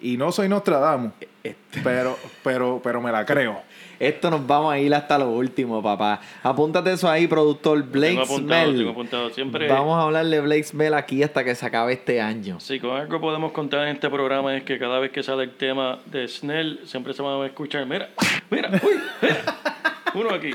Y 0.00 0.16
no 0.16 0.30
soy 0.30 0.48
Nostradamus, 0.48 1.12
Este- 1.42 1.80
pero, 1.82 2.16
pero, 2.44 2.80
pero 2.82 3.00
me 3.00 3.10
la 3.10 3.24
creo. 3.26 3.62
Esto 3.98 4.30
nos 4.30 4.46
vamos 4.46 4.72
a 4.72 4.78
ir 4.78 4.94
hasta 4.94 5.18
lo 5.18 5.28
último, 5.30 5.82
papá. 5.82 6.20
Apúntate 6.44 6.92
eso 6.92 7.10
ahí, 7.10 7.26
productor 7.26 7.82
Blake 7.82 8.10
tengo 8.10 8.22
apuntado, 8.22 8.62
Smell. 8.64 8.76
tengo 8.78 8.90
apuntado. 8.92 9.30
Siempre, 9.30 9.66
Vamos 9.66 9.98
a 9.98 10.02
hablar 10.02 10.24
de 10.26 10.40
Blake 10.40 10.62
Smell 10.62 10.94
aquí 10.94 11.20
hasta 11.24 11.42
que 11.42 11.56
se 11.56 11.66
acabe 11.66 11.94
este 11.94 12.20
año. 12.20 12.60
Si 12.60 12.78
con 12.78 12.92
algo 12.96 13.20
podemos 13.20 13.50
contar 13.50 13.88
en 13.88 13.96
este 13.96 14.08
programa 14.08 14.56
es 14.56 14.62
que 14.62 14.78
cada 14.78 15.00
vez 15.00 15.10
que 15.10 15.24
sale 15.24 15.42
el 15.44 15.50
tema 15.56 15.98
de 16.06 16.28
Snell, 16.28 16.80
siempre 16.84 17.12
se 17.12 17.22
van 17.22 17.42
a 17.42 17.46
escuchar, 17.46 17.84
mira, 17.86 18.08
mira, 18.50 18.70
uy, 18.70 19.00
mira, 19.20 19.36
uno 20.14 20.30
aquí. 20.30 20.50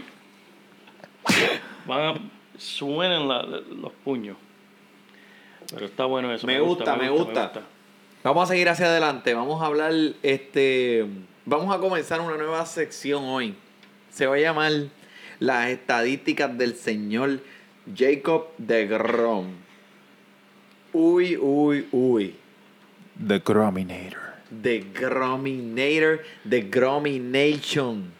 Van 1.86 2.01
a, 2.01 2.13
suenen 2.58 3.27
la- 3.27 3.43
los 3.43 3.91
puños. 4.06 4.38
Pero 5.73 5.86
está 5.86 6.06
bueno 6.06 6.32
eso. 6.34 6.47
Me 6.47 6.62
gusta, 6.62 6.95
me 6.95 7.10
gusta. 7.10 7.51
Vamos 8.24 8.46
a 8.50 8.54
seguir 8.54 8.70
hacia 8.70 8.86
adelante. 8.86 9.34
Vamos 9.34 9.62
a 9.62 9.66
hablar, 9.66 9.92
este, 10.24 11.06
vamos 11.46 11.76
a 11.76 11.80
comenzar 11.80 12.21
una 12.21 12.38
nueva 12.38 12.65
sección 12.65 13.26
hoy. 13.26 13.54
Se 14.12 14.28
va 14.28 14.36
a 14.36 14.40
llamar 14.40 14.71
las 15.40 15.67
estadísticas 15.67 16.58
del 16.58 16.76
señor 16.76 17.42
Jacob 17.94 18.48
de 18.58 18.88
Grom. 18.88 19.48
Uy, 20.94 21.36
uy, 21.36 21.86
uy. 21.92 22.36
The 23.28 23.40
Grominator. 23.40 24.21
The 24.62 24.86
Grominator, 24.94 26.21
The 26.50 26.62
Gromination. 26.62 28.13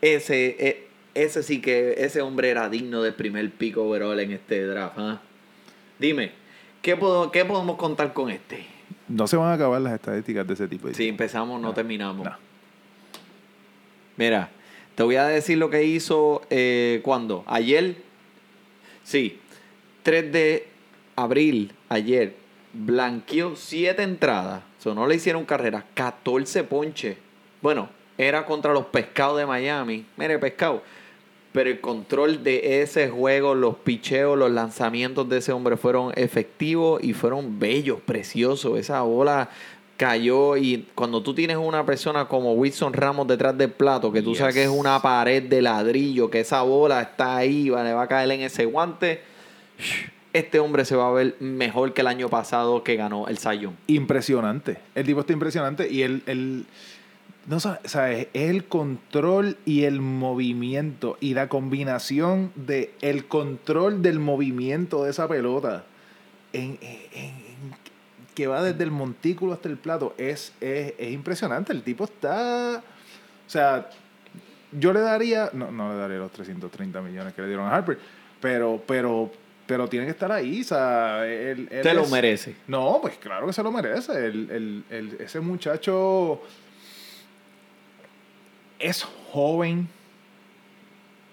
Ese, 0.00 0.56
e- 0.60 0.88
ese 1.14 1.42
sí 1.42 1.60
que, 1.60 1.96
ese 1.98 2.22
hombre 2.22 2.50
era 2.50 2.68
digno 2.68 3.02
del 3.02 3.14
primer 3.14 3.50
pick 3.50 3.76
overall 3.76 4.20
en 4.20 4.30
este 4.30 4.64
draft. 4.66 4.98
¿ah? 4.98 5.20
Dime, 5.98 6.30
¿qué, 6.80 6.96
puedo, 6.96 7.32
¿qué 7.32 7.44
podemos 7.44 7.76
contar 7.76 8.12
con 8.12 8.30
este? 8.30 8.78
No 9.10 9.26
se 9.26 9.36
van 9.36 9.48
a 9.48 9.54
acabar 9.54 9.80
las 9.80 9.92
estadísticas 9.92 10.46
de 10.46 10.54
ese 10.54 10.68
tipo. 10.68 10.86
de 10.86 10.94
Si 10.94 11.08
empezamos, 11.08 11.60
no, 11.60 11.74
terminamos. 11.74 12.24
no. 12.24 12.36
Mira, 14.16 14.50
te 14.94 15.02
voy 15.02 15.16
a 15.16 15.26
decir 15.26 15.58
lo 15.58 15.68
que 15.68 15.82
hizo 15.82 16.42
eh, 16.48 17.00
cuando. 17.02 17.42
Ayer, 17.46 17.96
sí, 19.02 19.40
3 20.04 20.32
de 20.32 20.68
abril, 21.16 21.72
ayer, 21.88 22.36
blanqueó 22.72 23.56
7 23.56 24.00
entradas. 24.02 24.62
O 24.78 24.82
sea, 24.82 24.94
no 24.94 25.06
le 25.08 25.16
hicieron 25.16 25.44
carrera, 25.44 25.84
14 25.94 26.62
ponches. 26.64 27.16
Bueno, 27.60 27.88
era 28.16 28.46
contra 28.46 28.72
los 28.72 28.86
pescados 28.86 29.38
de 29.38 29.46
Miami. 29.46 30.06
Mire, 30.16 30.38
pescado. 30.38 30.82
Pero 31.52 31.68
el 31.70 31.80
control 31.80 32.44
de 32.44 32.80
ese 32.82 33.08
juego, 33.08 33.54
los 33.56 33.76
picheos, 33.76 34.38
los 34.38 34.50
lanzamientos 34.52 35.28
de 35.28 35.38
ese 35.38 35.52
hombre 35.52 35.76
fueron 35.76 36.12
efectivos 36.14 37.02
y 37.02 37.12
fueron 37.12 37.58
bellos, 37.58 38.00
preciosos. 38.00 38.78
Esa 38.78 39.02
bola 39.02 39.50
cayó 39.96 40.56
y 40.56 40.86
cuando 40.94 41.22
tú 41.22 41.34
tienes 41.34 41.56
una 41.56 41.84
persona 41.84 42.26
como 42.28 42.52
Wilson 42.54 42.92
Ramos 42.92 43.26
detrás 43.26 43.58
del 43.58 43.70
plato, 43.70 44.12
que 44.12 44.22
tú 44.22 44.34
sabes 44.34 44.54
que 44.54 44.62
es 44.62 44.68
una 44.68 45.02
pared 45.02 45.42
de 45.42 45.60
ladrillo, 45.60 46.30
que 46.30 46.40
esa 46.40 46.62
bola 46.62 47.02
está 47.02 47.36
ahí, 47.38 47.68
va- 47.68 47.82
le 47.82 47.92
va 47.92 48.02
a 48.02 48.06
caer 48.06 48.30
en 48.30 48.40
ese 48.42 48.64
guante, 48.64 49.20
este 50.32 50.60
hombre 50.60 50.84
se 50.84 50.94
va 50.94 51.08
a 51.08 51.12
ver 51.12 51.34
mejor 51.40 51.92
que 51.92 52.00
el 52.02 52.06
año 52.06 52.28
pasado 52.28 52.84
que 52.84 52.94
ganó 52.96 53.26
el 53.26 53.38
Sayón. 53.38 53.76
Impresionante. 53.88 54.78
El 54.94 55.04
tipo 55.04 55.20
está 55.20 55.32
impresionante 55.32 55.90
y 55.90 56.02
el, 56.02 56.22
el 56.26 56.64
no 57.46 57.58
sa- 57.60 57.80
sabes, 57.84 58.28
es 58.34 58.50
el 58.50 58.64
control 58.66 59.56
y 59.64 59.84
el 59.84 60.00
movimiento 60.00 61.16
y 61.20 61.34
la 61.34 61.48
combinación 61.48 62.52
de 62.54 62.92
el 63.00 63.26
control 63.26 64.02
del 64.02 64.18
movimiento 64.18 65.04
de 65.04 65.10
esa 65.10 65.26
pelota 65.28 65.84
en, 66.52 66.78
en- 66.80 67.00
en- 67.14 67.50
que 68.34 68.46
va 68.46 68.62
desde 68.62 68.84
el 68.84 68.90
montículo 68.90 69.52
hasta 69.52 69.68
el 69.68 69.76
plato 69.76 70.14
es, 70.16 70.52
es, 70.60 70.94
es 70.98 71.12
impresionante. 71.12 71.72
El 71.72 71.82
tipo 71.82 72.04
está, 72.04 72.82
o 73.46 73.50
sea, 73.50 73.90
yo 74.72 74.92
le 74.92 75.00
daría, 75.00 75.50
no, 75.52 75.70
no 75.72 75.92
le 75.92 75.98
daría 75.98 76.18
los 76.18 76.30
330 76.32 77.00
millones 77.02 77.34
que 77.34 77.42
le 77.42 77.48
dieron 77.48 77.66
a 77.66 77.74
Harper, 77.74 77.98
pero, 78.40 78.80
pero, 78.86 79.30
pero 79.66 79.88
tiene 79.88 80.06
que 80.06 80.12
estar 80.12 80.30
ahí, 80.30 80.60
o 80.60 80.64
sea, 80.64 81.26
él- 81.26 81.68
él 81.70 81.82
Te 81.82 81.92
lo 81.92 82.06
merece. 82.06 82.54
no, 82.68 82.98
pues 83.02 83.16
claro 83.18 83.46
que 83.48 83.52
se 83.52 83.62
lo 83.62 83.72
merece. 83.72 84.12
El, 84.26 84.50
el- 84.50 84.84
el- 84.90 85.16
ese 85.20 85.40
muchacho 85.40 86.40
es 88.80 89.06
joven, 89.32 89.88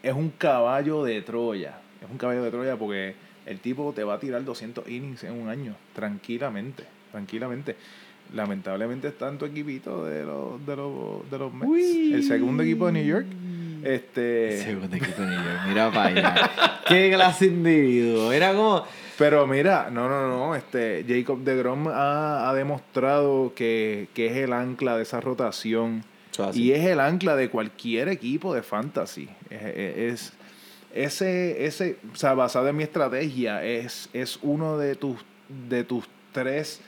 es 0.04 0.14
un 0.14 0.30
caballo 0.30 1.04
de 1.04 1.22
Troya. 1.22 1.80
Es 2.02 2.10
un 2.10 2.18
caballo 2.18 2.44
de 2.44 2.52
Troya 2.52 2.76
porque 2.76 3.16
el 3.46 3.60
tipo 3.60 3.94
te 3.94 4.04
va 4.04 4.16
a 4.16 4.20
tirar 4.20 4.44
200 4.44 4.88
innings 4.90 5.24
en 5.24 5.34
un 5.34 5.50
año, 5.50 5.76
tranquilamente, 5.96 6.84
tranquilamente. 7.12 7.76
Lamentablemente 8.34 9.08
está 9.08 9.30
en 9.30 9.38
tu 9.38 9.46
equipito 9.46 10.06
de 10.06 10.26
los, 10.26 10.66
de 10.66 10.76
los, 10.76 11.32
de 11.32 11.38
los 11.38 11.54
Mets, 11.54 12.14
el 12.14 12.24
segundo 12.24 12.64
equipo 12.64 12.88
de 12.88 12.92
New 12.92 13.06
York. 13.06 13.28
Este, 13.84 14.62
Segundo 14.64 14.98
equipo 14.98 15.22
de 15.22 15.28
New 15.28 15.44
York, 15.44 15.60
mira 15.68 15.92
para 15.92 16.08
allá. 16.08 16.82
Qué 16.88 17.10
clase 17.14 17.46
de 17.46 17.54
individuo. 17.54 18.32
Era 18.34 18.54
como... 18.54 18.84
Pero 19.18 19.48
mira, 19.48 19.90
no, 19.90 20.08
no, 20.10 20.28
no, 20.28 20.56
este 20.56 21.04
Jacob 21.08 21.40
de 21.40 21.56
Grom 21.56 21.88
ha, 21.88 22.50
ha 22.50 22.54
demostrado 22.54 23.54
que, 23.56 24.10
que 24.14 24.28
es 24.28 24.38
el 24.38 24.54
ancla 24.54 24.96
de 24.96 25.04
esa 25.04 25.22
rotación 25.22 26.04
así. 26.46 26.64
y 26.64 26.72
es 26.72 26.86
el 26.86 27.00
ancla 27.00 27.36
de 27.36 27.50
cualquier 27.50 28.08
equipo 28.10 28.54
de 28.54 28.62
fantasy. 28.64 29.28
Es, 29.50 29.62
es- 29.64 30.34
ese, 30.94 31.66
ese, 31.66 31.98
o 32.12 32.16
sea, 32.16 32.34
basado 32.34 32.68
en 32.70 32.76
mi 32.78 32.84
estrategia, 32.84 33.64
es, 33.64 34.10
es 34.14 34.40
uno 34.42 34.78
de 34.78 34.96
tus, 34.96 35.18
de 35.70 35.84
tus 35.84 36.06
tres 36.32 36.82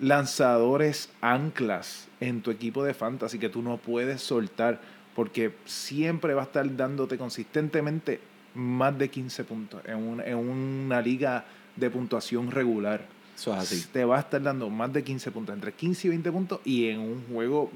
lanzadores 0.00 1.08
anclas 1.20 2.08
en 2.20 2.42
tu 2.42 2.50
equipo 2.50 2.84
de 2.84 2.94
fantasy 2.94 3.38
que 3.38 3.48
tú 3.48 3.62
no 3.62 3.78
puedes 3.78 4.20
soltar 4.20 4.80
porque 5.14 5.54
siempre 5.64 6.34
va 6.34 6.42
a 6.42 6.44
estar 6.44 6.76
dándote 6.76 7.16
consistentemente 7.16 8.20
más 8.54 8.96
de 8.98 9.08
15 9.08 9.44
puntos 9.44 9.82
en 9.86 9.96
una, 9.96 10.24
en 10.24 10.36
una 10.36 11.00
liga 11.00 11.44
de 11.74 11.90
puntuación 11.90 12.50
regular. 12.50 13.06
Eso 13.34 13.52
es 13.54 13.58
así. 13.58 13.84
Te 13.92 14.04
va 14.04 14.16
a 14.18 14.20
estar 14.20 14.42
dando 14.42 14.68
más 14.70 14.92
de 14.92 15.02
15 15.02 15.30
puntos, 15.30 15.54
entre 15.54 15.72
15 15.72 16.06
y 16.06 16.10
20 16.10 16.32
puntos 16.32 16.60
y 16.64 16.88
en 16.88 17.00
un 17.00 17.24
juego 17.32 17.70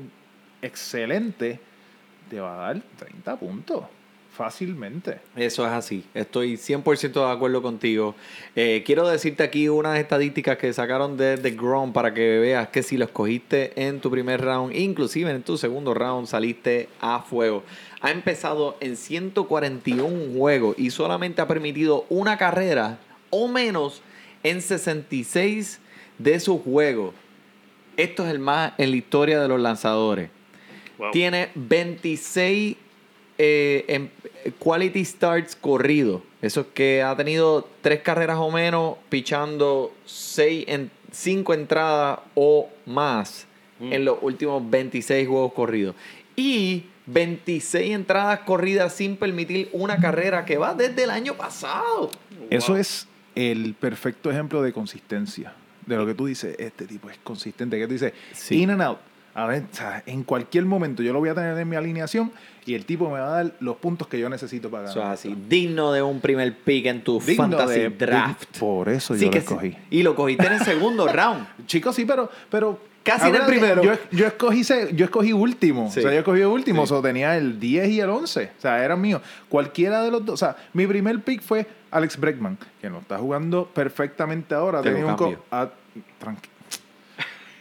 excelente 0.63 1.61
te 2.29 2.41
va 2.41 2.55
a 2.55 2.73
dar 2.73 2.83
30 2.99 3.37
puntos 3.39 3.85
fácilmente. 4.41 5.19
Eso 5.37 5.67
es 5.67 5.73
así. 5.73 6.05
Estoy 6.15 6.55
100% 6.55 7.13
de 7.13 7.31
acuerdo 7.31 7.61
contigo. 7.61 8.15
Eh, 8.57 8.83
quiero 8.87 9.07
decirte 9.07 9.43
aquí 9.43 9.69
unas 9.69 9.99
estadísticas 9.99 10.57
que 10.57 10.73
sacaron 10.73 11.17
de 11.17 11.37
The 11.37 11.51
Ground 11.51 11.93
para 11.93 12.15
que 12.15 12.39
veas 12.39 12.69
que 12.69 12.83
si 12.83 12.97
lo 12.97 13.05
escogiste 13.05 13.73
en 13.77 14.01
tu 14.01 14.11
primer 14.11 14.41
round, 14.41 14.75
inclusive 14.75 15.31
en 15.31 15.43
tu 15.43 15.59
segundo 15.59 15.93
round, 15.93 16.27
saliste 16.27 16.89
a 17.01 17.21
fuego. 17.21 17.65
Ha 18.01 18.13
empezado 18.13 18.79
en 18.81 18.97
141 18.97 20.33
juegos 20.39 20.79
y 20.79 20.91
solamente 20.91 21.43
ha 21.43 21.49
permitido 21.49 22.07
una 22.09 22.39
carrera 22.39 22.99
o 23.29 23.47
menos 23.49 24.01
en 24.43 24.63
66 24.63 25.81
de 26.19 26.41
sus 26.41 26.63
juegos. 26.63 27.15
Esto 27.97 28.25
es 28.25 28.31
el 28.31 28.39
más 28.39 28.73
en 28.79 28.93
la 28.93 28.97
historia 28.97 29.41
de 29.41 29.49
los 29.49 29.61
lanzadores. 29.61 30.31
Wow. 31.01 31.11
Tiene 31.13 31.49
26 31.55 32.77
eh, 33.39 33.85
en- 33.89 34.11
quality 34.59 35.05
starts 35.05 35.57
corridos. 35.57 36.23
Eso 36.43 36.61
es 36.63 36.67
que 36.75 37.03
ha 37.03 37.17
tenido 37.17 37.69
tres 37.81 38.01
carreras 38.01 38.37
o 38.39 38.51
menos, 38.51 38.97
pichando 39.09 39.95
seis 40.05 40.65
en, 40.69 40.91
cinco 41.11 41.55
entradas 41.55 42.21
o 42.35 42.69
más 42.87 43.47
Mm. 43.79 43.93
en 43.95 44.05
los 44.05 44.19
últimos 44.21 44.69
26 44.71 45.27
juegos 45.27 45.53
corridos. 45.55 45.95
Y 46.37 46.85
26 47.07 47.93
entradas 47.95 48.41
corridas 48.41 48.93
sin 48.95 49.17
permitir 49.17 49.71
una 49.73 49.97
carrera 49.99 50.45
que 50.45 50.59
va 50.59 50.75
desde 50.75 51.05
el 51.05 51.11
año 51.11 51.35
pasado. 51.35 52.11
Eso 52.51 52.77
es 52.77 53.09
el 53.35 53.75
perfecto 53.75 54.31
ejemplo 54.31 54.61
de 54.63 54.73
consistencia. 54.75 55.55
De 55.87 55.97
lo 55.97 56.05
que 56.07 56.13
tú 56.15 56.27
dices, 56.27 56.55
este 56.59 56.87
tipo 56.87 57.09
es 57.11 57.19
consistente. 57.25 57.79
Que 57.79 57.87
tú 57.87 57.95
dices, 57.95 58.13
Sí. 58.35 58.63
in 58.63 58.71
and 58.71 58.83
out. 58.83 58.99
A 59.35 59.47
ver, 59.47 59.63
o 59.73 59.75
sea, 59.75 60.03
en 60.07 60.25
cualquier 60.25 60.65
momento 60.65 61.03
yo 61.03 61.13
lo 61.13 61.21
voy 61.21 61.29
a 61.29 61.35
tener 61.35 61.57
en 61.57 61.69
mi 61.69 61.77
alineación 61.77 62.33
y 62.67 62.75
el 62.75 62.85
tipo 62.85 63.07
me 63.11 63.21
va 63.21 63.27
a 63.39 63.43
dar 63.45 63.53
los 63.61 63.77
puntos 63.77 64.09
que 64.09 64.19
yo 64.19 64.29
necesito 64.29 64.71
para 64.71 64.83
ganar. 64.85 64.97
Eso 64.97 65.01
es 65.07 65.07
así. 65.21 65.37
Digno 65.49 65.93
de 65.93 66.03
un 66.03 66.21
primer 66.21 66.55
pick 66.57 66.87
en 66.87 67.03
tu 67.03 67.21
Digno 67.21 67.45
fantasy 67.45 67.81
de- 67.81 67.91
draft. 67.91 68.59
Por 68.59 68.89
eso 68.89 69.15
Sí 69.15 69.21
yo 69.21 69.27
lo 69.27 69.33
sí. 69.33 69.39
escogí. 69.39 69.77
Y 69.91 70.03
lo 70.03 70.15
cogiste 70.17 70.47
en 70.47 70.55
el 70.55 70.61
segundo 70.61 71.07
round. 71.13 71.47
Chicos, 71.67 71.95
sí, 71.97 72.05
pero, 72.05 72.31
pero 72.51 72.91
Casi 73.03 73.29
en 73.29 73.35
el 73.37 73.43
primero. 73.47 73.83
Yo, 73.83 73.93
yo 74.11 74.27
escogí 74.27 74.63
se- 74.63 74.95
yo 74.95 75.07
escogí 75.07 75.33
último. 75.33 75.91
Sí. 75.91 76.01
O 76.01 76.03
sea, 76.03 76.13
yo 76.13 76.19
escogí 76.19 76.43
último. 76.43 76.87
Sí. 76.87 76.93
O 76.93 76.97
sea, 77.01 77.09
tenía 77.11 77.35
el 77.39 77.59
10 77.59 77.89
y 77.89 78.01
el 78.01 78.11
11. 78.11 78.51
O 78.59 78.61
sea, 78.61 78.85
eran 78.85 79.01
míos. 79.01 79.23
Cualquiera 79.49 80.03
de 80.03 80.11
los 80.11 80.23
dos. 80.27 80.35
O 80.35 80.37
sea, 80.37 80.55
mi 80.75 80.87
primer 80.87 81.19
pick 81.23 81.41
fue 81.41 81.67
Alex 81.91 82.19
Bregman, 82.19 82.59
que 82.81 82.91
no 82.91 82.99
está 82.99 83.17
jugando 83.17 83.65
perfectamente 83.73 84.55
ahora. 84.55 84.83
Te 84.83 84.91
lo 84.91 84.97
Tenía 84.97 85.11
un 85.13 85.17
co- 85.17 85.25
cambio. 85.51 85.71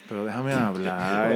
Pero 0.09 0.25
déjame 0.25 0.53
hablar. 0.55 1.33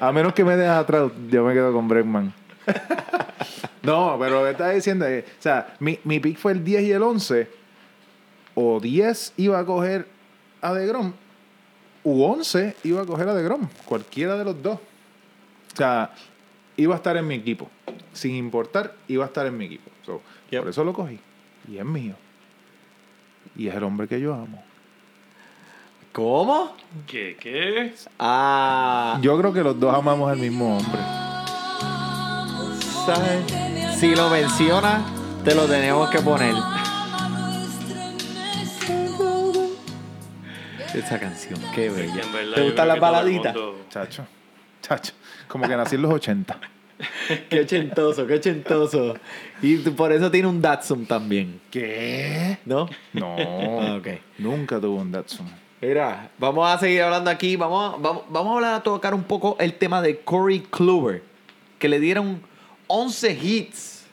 A 0.00 0.12
menos 0.12 0.32
que 0.32 0.44
me 0.44 0.56
dejes 0.56 0.72
atrás, 0.72 1.10
yo 1.28 1.44
me 1.44 1.52
quedo 1.52 1.72
con 1.72 1.88
Bregman. 1.88 2.32
no, 3.82 4.16
pero 4.18 4.38
lo 4.38 4.44
que 4.44 4.50
estaba 4.52 4.70
diciendo 4.70 5.04
es, 5.06 5.24
o 5.24 5.42
sea, 5.42 5.74
mi, 5.80 5.98
mi 6.04 6.20
pick 6.20 6.38
fue 6.38 6.52
el 6.52 6.64
10 6.64 6.82
y 6.82 6.92
el 6.92 7.02
11. 7.02 7.50
O 8.54 8.80
10 8.80 9.34
iba 9.36 9.58
a 9.58 9.64
coger 9.64 10.06
a 10.60 10.72
DeGrom, 10.72 11.12
u 12.04 12.22
11 12.24 12.76
iba 12.84 13.02
a 13.02 13.04
coger 13.04 13.28
a 13.28 13.34
DeGrom. 13.34 13.68
Cualquiera 13.84 14.36
de 14.36 14.44
los 14.44 14.62
dos. 14.62 14.78
O 14.78 15.76
sea, 15.76 16.10
iba 16.76 16.94
a 16.94 16.96
estar 16.96 17.16
en 17.16 17.26
mi 17.26 17.34
equipo. 17.34 17.68
Sin 18.12 18.34
importar, 18.34 18.94
iba 19.06 19.24
a 19.24 19.28
estar 19.28 19.46
en 19.46 19.56
mi 19.56 19.66
equipo. 19.66 19.90
So, 20.04 20.22
Yep. 20.50 20.60
Por 20.60 20.70
eso 20.70 20.84
lo 20.84 20.92
cogí. 20.92 21.18
Y 21.70 21.78
es 21.78 21.84
mío. 21.84 22.14
Y 23.56 23.68
es 23.68 23.74
el 23.74 23.84
hombre 23.84 24.08
que 24.08 24.20
yo 24.20 24.34
amo. 24.34 24.62
¿Cómo? 26.12 26.72
¿Qué? 27.06 27.36
¿Qué? 27.38 27.94
Ah, 28.18 29.18
Yo 29.22 29.38
creo 29.38 29.52
que 29.52 29.62
los 29.62 29.78
dos 29.78 29.94
amamos 29.94 30.30
al 30.30 30.38
mismo 30.38 30.76
hombre. 30.78 31.00
¿sabes? 33.06 33.96
Si 33.98 34.14
lo 34.14 34.28
menciona, 34.28 35.02
te 35.44 35.54
lo 35.54 35.66
tenemos 35.66 36.10
que 36.10 36.18
poner. 36.20 36.54
Esa 40.94 41.18
canción, 41.20 41.60
qué 41.74 41.90
bella. 41.90 42.22
Verdad, 42.32 42.54
¿Te 42.54 42.62
gustan 42.64 42.88
las 42.88 43.00
baladitas? 43.00 43.54
Chacho. 43.90 44.26
Chacho. 44.82 45.12
Como 45.46 45.66
que 45.68 45.76
nací 45.76 45.96
en 45.96 46.02
los 46.02 46.12
80. 46.12 46.58
Qué 47.48 47.60
ochentoso, 47.60 48.26
qué 48.26 48.34
ochentoso. 48.34 49.14
Y 49.62 49.76
por 49.76 50.10
eso 50.12 50.30
tiene 50.32 50.48
un 50.48 50.60
Datsun 50.60 51.06
también, 51.06 51.60
¿Qué? 51.70 52.58
¿no? 52.64 52.88
No. 53.12 53.36
Ah, 53.38 53.96
ok. 54.00 54.08
Nunca 54.38 54.80
tuvo 54.80 54.96
un 54.96 55.12
Datsun. 55.12 55.46
Mira, 55.80 56.30
vamos 56.38 56.68
a 56.68 56.78
seguir 56.78 57.02
hablando 57.02 57.30
aquí. 57.30 57.54
Vamos, 57.56 57.94
a- 57.94 57.98
vamos, 57.98 58.22
vamos 58.28 58.52
a 58.52 58.54
hablar 58.56 58.74
a 58.74 58.82
tocar 58.82 59.14
un 59.14 59.22
poco 59.24 59.56
el 59.60 59.74
tema 59.74 60.02
de 60.02 60.18
Corey 60.20 60.60
Kluber, 60.60 61.22
que 61.78 61.88
le 61.88 62.00
dieron 62.00 62.42
11 62.88 63.32
hits 63.40 64.04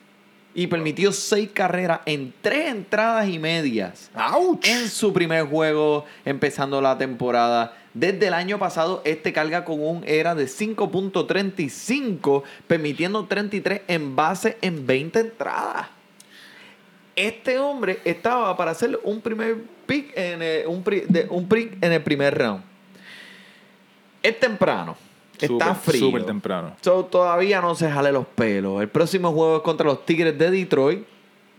y 0.54 0.68
permitió 0.68 1.12
6 1.12 1.50
carreras 1.52 2.00
en 2.06 2.32
3 2.40 2.68
entradas 2.70 3.28
y 3.28 3.38
medias 3.38 4.10
¡Auch! 4.14 4.64
en 4.66 4.88
su 4.88 5.12
primer 5.12 5.44
juego 5.46 6.04
empezando 6.24 6.80
la 6.80 6.96
temporada. 6.96 7.76
Desde 7.94 8.28
el 8.28 8.34
año 8.34 8.58
pasado, 8.58 9.02
este 9.04 9.32
carga 9.32 9.64
con 9.64 9.82
un 9.82 10.04
era 10.06 10.34
de 10.34 10.46
5.35, 10.46 12.42
permitiendo 12.66 13.24
33 13.26 13.82
en 13.88 14.14
base 14.14 14.56
en 14.60 14.86
20 14.86 15.18
entradas. 15.20 15.88
Este 17.16 17.58
hombre 17.58 17.98
estaba 18.04 18.54
para 18.56 18.72
hacer 18.72 19.00
un 19.02 19.20
primer 19.22 19.56
pick 19.86 20.12
en 20.16 20.42
el, 20.42 20.66
un, 20.66 20.82
pri- 20.84 21.04
de- 21.08 21.26
un 21.30 21.48
pick 21.48 21.82
en 21.82 21.92
el 21.92 22.02
primer 22.02 22.36
round. 22.36 22.62
Es 24.22 24.38
temprano. 24.38 24.96
Está 25.38 25.74
frío. 25.74 26.00
Súper 26.06 26.24
temprano. 26.24 26.72
So, 26.80 27.04
todavía 27.06 27.60
no 27.60 27.74
se 27.74 27.90
jale 27.90 28.10
los 28.12 28.26
pelos. 28.26 28.80
El 28.82 28.88
próximo 28.88 29.32
juego 29.32 29.56
es 29.56 29.62
contra 29.62 29.86
los 29.86 30.04
Tigres 30.06 30.36
de 30.38 30.50
Detroit. 30.50 31.06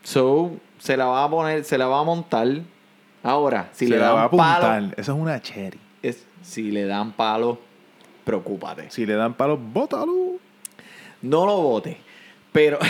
So, 0.03 0.51
se 0.79 0.95
la 0.97 1.05
va 1.05 1.23
a 1.23 1.29
poner, 1.29 1.63
se 1.63 1.77
la 1.77 1.87
va 1.87 1.99
a 1.99 2.03
montar. 2.03 2.47
Ahora, 3.23 3.69
si 3.73 3.85
Se 3.87 3.91
le 3.91 3.97
la 3.99 4.11
va 4.13 4.19
a 4.19 4.21
dan 4.27 4.31
palo, 4.37 4.65
apuntar. 4.67 4.99
Eso 4.99 5.11
es 5.13 5.19
una 5.19 5.41
cherry. 5.41 5.79
es, 6.01 6.25
si 6.41 6.71
le 6.71 6.85
dan 6.85 7.11
palo, 7.13 7.59
preocúpate. 8.23 8.89
Si 8.89 9.05
le 9.05 9.13
dan 9.15 9.33
palos, 9.33 9.59
bótalo. 9.61 10.13
No 11.21 11.45
lo 11.45 11.57
vote. 11.61 11.97
Pero. 12.51 12.77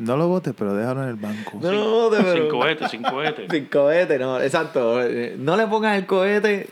No 0.00 0.16
lo 0.16 0.28
botes, 0.28 0.54
pero 0.56 0.72
déjalo 0.74 1.02
en 1.02 1.08
el 1.10 1.16
banco. 1.16 1.58
no 1.60 1.70
lo 1.72 1.90
vote, 1.90 2.16
pero. 2.22 2.32
Sin 2.32 2.48
cohete, 2.48 2.88
sin 2.88 3.02
cohete. 3.10 3.46
Sin 3.50 3.66
cohete, 3.66 4.18
no, 4.18 4.40
exacto. 4.40 5.02
Eh, 5.02 5.36
No 5.38 5.56
le 5.56 5.66
pongas 5.66 5.98
el 5.98 6.06
cohete. 6.06 6.68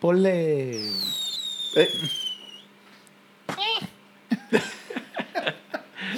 Ponle. 0.00 0.86
Eh, 1.76 1.88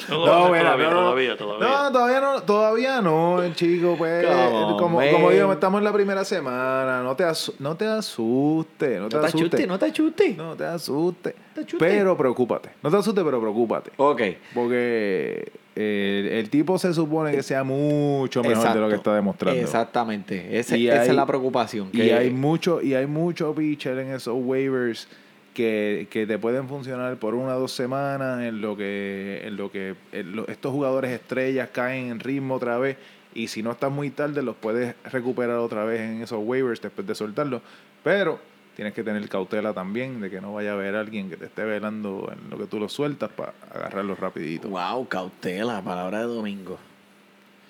No, 0.08 0.16
No, 0.18 0.24
todavía, 0.24 0.76
mira, 0.76 0.76
todavía, 0.76 0.90
no, 0.90 0.94
no. 0.94 1.00
todavía, 1.02 1.36
todavía. 1.36 1.68
No, 1.68 1.92
todavía 1.92 2.20
no, 2.20 2.42
todavía 2.42 3.00
no, 3.02 3.54
chico, 3.54 3.94
pues. 3.96 4.26
On, 4.26 4.76
como, 4.76 5.00
como 5.10 5.30
digo, 5.30 5.52
estamos 5.52 5.78
en 5.78 5.84
la 5.84 5.92
primera 5.92 6.24
semana. 6.24 7.02
No 7.02 7.14
te, 7.14 7.24
no 7.60 7.76
te 7.76 7.86
asustes, 7.86 9.00
no 9.00 9.08
te 9.08 9.16
no 9.16 9.20
te 9.20 9.26
asustes. 9.26 9.46
achuste, 9.54 9.66
no 9.68 9.78
te 9.78 9.84
achuste. 9.86 10.34
No 10.34 10.56
te 10.56 10.64
asustes. 10.64 11.34
te 11.54 11.60
asustes. 11.60 11.78
Pero 11.78 12.16
preocúpate. 12.16 12.70
No 12.82 12.90
te 12.90 12.96
asustes, 12.96 13.22
pero 13.24 13.40
preocúpate. 13.40 13.92
Ok. 13.98 14.20
Porque 14.52 15.52
el 15.76 16.50
tipo 16.50 16.78
se 16.78 16.92
supone 16.92 17.32
que 17.32 17.42
sea 17.42 17.62
mucho 17.64 18.42
mejor 18.42 18.74
de 18.74 18.80
lo 18.80 18.88
que 18.88 18.96
está 18.96 19.14
demostrando. 19.14 19.60
Exactamente. 19.60 20.58
Ese- 20.58 20.76
esa 20.88 21.02
hay- 21.02 21.08
es 21.08 21.14
la 21.14 21.26
preocupación. 21.26 21.88
Y 21.92 22.10
hay 22.10 22.30
mucho, 22.30 22.82
y 22.82 22.94
hay 22.94 23.06
mucho 23.06 23.54
pitcher 23.54 23.98
en 23.98 24.12
esos 24.12 24.34
waivers 24.38 25.08
que, 25.54 26.06
que 26.10 26.26
te 26.26 26.38
pueden 26.38 26.68
funcionar 26.68 27.16
por 27.16 27.34
una 27.34 27.56
o 27.56 27.60
dos 27.60 27.72
semanas 27.72 28.42
en 28.42 28.60
lo 28.60 28.76
que, 28.76 29.42
en 29.44 29.56
lo 29.56 29.70
que 29.70 29.94
en 30.12 30.36
lo- 30.36 30.46
estos 30.48 30.72
jugadores 30.72 31.10
estrellas 31.10 31.68
caen 31.72 32.10
en 32.10 32.20
ritmo 32.20 32.54
otra 32.54 32.78
vez. 32.78 32.96
Y 33.34 33.46
si 33.48 33.62
no 33.62 33.70
estás 33.70 33.92
muy 33.92 34.10
tarde, 34.10 34.42
los 34.42 34.56
puedes 34.56 34.94
recuperar 35.10 35.56
otra 35.58 35.84
vez 35.84 36.00
en 36.00 36.22
esos 36.22 36.40
waivers 36.42 36.80
después 36.80 37.06
de 37.06 37.14
soltarlos. 37.14 37.62
Pero 38.02 38.40
tienes 38.76 38.94
que 38.94 39.02
tener 39.02 39.28
cautela 39.28 39.72
también 39.72 40.20
de 40.20 40.30
que 40.30 40.40
no 40.40 40.54
vaya 40.54 40.70
a 40.70 40.74
haber 40.74 40.94
alguien 40.94 41.28
que 41.28 41.36
te 41.36 41.46
esté 41.46 41.64
velando 41.64 42.32
en 42.32 42.50
lo 42.50 42.58
que 42.58 42.66
tú 42.66 42.78
los 42.78 42.92
sueltas 42.92 43.30
para 43.30 43.52
agarrarlos 43.74 44.18
rapidito. 44.18 44.68
Wow, 44.68 45.06
cautela, 45.08 45.82
palabra 45.82 46.20
de 46.20 46.24
domingo. 46.24 46.78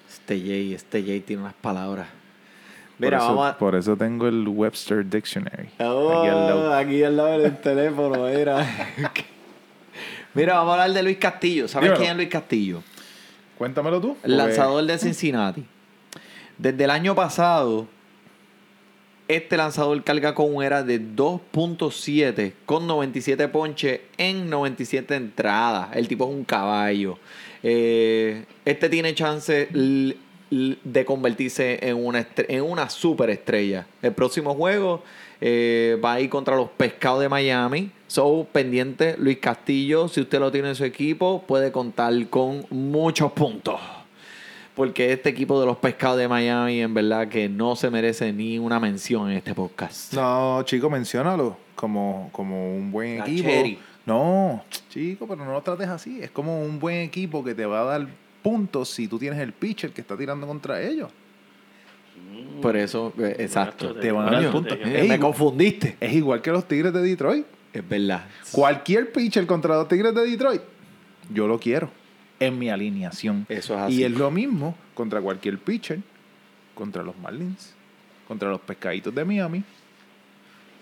Este 0.08 0.38
Jay, 0.38 0.74
este 0.74 1.02
Jay 1.02 1.20
tiene 1.20 1.42
unas 1.42 1.54
palabras. 1.54 2.08
Mira, 2.98 3.18
por, 3.18 3.24
eso, 3.24 3.34
vamos 3.34 3.48
a... 3.48 3.58
por 3.58 3.74
eso 3.76 3.96
tengo 3.96 4.28
el 4.28 4.46
Webster 4.46 5.08
Dictionary. 5.08 5.70
Oh, 5.78 6.20
aquí 6.20 6.28
al 6.28 6.46
lado. 6.46 6.74
aquí 6.74 7.02
al 7.02 7.16
lado 7.16 7.38
del 7.38 7.56
teléfono, 7.56 8.24
mira. 8.24 8.66
mira, 10.34 10.54
vamos 10.54 10.70
a 10.70 10.82
hablar 10.82 10.92
de 10.92 11.02
Luis 11.02 11.16
Castillo. 11.16 11.66
¿Sabes 11.66 11.86
Dímelo. 11.88 11.98
quién 11.98 12.10
es 12.10 12.16
Luis 12.16 12.28
Castillo? 12.28 12.82
Cuéntamelo 13.56 14.00
tú. 14.00 14.16
El 14.22 14.36
lanzador 14.36 14.84
de 14.84 14.98
Cincinnati. 14.98 15.64
Desde 16.58 16.84
el 16.84 16.90
año 16.90 17.14
pasado, 17.14 17.86
este 19.36 19.56
lanzador 19.56 20.02
carga 20.02 20.34
con 20.34 20.52
un 20.54 20.62
era 20.62 20.82
de 20.82 21.00
2.7 21.00 22.52
con 22.66 22.86
97 22.88 23.46
ponches 23.48 24.00
en 24.18 24.50
97 24.50 25.14
entradas. 25.14 25.90
El 25.94 26.08
tipo 26.08 26.24
es 26.24 26.30
un 26.30 26.44
caballo. 26.44 27.16
Eh, 27.62 28.44
este 28.64 28.88
tiene 28.88 29.14
chance 29.14 29.68
de 29.70 31.04
convertirse 31.04 31.78
en 31.80 32.04
una, 32.04 32.26
en 32.36 32.62
una 32.64 32.90
superestrella. 32.90 33.86
El 34.02 34.14
próximo 34.14 34.54
juego 34.54 35.04
eh, 35.40 35.96
va 36.04 36.14
a 36.14 36.20
ir 36.20 36.28
contra 36.28 36.56
los 36.56 36.68
Pescados 36.70 37.20
de 37.20 37.28
Miami. 37.28 37.92
So, 38.08 38.48
pendiente, 38.50 39.14
Luis 39.16 39.38
Castillo, 39.38 40.08
si 40.08 40.22
usted 40.22 40.40
lo 40.40 40.50
tiene 40.50 40.70
en 40.70 40.74
su 40.74 40.84
equipo, 40.84 41.44
puede 41.46 41.70
contar 41.70 42.12
con 42.28 42.66
muchos 42.70 43.30
puntos. 43.30 43.78
Porque 44.74 45.12
este 45.12 45.28
equipo 45.28 45.58
de 45.60 45.66
los 45.66 45.76
Pescados 45.78 46.18
de 46.18 46.28
Miami, 46.28 46.80
en 46.80 46.94
verdad, 46.94 47.28
que 47.28 47.48
no 47.48 47.76
se 47.76 47.90
merece 47.90 48.32
ni 48.32 48.58
una 48.58 48.78
mención 48.80 49.30
en 49.30 49.36
este 49.36 49.54
podcast. 49.54 50.14
No, 50.14 50.62
chico, 50.64 50.88
menciónalo 50.88 51.56
como, 51.74 52.30
como 52.32 52.74
un 52.76 52.90
buen 52.90 53.18
La 53.18 53.24
equipo. 53.26 53.48
cherry. 53.48 53.78
No, 54.06 54.64
chico, 54.88 55.26
pero 55.28 55.44
no 55.44 55.52
lo 55.52 55.60
trates 55.62 55.88
así. 55.88 56.20
Es 56.22 56.30
como 56.30 56.62
un 56.62 56.78
buen 56.78 56.98
equipo 57.02 57.44
que 57.44 57.54
te 57.54 57.66
va 57.66 57.80
a 57.82 57.84
dar 57.84 58.06
puntos 58.42 58.88
si 58.88 59.06
tú 59.08 59.18
tienes 59.18 59.38
el 59.40 59.52
pitcher 59.52 59.90
que 59.92 60.00
está 60.00 60.16
tirando 60.16 60.46
contra 60.46 60.80
ellos. 60.80 61.10
Por 62.62 62.76
eso, 62.76 63.12
eh, 63.18 63.36
exacto. 63.38 63.94
Te 63.94 64.12
van 64.12 64.28
a 64.34 64.40
dar 64.40 64.50
puntos. 64.52 64.78
Ey, 64.82 64.90
me 64.92 65.04
igual- 65.04 65.20
confundiste. 65.20 65.96
Es 66.00 66.12
igual 66.12 66.40
que 66.42 66.50
los 66.50 66.66
Tigres 66.66 66.92
de 66.92 67.02
Detroit. 67.02 67.44
Es 67.72 67.86
verdad. 67.88 68.24
Cualquier 68.52 69.12
pitcher 69.12 69.46
contra 69.46 69.74
los 69.76 69.88
Tigres 69.88 70.14
de 70.14 70.26
Detroit, 70.26 70.62
yo 71.32 71.46
lo 71.46 71.58
quiero. 71.58 71.90
En 72.40 72.58
mi 72.58 72.70
alineación. 72.70 73.46
Eso 73.48 73.74
es 73.74 73.80
así. 73.80 73.94
Y 74.00 74.04
es 74.04 74.10
lo 74.10 74.30
mismo 74.30 74.74
contra 74.94 75.20
cualquier 75.20 75.58
pitcher, 75.58 76.00
contra 76.74 77.02
los 77.02 77.16
Marlins, 77.18 77.74
contra 78.26 78.48
los 78.48 78.60
Pescaditos 78.60 79.14
de 79.14 79.24
Miami. 79.24 79.62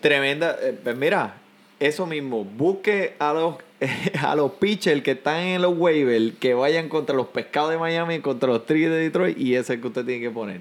Tremenda. 0.00 0.56
eh, 0.62 0.78
pues 0.82 0.96
mira, 0.96 1.34
eso 1.80 2.06
mismo. 2.06 2.44
Busque 2.44 3.14
a 3.18 3.32
los, 3.32 3.56
a 4.22 4.34
los 4.36 4.52
pitchers 4.52 5.02
que 5.02 5.12
están 5.12 5.40
en 5.40 5.62
los 5.62 5.76
waivers 5.76 6.34
que 6.38 6.54
vayan 6.54 6.88
contra 6.88 7.14
los 7.14 7.26
pescados 7.28 7.70
de 7.70 7.78
Miami, 7.78 8.20
contra 8.20 8.48
los 8.48 8.64
Tigres 8.64 8.90
de 8.90 8.98
Detroit 8.98 9.38
y 9.38 9.54
ese 9.54 9.60
es 9.60 9.70
el 9.70 9.80
que 9.80 9.86
usted 9.88 10.04
tiene 10.04 10.20
que 10.20 10.30
poner. 10.30 10.60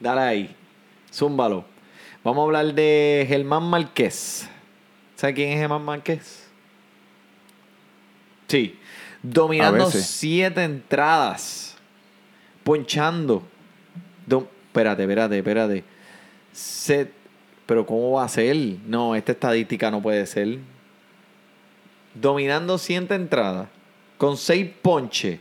Dale 0.00 0.20
ahí. 0.20 0.56
Zúmbalo. 1.12 1.64
Vamos 2.24 2.42
a 2.42 2.44
hablar 2.44 2.74
de 2.74 3.24
Germán 3.28 3.62
Márquez. 3.64 4.48
¿Sabe 5.14 5.34
quién 5.34 5.50
es 5.50 5.58
Germán 5.58 5.84
Márquez? 5.84 6.48
Sí. 8.48 8.78
Dominando 9.30 9.90
siete 9.90 10.62
entradas. 10.64 11.76
Ponchando. 12.64 13.42
Do- 14.26 14.48
espérate, 14.66 15.02
espérate, 15.02 15.38
espérate. 15.38 15.84
Se- 16.52 17.10
pero 17.66 17.84
¿cómo 17.84 18.12
va 18.12 18.24
a 18.24 18.28
ser? 18.28 18.56
No, 18.86 19.14
esta 19.16 19.32
estadística 19.32 19.90
no 19.90 20.00
puede 20.00 20.26
ser. 20.26 20.58
Dominando 22.14 22.78
100 22.78 23.08
entradas. 23.12 23.68
Con 24.16 24.36
6 24.36 24.70
ponches. 24.80 25.40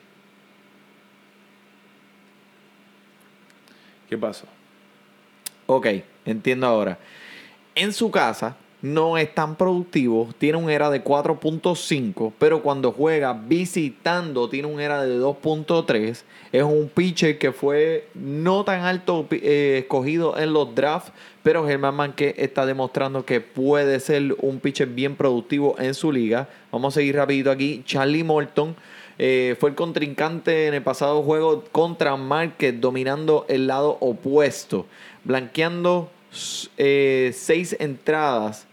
¿Qué 4.10 4.18
pasó? 4.18 4.46
Ok, 5.68 5.88
entiendo 6.26 6.68
ahora. 6.68 6.98
En 7.74 7.92
su 7.94 8.12
casa 8.12 8.56
no 8.86 9.18
es 9.18 9.34
tan 9.34 9.56
productivo, 9.56 10.30
tiene 10.38 10.60
un 10.60 10.70
era 10.70 10.92
de 10.92 11.04
4.5, 11.04 12.34
pero 12.38 12.62
cuando 12.62 12.92
juega 12.92 13.34
visitando 13.34 14.48
tiene 14.48 14.68
un 14.68 14.80
era 14.80 15.02
de 15.04 15.20
2.3. 15.20 16.22
Es 16.52 16.64
un 16.64 16.88
pitcher 16.94 17.40
que 17.40 17.52
fue 17.52 18.08
no 18.14 18.64
tan 18.64 18.82
alto 18.82 19.28
eh, 19.32 19.80
escogido 19.80 20.38
en 20.38 20.54
los 20.54 20.76
drafts, 20.76 21.12
pero 21.42 21.66
Germán 21.66 21.96
Manque 21.96 22.36
está 22.38 22.68
demostrando 22.68 23.26
que 23.26 23.42
puede 23.42 24.00
ser 24.00 24.36
un 24.40 24.60
pitcher 24.60 24.90
bien 24.90 25.16
productivo 25.16 25.76
en 25.80 25.96
su 25.96 26.12
liga. 26.12 26.48
Vamos 26.72 26.94
a 26.94 27.00
seguir 27.00 27.16
rapidito 27.16 27.50
aquí. 27.50 27.82
Charlie 27.86 28.24
Morton. 28.24 28.76
eh, 29.18 29.56
fue 29.60 29.72
el 29.72 29.76
contrincante 29.76 30.68
en 30.68 30.76
el 30.76 30.84
pasado 30.84 31.24
juego 31.24 31.64
contra 31.72 32.16
Márquez, 32.18 32.80
dominando 32.80 33.48
el 33.50 33.66
lado 33.66 33.98
opuesto, 34.00 34.86
blanqueando 35.24 36.12
eh, 36.78 37.32
seis 37.34 37.76
entradas 37.80 38.68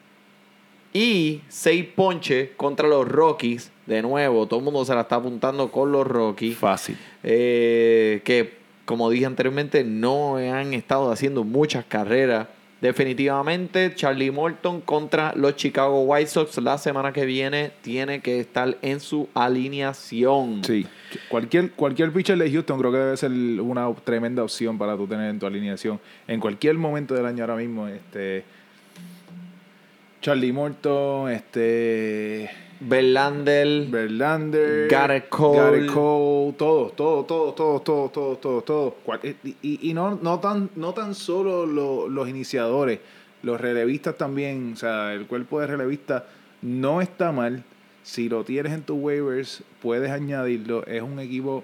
y 0.93 1.41
seis 1.49 1.87
ponches 1.95 2.51
contra 2.57 2.89
los 2.89 3.09
Rockies. 3.09 3.71
De 3.87 4.03
nuevo, 4.03 4.47
todo 4.47 4.61
el 4.61 4.65
mundo 4.65 4.85
se 4.85 4.95
la 4.95 5.03
está 5.03 5.17
apuntando 5.17 5.71
con 5.71 5.91
los 5.91 6.07
Rockies. 6.07 6.57
Fácil. 6.57 6.97
Eh, 7.23 8.21
que, 8.25 8.55
como 8.85 9.11
dije 9.11 9.27
anteriormente, 9.27 9.85
no 9.85 10.37
han 10.37 10.75
estado 10.75 11.11
haciendo 11.11 11.45
muchas 11.45 11.85
carreras. 11.85 12.49
Definitivamente, 12.81 13.95
Charlie 13.95 14.33
Morton 14.33 14.81
contra 14.81 15.33
los 15.37 15.55
Chicago 15.55 16.03
White 16.03 16.27
Sox 16.27 16.59
la 16.59 16.79
semana 16.79 17.13
que 17.13 17.25
viene 17.25 17.71
tiene 17.81 18.21
que 18.21 18.41
estar 18.41 18.77
en 18.83 18.99
su 18.99 19.29
alineación. 19.35 20.65
Sí. 20.65 20.85
Cualquier, 21.29 21.71
cualquier 21.73 22.13
pitcher 22.13 22.37
de 22.37 22.51
Houston 22.51 22.81
creo 22.81 22.91
que 22.91 22.99
debe 22.99 23.17
ser 23.17 23.31
una 23.31 23.89
tremenda 24.03 24.43
opción 24.43 24.79
para 24.79 24.97
tú 24.97 25.07
tener 25.07 25.31
en 25.31 25.39
tu 25.39 25.47
alineación. 25.47 26.01
En 26.27 26.41
cualquier 26.41 26.75
momento 26.75 27.15
del 27.15 27.25
año 27.25 27.45
ahora 27.45 27.55
mismo, 27.55 27.87
este. 27.87 28.45
Charlie 30.23 30.53
Morton, 30.53 31.31
este. 31.33 32.49
Verlander, 32.81 33.87
Verlander, 33.89 34.89
Garrett 34.89 35.29
Cole. 35.29 35.87
Cole, 35.87 36.55
todos, 36.57 36.97
todos, 36.97 37.27
todos, 37.27 37.55
todos, 37.55 37.85
todos, 37.85 38.13
todos, 38.13 38.41
todos, 38.41 38.65
todos. 38.65 38.95
Cual- 39.05 39.21
Y, 39.63 39.93
no, 39.95 40.19
no, 40.21 40.41
tan, 40.41 40.71
no 40.77 40.93
tan 40.95 41.15
solo 41.15 41.65
lo- 41.67 42.09
los 42.09 42.29
iniciadores, 42.29 42.99
los 43.43 43.61
relevistas 43.61 44.17
también, 44.17 44.73
o 44.75 44.77
sea, 44.77 45.13
el 45.13 45.27
cuerpo 45.27 45.61
de 45.61 45.67
relevista 45.69 46.27
no 46.63 47.01
está 47.03 47.31
mal. 47.31 47.63
Si 48.03 48.29
lo 48.29 48.43
tienes 48.45 48.73
en 48.73 48.83
tus 48.83 48.99
waivers, 49.01 49.63
puedes 49.81 50.11
añadirlo. 50.11 50.85
Es 50.87 51.03
un 51.03 51.21
equipo 51.21 51.63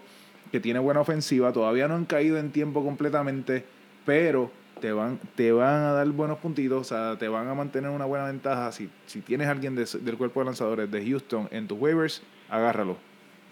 que 0.53 0.61
tiene 0.61 0.79
buena 0.79 1.01
ofensiva, 1.01 1.53
todavía 1.53 1.89
no 1.89 1.95
han 1.97 2.05
caído 2.05 2.39
en 2.39 2.51
tiempo 2.53 2.85
completamente, 2.85 3.65
pero 4.07 4.51
te 4.81 4.93
van, 4.93 5.19
te 5.35 5.53
van 5.53 5.83
a 5.83 5.93
dar 5.93 6.07
buenos 6.09 6.39
puntitos, 6.39 6.81
o 6.81 6.85
sea, 6.85 7.17
te 7.19 7.29
van 7.29 7.49
a 7.49 7.55
mantener 7.55 7.91
una 7.91 8.05
buena 8.05 8.25
ventaja. 8.27 8.71
Si, 8.73 8.89
si 9.07 9.21
tienes 9.21 9.47
a 9.49 9.51
alguien 9.53 9.75
de- 9.75 9.87
del 10.01 10.17
cuerpo 10.17 10.41
de 10.41 10.47
lanzadores 10.47 10.91
de 10.91 11.05
Houston 11.07 11.49
en 11.51 11.67
tus 11.69 11.79
waivers, 11.79 12.23
agárralo. 12.49 12.97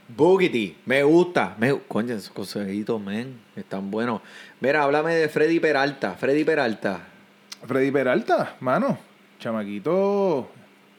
Boogity, 0.09 0.77
me 0.87 1.03
gusta. 1.03 1.57
Me, 1.59 1.77
coño, 1.89 2.15
esos 2.15 2.31
consejitos, 2.31 3.01
men, 3.01 3.41
están 3.57 3.91
buenos. 3.91 4.21
Mira, 4.61 4.85
háblame 4.85 5.15
de 5.15 5.29
Freddy 5.29 5.59
Peralta. 5.59 6.13
Freddy 6.15 6.45
Peralta. 6.45 7.01
Freddy 7.67 7.91
Peralta, 7.91 8.57
mano, 8.61 8.99
chamaquito 9.41 10.49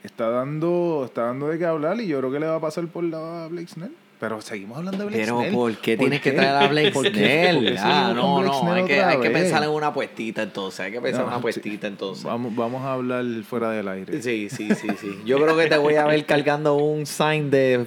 está 0.03 0.29
dando, 0.29 1.03
está 1.05 1.23
dando 1.27 1.47
de 1.47 1.57
qué 1.57 1.65
hablar 1.65 1.99
y 2.01 2.07
yo 2.07 2.19
creo 2.19 2.31
que 2.31 2.39
le 2.39 2.47
va 2.47 2.55
a 2.55 2.59
pasar 2.61 2.87
por 2.87 3.03
la 3.03 3.47
Blake 3.49 3.67
Snell. 3.67 3.93
Pero 4.19 4.41
seguimos 4.41 4.79
hablando 4.79 4.97
de 4.97 5.05
Blake 5.05 5.23
Pero 5.23 5.39
Snell. 5.41 5.53
¿por 5.53 5.75
qué 5.77 5.95
tienes 5.95 6.21
que 6.21 6.31
traer 6.31 6.55
a 6.55 6.67
Blake 6.67 6.91
¿Por 6.93 7.03
qué- 7.11 7.11
Snell? 7.51 7.77
Ah, 7.79 8.13
no, 8.15 8.37
Blake 8.39 8.47
no, 8.51 8.59
Snell 8.61 8.73
hay 8.77 8.85
que, 8.85 9.03
hay 9.03 9.19
que 9.19 9.29
pensar 9.29 9.63
en 9.63 9.69
una 9.69 9.93
puestita 9.93 10.41
entonces, 10.41 10.79
hay 10.79 10.91
que 10.91 10.99
pensar 11.01 11.21
en 11.21 11.27
una 11.27 11.35
sí. 11.37 11.41
puestita 11.43 11.85
entonces. 11.85 12.23
Vamos, 12.23 12.55
vamos 12.55 12.83
a 12.83 12.93
hablar 12.93 13.23
fuera 13.47 13.69
del 13.71 13.87
aire. 13.87 14.19
Sí, 14.21 14.49
sí, 14.49 14.69
sí, 14.73 14.87
sí. 14.99 15.19
Yo 15.25 15.37
creo 15.37 15.55
que 15.55 15.67
te 15.67 15.77
voy 15.77 15.95
a 15.95 16.05
ver 16.05 16.25
cargando 16.25 16.75
un 16.77 17.05
sign 17.05 17.51
de 17.51 17.85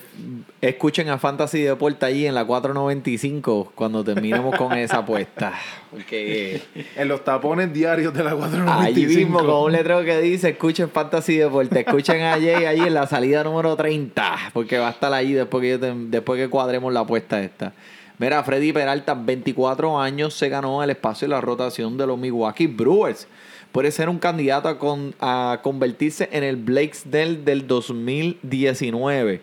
escuchen 0.60 1.08
a 1.08 1.18
Fantasy 1.18 1.62
Deporte 1.62 2.06
allí 2.06 2.26
en 2.26 2.34
la 2.36 2.44
495 2.44 3.72
cuando 3.74 4.04
terminemos 4.04 4.54
con 4.56 4.72
esa 4.74 4.98
apuesta. 4.98 5.52
Porque 5.90 6.60
En 6.96 7.08
los 7.08 7.24
tapones 7.24 7.72
diarios 7.72 8.14
de 8.14 8.22
la 8.24 8.34
495. 8.34 8.86
allí 8.86 9.06
mismo 9.16 9.38
con 9.40 9.64
un 9.66 9.72
letrero 9.72 10.04
que 10.04 10.20
dice 10.20 10.50
escuchen 10.50 10.88
Fantasy 10.90 11.36
Deporte, 11.36 11.80
escuchen 11.80 12.22
a 12.22 12.32
Jay 12.34 12.64
allí 12.64 12.82
en 12.82 12.94
la 12.94 13.06
salida 13.06 13.42
número 13.44 13.74
30, 13.76 14.36
porque 14.52 14.78
va 14.78 14.88
a 14.88 14.92
estar 14.92 15.12
allí 15.12 15.32
después 15.32 15.62
que, 15.62 15.70
yo 15.70 15.80
te- 15.80 15.92
después 15.94 16.38
que 16.40 16.48
cuadremos 16.48 16.92
la 16.92 17.00
apuesta 17.00 17.42
esta. 17.42 17.72
Mira, 18.18 18.42
Freddy 18.44 18.72
Peralta, 18.72 19.14
24 19.14 19.98
años, 19.98 20.34
se 20.34 20.48
ganó 20.50 20.82
el 20.82 20.90
espacio 20.90 21.26
y 21.26 21.30
la 21.30 21.40
rotación 21.40 21.96
de 21.96 22.06
los 22.06 22.18
Milwaukee 22.18 22.66
Brewers. 22.66 23.26
Puede 23.72 23.90
ser 23.92 24.08
un 24.08 24.18
candidato 24.18 24.68
a, 24.68 24.78
con- 24.78 25.14
a 25.20 25.60
convertirse 25.62 26.28
en 26.30 26.44
el 26.44 26.56
Blake 26.56 26.92
Snell 26.94 27.44
del 27.44 27.66
2019. 27.66 29.40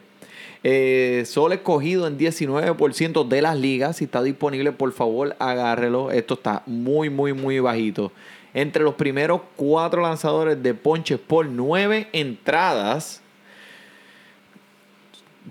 Eh, 0.64 1.24
solo 1.26 1.54
escogido 1.54 2.08
en 2.08 2.18
19% 2.18 3.28
de 3.28 3.42
las 3.42 3.58
ligas. 3.58 3.98
Si 3.98 4.06
está 4.06 4.22
disponible, 4.24 4.72
por 4.72 4.92
favor, 4.92 5.36
agárrelo. 5.40 6.12
Esto 6.12 6.34
está 6.36 6.64
muy, 6.66 7.10
muy, 7.10 7.34
muy 7.34 7.60
bajito. 7.60 8.12
Entre 8.54 8.84
los 8.84 8.96
primeros 8.96 9.42
cuatro 9.56 10.02
lanzadores 10.02 10.62
de 10.62 10.74
ponches 10.74 11.20
por 11.20 11.46
nueve 11.46 12.08
entradas. 12.12 13.22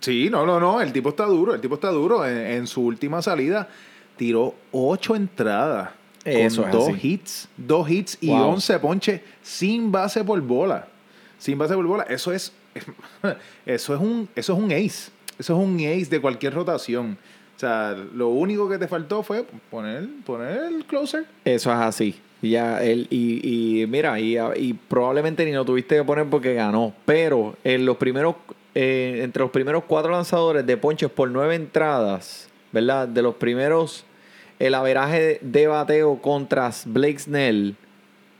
Sí, 0.00 0.28
no, 0.30 0.44
no, 0.44 0.60
no. 0.60 0.80
El 0.80 0.92
tipo 0.92 1.10
está 1.10 1.24
duro. 1.24 1.54
El 1.54 1.60
tipo 1.60 1.76
está 1.76 1.88
duro. 1.90 2.26
En, 2.26 2.36
en 2.38 2.66
su 2.66 2.82
última 2.82 3.22
salida 3.22 3.68
tiró 4.16 4.54
ocho 4.72 5.14
entradas. 5.14 5.90
Eso 6.24 6.62
con 6.62 6.72
dos 6.72 6.88
así. 6.88 7.08
hits. 7.12 7.48
Dos 7.56 7.88
hits 7.88 8.18
y 8.20 8.28
Wow. 8.30 8.54
11 8.54 8.78
ponches 8.80 9.20
sin 9.42 9.92
base 9.92 10.24
por 10.24 10.40
bola. 10.40 10.88
Sin 11.38 11.56
base 11.56 11.74
por 11.74 11.86
bola. 11.86 12.02
Eso 12.04 12.32
es. 12.32 12.52
Eso 13.66 13.94
es 13.94 14.00
un. 14.00 14.28
Eso 14.34 14.52
es 14.52 14.58
un 14.58 14.72
ace. 14.72 15.10
Eso 15.38 15.52
es 15.60 15.66
un 15.66 15.76
ace 15.76 16.06
de 16.06 16.20
cualquier 16.20 16.54
rotación. 16.54 17.18
O 17.56 17.58
sea, 17.58 17.96
lo 18.14 18.28
único 18.28 18.68
que 18.68 18.78
te 18.78 18.86
faltó 18.86 19.22
fue 19.22 19.44
poner, 19.70 20.06
poner 20.24 20.64
el 20.64 20.84
closer. 20.84 21.24
Eso 21.44 21.72
es 21.72 21.78
así. 21.78 22.20
Ya 22.42 22.82
él, 22.82 23.06
y, 23.10 23.80
y 23.80 23.86
mira, 23.86 24.20
y, 24.20 24.36
y 24.56 24.74
probablemente 24.74 25.44
ni 25.44 25.52
lo 25.52 25.64
tuviste 25.64 25.96
que 25.96 26.04
poner 26.04 26.26
porque 26.26 26.52
ganó. 26.52 26.94
Pero 27.06 27.56
en 27.64 27.86
los 27.86 27.96
primeros, 27.96 28.36
eh, 28.74 29.20
entre 29.22 29.42
los 29.42 29.50
primeros 29.50 29.84
cuatro 29.84 30.12
lanzadores 30.12 30.66
de 30.66 30.76
ponches 30.76 31.10
por 31.10 31.30
nueve 31.30 31.54
entradas, 31.54 32.50
¿verdad? 32.72 33.08
De 33.08 33.22
los 33.22 33.36
primeros, 33.36 34.04
el 34.58 34.74
averaje 34.74 35.38
de 35.40 35.66
bateo 35.66 36.20
contra 36.20 36.70
Blake 36.84 37.18
Snell, 37.18 37.74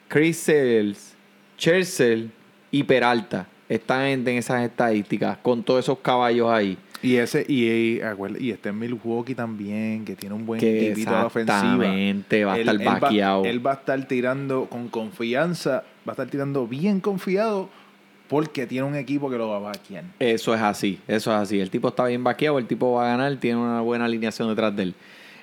Chris 0.09 0.37
Sales, 0.37 1.15
Churchill 1.57 2.31
y 2.71 2.83
Peralta 2.83 3.49
están 3.69 4.03
en, 4.03 4.29
en 4.29 4.39
esas 4.39 4.63
estadísticas 4.63 5.39
con 5.39 5.63
todos 5.63 5.85
esos 5.85 5.99
caballos 5.99 6.51
ahí. 6.51 6.79
Y 7.03 7.17
ese, 7.17 7.45
y, 7.47 8.01
y, 8.39 8.51
está 8.51 8.71
en 8.71 8.79
Milwaukee 8.79 9.35
también, 9.35 10.05
que 10.05 10.17
tiene 10.17 10.35
un 10.35 10.47
buen 10.47 10.61
tipito 10.61 11.11
a 11.11 11.21
la 11.21 11.27
ofensiva. 11.27 11.59
exactamente, 11.59 12.45
va 12.45 12.55
a 12.55 12.59
estar 12.59 13.01
vaqueado. 13.01 13.45
él 13.45 13.65
va 13.65 13.73
a 13.73 13.75
estar 13.75 14.09
tirando 14.09 14.67
con 14.67 14.89
confianza, 14.89 15.85
va 16.09 16.09
a 16.09 16.11
estar 16.13 16.29
tirando 16.29 16.67
bien 16.67 17.01
confiado 17.01 17.69
porque 18.29 18.67
tiene 18.67 18.87
un 18.87 18.97
equipo 18.97 19.31
que 19.31 19.37
lo 19.37 19.49
va 19.49 19.57
a 19.57 19.61
vaquear. 19.61 20.05
Eso 20.19 20.55
es 20.55 20.61
así, 20.61 20.99
eso 21.07 21.33
es 21.33 21.37
así. 21.39 21.61
El 21.61 21.71
tipo 21.71 21.89
está 21.89 22.07
bien 22.07 22.25
vaqueado, 22.25 22.59
el 22.59 22.67
tipo 22.67 22.93
va 22.95 23.07
a 23.07 23.17
ganar, 23.17 23.37
tiene 23.37 23.59
una 23.59 23.81
buena 23.83 24.07
alineación 24.07 24.49
detrás 24.49 24.75
de 24.75 24.85
él. 24.85 24.95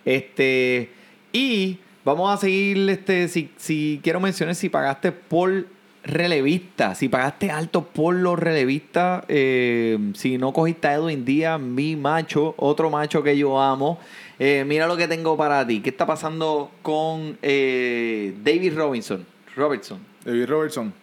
Este, 0.03 0.89
y 1.31 1.77
vamos 2.03 2.33
a 2.33 2.37
seguir, 2.37 2.89
este, 2.89 3.27
si, 3.27 3.51
si 3.57 3.99
quiero 4.03 4.19
mencionar 4.19 4.55
si 4.55 4.69
pagaste 4.69 5.11
por 5.11 5.65
relevista, 6.03 6.95
si 6.95 7.07
pagaste 7.09 7.49
alto 7.49 7.85
por 7.85 8.15
los 8.15 8.37
relevistas, 8.37 9.23
eh, 9.29 9.97
si 10.15 10.37
no 10.37 10.51
cogiste 10.51 10.87
a 10.89 10.95
Edwin 10.95 11.23
Díaz, 11.25 11.59
mi 11.59 11.95
macho, 11.95 12.53
otro 12.57 12.89
macho 12.89 13.23
que 13.23 13.37
yo 13.37 13.59
amo, 13.61 13.99
eh, 14.39 14.65
mira 14.67 14.85
lo 14.87 14.97
que 14.97 15.07
tengo 15.07 15.37
para 15.37 15.65
ti. 15.65 15.79
¿Qué 15.81 15.89
está 15.89 16.05
pasando 16.05 16.71
con 16.81 17.37
eh, 17.41 18.33
David 18.43 18.75
Robinson? 18.75 19.25
Robertson. 19.55 19.99
David 20.25 20.45
Robertson. 20.47 20.93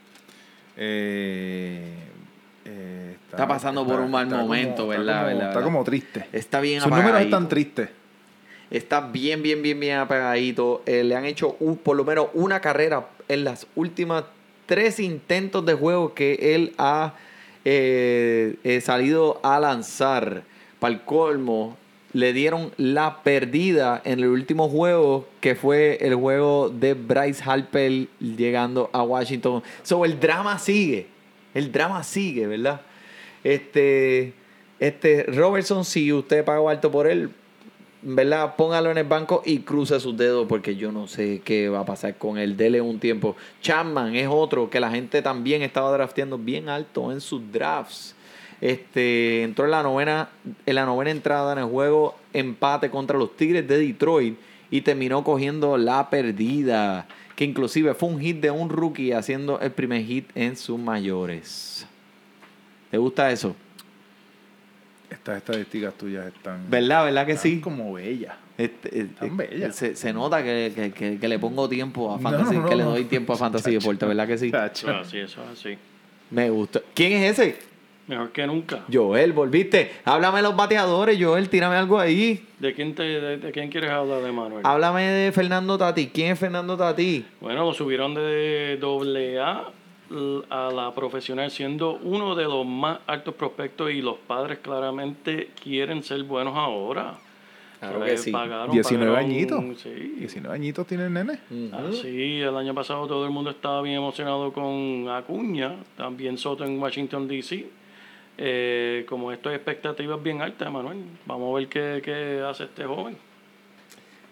Está 3.30 3.46
pasando 3.46 3.86
por 3.86 4.00
un 4.00 4.10
mal 4.10 4.26
momento, 4.28 4.82
como- 4.82 4.92
está 4.92 5.02
¿verdad? 5.04 5.14
como- 5.22 5.26
¿verdad? 5.26 5.32
Está 5.32 5.46
¿verdad? 5.48 5.62
como 5.64 5.84
triste. 5.84 6.26
Está 6.32 6.60
bien 6.60 6.80
Sus 6.80 6.90
números 6.90 7.20
están 7.20 7.48
tristes. 7.48 7.88
Está 8.70 9.00
bien, 9.00 9.42
bien, 9.42 9.62
bien, 9.62 9.80
bien 9.80 9.98
apagadito. 9.98 10.82
Eh, 10.86 11.02
le 11.04 11.16
han 11.16 11.24
hecho 11.24 11.56
un- 11.60 11.76
por 11.76 11.96
lo 11.96 12.04
menos 12.04 12.28
una 12.34 12.60
carrera 12.60 13.06
en 13.28 13.44
las 13.44 13.66
últimas 13.74 14.24
tres 14.70 15.00
intentos 15.00 15.66
de 15.66 15.74
juego 15.74 16.14
que 16.14 16.54
él 16.54 16.74
ha 16.78 17.14
eh, 17.64 18.54
eh, 18.62 18.80
salido 18.80 19.40
a 19.42 19.58
lanzar. 19.58 20.44
Para 20.78 20.94
el 20.94 21.00
colmo, 21.00 21.76
le 22.12 22.32
dieron 22.32 22.70
la 22.76 23.24
perdida 23.24 24.00
en 24.04 24.20
el 24.20 24.28
último 24.28 24.68
juego, 24.68 25.26
que 25.40 25.56
fue 25.56 25.98
el 26.00 26.14
juego 26.14 26.70
de 26.70 26.94
Bryce 26.94 27.42
Harper 27.44 28.06
llegando 28.20 28.90
a 28.92 29.02
Washington. 29.02 29.60
So, 29.82 30.04
el 30.04 30.20
drama 30.20 30.56
sigue. 30.60 31.08
El 31.52 31.72
drama 31.72 32.04
sigue, 32.04 32.46
¿verdad? 32.46 32.82
Este, 33.42 34.34
este 34.78 35.24
Robertson, 35.24 35.84
si 35.84 36.12
usted 36.12 36.44
pagó 36.44 36.68
alto 36.68 36.92
por 36.92 37.08
él, 37.08 37.30
¿verdad? 38.02 38.56
Póngalo 38.56 38.90
en 38.90 38.98
el 38.98 39.06
banco 39.06 39.42
y 39.44 39.60
cruce 39.60 39.98
sus 40.00 40.16
dedos 40.16 40.46
porque 40.48 40.76
yo 40.76 40.92
no 40.92 41.06
sé 41.06 41.42
qué 41.44 41.68
va 41.68 41.80
a 41.80 41.84
pasar 41.84 42.16
con 42.16 42.38
él. 42.38 42.56
Dele 42.56 42.80
un 42.80 42.98
tiempo. 42.98 43.36
Chapman 43.60 44.14
es 44.16 44.28
otro 44.30 44.70
que 44.70 44.80
la 44.80 44.90
gente 44.90 45.22
también 45.22 45.62
estaba 45.62 45.90
drafteando 45.92 46.38
bien 46.38 46.68
alto 46.68 47.12
en 47.12 47.20
sus 47.20 47.40
drafts. 47.52 48.14
Este, 48.60 49.42
entró 49.42 49.64
en 49.64 49.70
la 49.70 49.82
novena, 49.82 50.28
en 50.66 50.74
la 50.74 50.84
novena 50.84 51.10
entrada 51.10 51.52
en 51.52 51.58
el 51.60 51.64
juego 51.64 52.16
empate 52.32 52.90
contra 52.90 53.18
los 53.18 53.36
Tigres 53.36 53.66
de 53.66 53.78
Detroit 53.78 54.38
y 54.70 54.82
terminó 54.82 55.24
cogiendo 55.24 55.76
la 55.78 56.10
perdida, 56.10 57.08
que 57.36 57.44
inclusive 57.44 57.94
fue 57.94 58.10
un 58.10 58.20
hit 58.20 58.40
de 58.40 58.50
un 58.50 58.68
rookie 58.68 59.12
haciendo 59.12 59.58
el 59.60 59.72
primer 59.72 60.04
hit 60.04 60.28
en 60.34 60.56
sus 60.56 60.78
mayores. 60.78 61.86
¿Te 62.90 62.98
gusta 62.98 63.30
eso? 63.32 63.56
Estas 65.20 65.36
estadísticas 65.36 65.92
tuyas 65.94 66.26
están, 66.28 66.64
¿Verdad? 66.70 67.04
¿Verdad 67.04 67.26
que 67.26 67.32
están 67.32 67.52
sí? 67.52 67.60
como 67.60 67.92
bellas. 67.92 68.34
Este, 68.56 69.00
eh, 69.00 69.06
Tan 69.18 69.28
eh, 69.28 69.32
bella. 69.50 69.70
Se, 69.72 69.94
se 69.94 70.12
nota 70.14 70.42
que, 70.42 70.72
que- 70.74 70.92
que- 70.92 71.18
que 71.18 71.28
le 71.28 71.38
pongo 71.38 71.68
tiempo 71.68 72.10
a 72.14 72.18
Fantasy, 72.18 72.56
no, 72.56 72.66
que 72.66 72.74
le 72.76 72.84
doy 72.84 73.04
tiempo 73.04 73.34
a 73.34 73.36
Fantasy 73.36 73.72
Deporte, 73.74 74.06
¿verdad 74.06 74.26
que 74.26 74.38
sí? 74.38 74.50
Chacho. 74.50 74.88
Eso 74.90 75.00
es 75.00 75.06
así, 75.06 75.18
eso 75.18 75.42
es 75.44 75.58
así. 75.58 75.78
Me 76.30 76.48
gusta. 76.48 76.80
¿Quién 76.94 77.12
es 77.12 77.38
ese? 77.38 77.58
Mejor 78.06 78.32
que 78.32 78.46
nunca. 78.46 78.80
Joel, 78.90 79.32
volviste. 79.34 79.92
Háblame 80.06 80.38
de 80.38 80.42
los 80.44 80.56
bateadores, 80.56 81.18
Joel, 81.22 81.48
tírame 81.50 81.76
algo 81.76 81.98
ahí. 82.00 82.46
¿De 82.58 82.72
quién, 82.74 82.94
te, 82.94 83.02
de, 83.02 83.36
de 83.36 83.52
quién 83.52 83.68
quieres 83.70 83.90
hablar 83.90 84.22
de 84.22 84.32
Manuel? 84.32 84.62
Háblame 84.64 85.02
de 85.06 85.32
Fernando 85.32 85.76
Tati. 85.76 86.06
¿Quién 86.08 86.32
es 86.32 86.38
Fernando 86.38 86.76
Tati? 86.78 87.24
Bueno, 87.40 87.66
lo 87.66 87.74
subieron 87.74 88.14
de 88.14 88.78
doble 88.80 89.38
A 89.38 89.64
a 90.50 90.70
la 90.72 90.92
profesional 90.94 91.50
siendo 91.50 91.92
uno 92.02 92.34
de 92.34 92.44
los 92.44 92.66
más 92.66 92.98
altos 93.06 93.34
prospectos 93.34 93.90
y 93.92 94.02
los 94.02 94.16
padres 94.18 94.58
claramente 94.58 95.50
quieren 95.62 96.02
ser 96.02 96.22
buenos 96.24 96.56
ahora. 96.56 97.14
Claro 97.78 98.00
Pues, 98.00 98.10
que 98.12 98.18
sí. 98.18 98.30
pagaron- 98.30 98.72
19 98.72 99.10
pagaron- 99.12 99.30
añitos. 99.30 99.80
Sí. 99.80 99.90
19 100.18 100.54
añitos 100.54 100.86
tiene 100.86 101.06
el 101.06 101.12
nene. 101.14 101.38
Ah, 101.72 101.88
sí, 101.92 102.40
el 102.40 102.54
año 102.56 102.74
pasado 102.74 103.06
todo 103.06 103.24
el 103.24 103.30
mundo 103.30 103.50
estaba 103.50 103.80
bien 103.82 103.96
emocionado 103.96 104.52
con 104.52 105.08
Acuña, 105.08 105.76
también 105.96 106.36
Soto 106.36 106.64
en 106.64 106.78
Washington, 106.78 107.26
D.C. 107.26 107.66
Eh, 108.36 109.04
como 109.08 109.32
esto 109.32 109.48
hay 109.48 109.54
expectativas 109.56 110.22
bien 110.22 110.42
altas, 110.42 110.70
Manuel. 110.70 110.98
Vamos 111.26 111.54
a 111.54 111.58
ver 111.58 111.68
qué, 111.68 112.02
qué 112.04 112.42
hace 112.46 112.64
este 112.64 112.84
joven. 112.84 113.16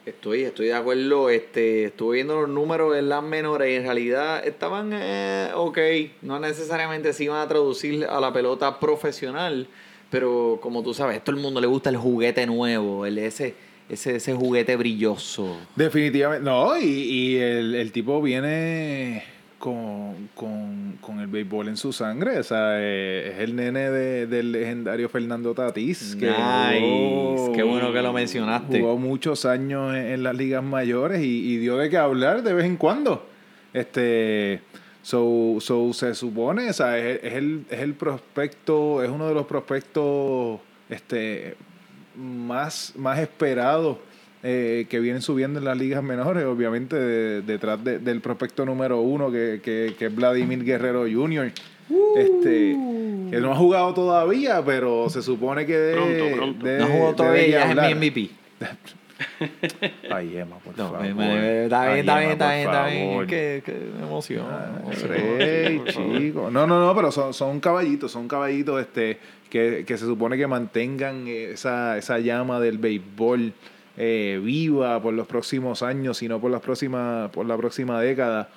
Estoy, 0.08 0.42
estoy 0.42 0.66
de 0.66 0.74
acuerdo. 0.74 1.28
Este, 1.30 1.84
estuve 1.84 2.16
viendo 2.16 2.40
los 2.40 2.48
números 2.48 2.96
en 2.96 3.08
las 3.08 3.22
menores 3.22 3.70
y 3.70 3.76
en 3.76 3.82
realidad 3.84 4.46
estaban 4.46 4.90
eh, 4.94 5.50
ok. 5.54 5.78
No 6.22 6.40
necesariamente 6.40 7.12
se 7.12 7.24
iban 7.24 7.40
a 7.40 7.48
traducir 7.48 8.04
a 8.04 8.20
la 8.20 8.32
pelota 8.32 8.80
profesional, 8.80 9.66
pero 10.10 10.58
como 10.62 10.82
tú 10.82 10.94
sabes, 10.94 11.18
a 11.18 11.20
todo 11.20 11.36
el 11.36 11.42
mundo 11.42 11.60
le 11.60 11.66
gusta 11.66 11.90
el 11.90 11.96
juguete 11.96 12.46
nuevo, 12.46 13.04
el 13.04 13.18
ese, 13.18 13.54
ese, 13.88 14.16
ese 14.16 14.34
juguete 14.34 14.76
brilloso. 14.76 15.56
Definitivamente. 15.76 16.44
No, 16.44 16.78
y, 16.78 16.84
y 16.84 17.36
el, 17.36 17.74
el 17.74 17.92
tipo 17.92 18.22
viene 18.22 19.24
con, 19.58 20.28
con, 20.34 20.98
con 21.00 21.20
el 21.20 21.26
béisbol 21.26 21.68
en 21.68 21.76
su 21.76 21.92
sangre. 21.92 22.38
O 22.38 22.42
sea, 22.42 22.78
eh, 22.80 23.32
es 23.34 23.40
el 23.40 23.56
nene 23.56 23.90
de- 23.90 24.26
del 24.26 24.52
legendario 24.52 25.08
Fernando 25.08 25.52
Tatís. 25.54 26.16
Que 26.18 26.26
Nice. 26.28 27.52
Qué 27.54 27.62
bueno 27.62 27.92
que 27.92 28.00
lo 28.02 28.12
mencionaste. 28.12 28.80
Jugó 28.80 28.96
muchos 28.98 29.44
años 29.44 29.94
en, 29.94 30.06
en 30.06 30.22
las 30.22 30.36
ligas 30.36 30.62
mayores 30.62 31.20
y, 31.22 31.52
y 31.52 31.56
dio 31.58 31.76
de 31.76 31.90
qué 31.90 31.96
hablar 31.96 32.42
de 32.42 32.54
vez 32.54 32.64
en 32.66 32.76
cuando. 32.76 33.26
Este. 33.72 34.60
So, 35.02 35.56
so 35.60 35.92
se 35.94 36.14
supone, 36.14 36.68
o 36.68 36.72
sea, 36.72 36.98
es, 36.98 37.20
es 37.22 37.32
el, 37.34 37.64
es 37.70 37.80
el 37.80 37.94
prospecto, 37.94 39.02
es 39.02 39.08
uno 39.08 39.26
de 39.28 39.32
los 39.32 39.46
prospectos 39.46 40.60
este, 40.90 41.54
más, 42.14 42.92
más 42.96 43.18
esperados 43.18 43.96
eh, 44.42 44.86
que 44.88 45.00
vienen 45.00 45.20
subiendo 45.22 45.58
en 45.58 45.64
las 45.64 45.76
ligas 45.76 46.02
menores, 46.02 46.44
obviamente 46.44 46.96
de- 46.96 47.42
detrás 47.42 47.82
de- 47.82 47.98
del 47.98 48.20
prospecto 48.20 48.64
número 48.64 49.00
uno 49.00 49.30
que, 49.32 49.60
que, 49.62 49.94
que 49.98 50.06
es 50.06 50.14
Vladimir 50.14 50.64
Guerrero 50.64 51.04
Jr. 51.10 51.50
Este, 52.16 52.76
que 53.30 53.40
no 53.40 53.52
ha 53.52 53.56
jugado 53.56 53.94
todavía, 53.94 54.62
pero 54.64 55.08
se 55.10 55.22
supone 55.22 55.66
que 55.66 55.76
de- 55.76 55.94
Pronto, 55.94 56.36
pronto. 56.36 56.64
de- 56.66 56.78
no 56.78 56.86
jugó 56.86 57.04
debe 57.06 57.14
todavía, 57.16 57.70
es 57.70 57.76
mi 58.00 58.08
MVP. 58.10 58.30
Ay, 60.10 60.36
Emma, 60.36 60.58
por 60.58 60.76
No, 60.78 60.84
favor. 60.92 61.00
me- 61.02 61.14
me- 61.14 61.64
está 61.64 61.86
bien, 61.86 61.98
está 62.00 62.18
bien, 62.20 62.30
está 62.32 62.52
bien, 62.54 62.66
está 62.66 62.86
bien. 62.86 63.26
Qué, 63.26 63.62
qué 63.64 63.72
emoción. 64.02 64.46
Ey, 65.40 65.82
chico. 65.86 66.50
No, 66.50 66.66
no, 66.66 66.84
no, 66.86 66.94
pero 66.94 67.10
son, 67.10 67.34
son 67.34 67.58
caballitos, 67.60 68.12
son 68.12 68.28
caballitos 68.28 68.80
este, 68.80 69.18
que, 69.50 69.84
que 69.86 69.98
se 69.98 70.04
supone 70.06 70.36
que 70.36 70.46
mantengan 70.46 71.26
esa, 71.26 71.98
esa 71.98 72.18
llama 72.20 72.60
del 72.60 72.78
béisbol 72.78 73.52
eh, 74.00 74.40
viva 74.42 75.02
por 75.02 75.12
los 75.12 75.26
próximos 75.26 75.82
años, 75.82 76.18
sino 76.18 76.40
por 76.40 76.52
las 76.52 76.60
próximas, 76.60 77.30
por 77.30 77.44
la 77.44 77.56
próxima 77.56 78.00
década. 78.00 78.48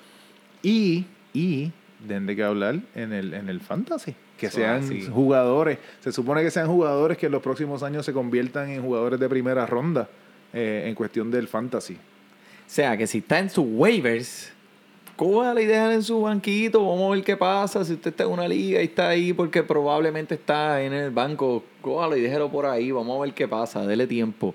Y, 0.62 1.04
y 1.34 1.72
qué 2.08 2.42
hablar 2.44 2.78
en 2.94 3.12
el, 3.12 3.34
en 3.34 3.48
el 3.48 3.60
fantasy. 3.60 4.14
Que 4.38 4.46
Eso 4.46 4.58
sean 4.58 5.10
jugadores. 5.10 5.78
Se 6.00 6.12
supone 6.12 6.42
que 6.42 6.50
sean 6.50 6.68
jugadores 6.68 7.18
que 7.18 7.26
en 7.26 7.32
los 7.32 7.42
próximos 7.42 7.82
años 7.82 8.06
se 8.06 8.12
conviertan 8.12 8.70
en 8.70 8.82
jugadores 8.82 9.18
de 9.18 9.28
primera 9.28 9.66
ronda 9.66 10.08
eh, 10.52 10.84
en 10.86 10.94
cuestión 10.94 11.30
del 11.30 11.48
fantasy. 11.48 11.94
O 11.94 11.98
sea, 12.74 12.96
que 12.96 13.08
si 13.08 13.18
está 13.18 13.40
en 13.40 13.50
sus 13.50 13.66
waivers, 13.68 14.52
cójala 15.16 15.60
y 15.60 15.66
déjala 15.66 15.94
en 15.94 16.02
su 16.04 16.22
banquito. 16.22 16.86
Vamos 16.86 17.10
a 17.10 17.14
ver 17.16 17.24
qué 17.24 17.36
pasa. 17.36 17.84
Si 17.84 17.94
usted 17.94 18.10
está 18.10 18.24
en 18.24 18.30
una 18.30 18.46
liga 18.46 18.80
y 18.80 18.84
está 18.84 19.08
ahí 19.08 19.32
porque 19.32 19.64
probablemente 19.64 20.36
está 20.36 20.82
en 20.82 20.92
el 20.92 21.10
banco, 21.10 21.64
cójala 21.80 22.16
y 22.16 22.20
déjelo 22.20 22.48
por 22.48 22.66
ahí. 22.66 22.92
Vamos 22.92 23.18
a 23.18 23.22
ver 23.22 23.34
qué 23.34 23.48
pasa. 23.48 23.84
Dele 23.86 24.06
tiempo. 24.06 24.54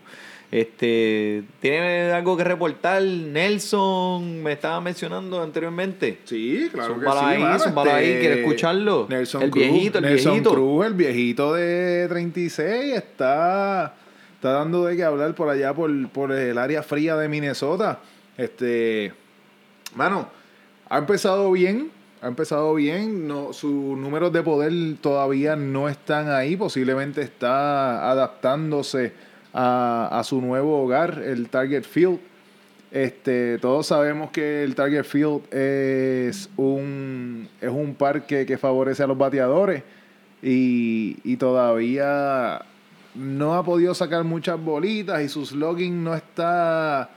Este, 0.49 1.43
¿Tiene 1.59 2.11
algo 2.11 2.37
que 2.37 2.45
reportar? 2.45 3.01
Nelson 3.03 4.41
me 4.41 4.53
estaba 4.53 4.79
mencionando 4.79 5.41
anteriormente. 5.41 6.19
Sí, 6.23 6.69
claro 6.71 6.93
Zúmbala 6.93 7.19
que 7.19 7.27
sí, 7.27 7.33
ahí, 7.33 7.41
mano, 7.41 7.91
ahí, 7.91 8.05
este, 8.05 8.19
¿quiere 8.21 8.39
escucharlo? 8.41 9.07
Nelson 9.09 9.43
El 9.43 9.51
Cruz, 9.51 9.63
viejito, 9.63 9.97
el 9.97 10.05
Nelson 10.05 10.31
viejito. 10.31 10.51
Cruz, 10.53 10.85
el 10.85 10.93
viejito 10.93 11.53
de 11.53 12.05
36, 12.07 12.95
está, 12.95 13.95
está 14.35 14.51
dando 14.51 14.85
de 14.85 14.95
qué 14.95 15.03
hablar 15.03 15.35
por 15.35 15.49
allá, 15.49 15.73
por, 15.73 16.09
por 16.09 16.31
el 16.31 16.57
área 16.57 16.81
fría 16.81 17.17
de 17.17 17.27
Minnesota. 17.27 17.99
Este, 18.37 19.11
mano, 19.95 20.29
ha 20.87 20.97
empezado 20.97 21.51
bien, 21.51 21.91
ha 22.21 22.27
empezado 22.27 22.73
bien. 22.73 23.27
No, 23.27 23.51
sus 23.51 23.97
números 23.97 24.31
de 24.31 24.43
poder 24.43 24.71
todavía 25.01 25.57
no 25.57 25.89
están 25.89 26.29
ahí. 26.29 26.55
Posiblemente 26.55 27.21
está 27.21 28.09
adaptándose 28.09 29.26
a, 29.59 30.21
su 30.23 30.39
nuevo 30.39 30.83
hogar, 30.83 31.23
el 31.25 31.49
Target 31.49 31.83
Field. 31.83 32.19
Este, 32.91 33.57
todos 33.57 33.87
sabemos 33.87 34.29
que 34.29 34.63
el 34.63 34.75
Target 34.75 35.03
Field 35.03 35.53
es 35.53 36.49
un, 36.55 37.49
es 37.59 37.69
un 37.69 37.95
parque 37.95 38.45
que 38.45 38.57
favorece 38.57 39.03
a 39.03 39.07
los 39.07 39.17
bateadores 39.17 39.83
y, 40.41 41.17
y 41.23 41.37
todavía 41.37 42.61
no 43.15 43.55
ha 43.55 43.63
podido 43.63 43.95
sacar 43.95 44.23
muchas 44.23 44.63
bolitas 44.63 45.21
y 45.23 45.27
su 45.27 45.43
slugging 45.45 46.03
no 46.03 46.13
está 46.13 47.09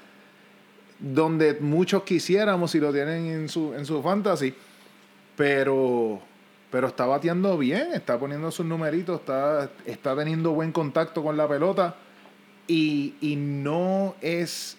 donde 0.99 1.59
muchos 1.61 2.03
quisiéramos 2.05 2.70
si 2.70 2.80
lo 2.80 2.91
tienen 2.93 3.26
en 3.26 3.49
su, 3.49 3.74
en 3.74 3.84
su 3.84 4.03
fantasy, 4.03 4.55
pero, 5.36 6.20
pero 6.70 6.88
está 6.88 7.05
bateando 7.05 7.57
bien, 7.59 7.93
está 7.93 8.18
poniendo 8.18 8.51
sus 8.51 8.64
numeritos, 8.64 9.20
está, 9.20 9.70
está 9.84 10.16
teniendo 10.16 10.53
buen 10.53 10.72
contacto 10.72 11.22
con 11.22 11.36
la 11.36 11.47
pelota 11.47 11.97
y, 12.71 13.14
y 13.21 13.37
no 13.37 14.14
es 14.21 14.77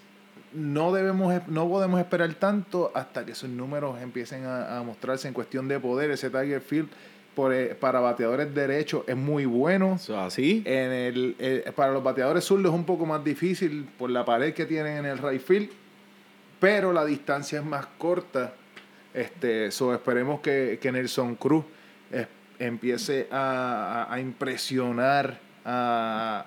no 0.54 0.92
debemos 0.92 1.34
no 1.48 1.68
podemos 1.70 2.00
esperar 2.00 2.34
tanto 2.36 2.92
hasta 2.94 3.26
que 3.26 3.34
sus 3.36 3.50
números 3.50 4.02
empiecen 4.02 4.46
a, 4.46 4.78
a 4.78 4.84
mostrarse 4.84 5.28
en 5.28 5.34
cuestión 5.34 5.68
de 5.68 5.80
poder 5.80 6.12
ese 6.12 6.30
target 6.30 6.62
field 6.62 6.90
por, 7.36 7.54
eh, 7.54 7.74
para 7.80 8.00
bateadores 8.02 8.54
derechos 8.54 9.04
es 9.08 9.16
muy 9.16 9.46
bueno 9.46 9.98
así. 10.18 10.62
en 10.66 10.92
el, 10.92 11.36
eh, 11.40 11.72
para 11.76 11.94
los 11.94 12.04
bateadores 12.04 12.44
zurdos 12.44 12.74
es 12.74 12.78
un 12.78 12.84
poco 12.86 13.06
más 13.06 13.24
difícil 13.24 13.88
por 13.98 14.10
la 14.10 14.26
pared 14.26 14.54
que 14.54 14.66
tienen 14.66 14.98
en 14.98 15.06
el 15.06 15.18
right 15.18 15.42
field, 15.42 15.70
pero 16.60 16.92
la 16.92 17.06
distancia 17.06 17.60
es 17.60 17.66
más 17.66 17.86
corta. 17.98 18.54
Este, 19.14 19.72
so 19.72 19.94
esperemos 19.94 20.42
que, 20.42 20.78
que 20.82 20.92
Nelson 20.92 21.36
Cruz 21.36 21.64
eh, 22.12 22.28
empiece 22.60 23.28
a, 23.32 24.06
a- 24.10 24.14
a 24.14 24.20
impresionar 24.20 25.40
a, 25.66 26.46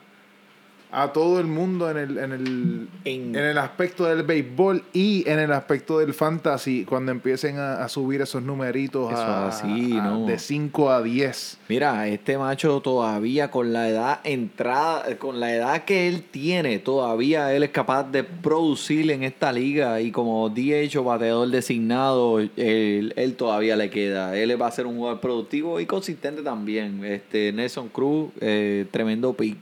a 0.96 1.12
todo 1.12 1.40
el 1.40 1.46
mundo 1.46 1.90
en 1.90 1.96
el, 1.96 2.18
en, 2.18 2.32
el, 2.32 2.88
En- 3.04 3.34
en 3.34 3.44
el 3.44 3.58
aspecto 3.58 4.04
del 4.04 4.22
béisbol 4.22 4.82
y 4.92 5.28
en 5.28 5.38
el 5.40 5.50
aspecto 5.52 5.98
del 5.98 6.14
fantasy 6.14 6.84
cuando 6.84 7.10
empiecen 7.10 7.58
a, 7.58 7.82
a 7.84 7.88
subir 7.88 8.20
esos 8.22 8.42
numeritos 8.42 9.12
Eso 9.12 9.20
a- 9.20 9.48
así, 9.48 9.92
a- 9.98 10.02
¿no? 10.02 10.26
de 10.26 10.38
5 10.38 10.90
a 10.90 11.02
10. 11.02 11.58
Mira, 11.68 12.06
este 12.08 12.38
macho 12.38 12.80
todavía 12.80 13.50
con 13.50 13.72
la 13.72 13.88
edad 13.88 14.20
entrada, 14.24 15.04
con 15.18 15.40
la 15.40 15.54
edad 15.54 15.84
que 15.84 16.06
él 16.08 16.22
tiene, 16.30 16.78
todavía 16.78 17.52
él 17.54 17.62
es 17.64 17.70
capaz 17.70 18.04
de 18.10 18.22
producir 18.24 19.10
en 19.10 19.22
esta 19.24 19.52
liga 19.52 20.00
y 20.00 20.10
como 20.12 20.48
DH 20.48 20.96
o 20.98 21.04
bateador 21.04 21.48
designado, 21.48 22.38
él, 22.38 23.12
él 23.16 23.34
todavía 23.34 23.74
le 23.76 23.90
queda. 23.90 24.36
Él 24.36 24.60
va 24.60 24.68
a 24.68 24.70
ser 24.70 24.86
un 24.86 24.96
jugador 24.96 25.20
productivo 25.20 25.80
y 25.80 25.86
consistente 25.86 26.42
también. 26.42 27.04
Este 27.04 27.52
Nelson 27.52 27.88
Cruz, 27.88 28.30
eh, 28.40 28.86
tremendo 28.90 29.32
pick, 29.32 29.56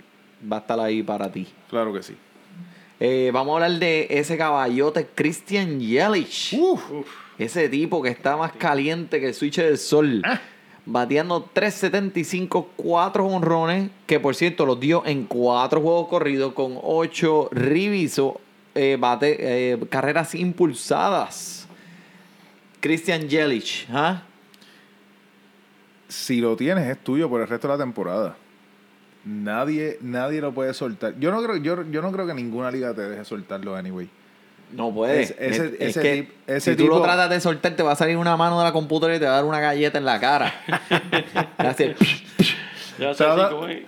va 0.51 0.57
a 0.57 0.61
estar 0.61 0.78
ahí 0.80 1.03
para 1.03 1.30
ti. 1.30 1.47
Claro 1.68 1.93
que 1.93 2.03
sí. 2.03 2.16
Eh, 3.01 3.30
vamos 3.32 3.53
a 3.53 3.64
hablar 3.64 3.80
de 3.80 4.07
ese 4.11 4.36
caballote 4.36 5.09
Christian 5.14 5.80
Yelich. 5.80 6.57
Ese 7.38 7.68
tipo 7.68 8.03
que 8.03 8.11
está 8.11 8.36
más 8.36 8.53
caliente 8.53 9.18
que 9.18 9.28
el 9.28 9.34
switch 9.34 9.57
del 9.57 9.78
sol. 9.78 10.22
Bateando 10.84 11.49
3.75, 11.55 12.66
4 12.76 13.26
honrones, 13.26 13.90
que 14.07 14.20
por 14.20 14.34
cierto 14.34 14.66
los 14.66 14.78
dio 14.78 15.05
en 15.07 15.26
4 15.26 15.80
juegos 15.80 16.09
corridos 16.09 16.53
con 16.55 16.78
8 16.80 17.49
reviso, 17.53 18.40
eh, 18.74 18.97
bate, 18.99 19.36
eh, 19.38 19.78
carreras 19.88 20.34
impulsadas. 20.34 21.66
Christian 22.80 23.28
Yelich, 23.28 23.86
¿ah? 23.93 24.22
si 26.12 26.40
lo 26.40 26.57
tienes 26.57 26.88
es 26.88 26.99
tuyo 27.03 27.28
por 27.28 27.40
el 27.40 27.49
resto 27.49 27.68
de 27.68 27.74
la 27.74 27.78
temporada. 27.82 28.36
Nadie, 29.25 29.99
nadie 30.01 30.41
lo 30.41 30.53
puede 30.53 30.75
soltar. 30.75 31.14
Yo 31.18 31.31
no 31.31 31.43
creo, 31.43 31.57
yo, 31.57 31.85
yo 31.91 32.03
no 32.03 32.11
creo 32.11 32.27
que 32.27 32.35
ninguna 32.35 32.70
liga 32.70 32.93
te 32.95 33.03
deje 33.03 33.25
soltarlo 33.25 33.77
anyway. 33.77 34.09
No 34.73 34.93
puede. 34.93 35.23
Ese- 35.23 35.37
ese- 35.39 35.66
es, 35.66 35.73
es 35.75 35.81
ese 35.81 36.01
que 36.01 36.14
tip- 36.25 36.31
ese 36.47 36.70
si 36.73 36.77
tú 36.77 36.87
lo 36.89 36.95
tipo- 36.97 37.05
tratas 37.05 37.31
de 37.31 37.41
soltar, 37.41 37.73
te 37.77 37.83
va 37.83 37.93
a 37.93 37.97
salir 37.97 38.16
una 38.16 38.37
mano 38.37 38.59
de 38.59 38.64
la 38.64 38.73
computadora 38.73 39.14
y 39.16 39.18
te 39.20 39.27
va 39.27 39.33
a 39.33 39.35
dar 39.37 39.45
una 39.45 39.61
galleta 39.61 39.99
en 39.99 40.05
la 40.07 40.18
cara. 40.18 40.53
Así, 41.59 41.93
Ya 42.99 43.14
sé 43.14 43.23
Trata- 43.25 43.47
así 43.47 43.55
como 43.55 43.66
es. 43.68 43.83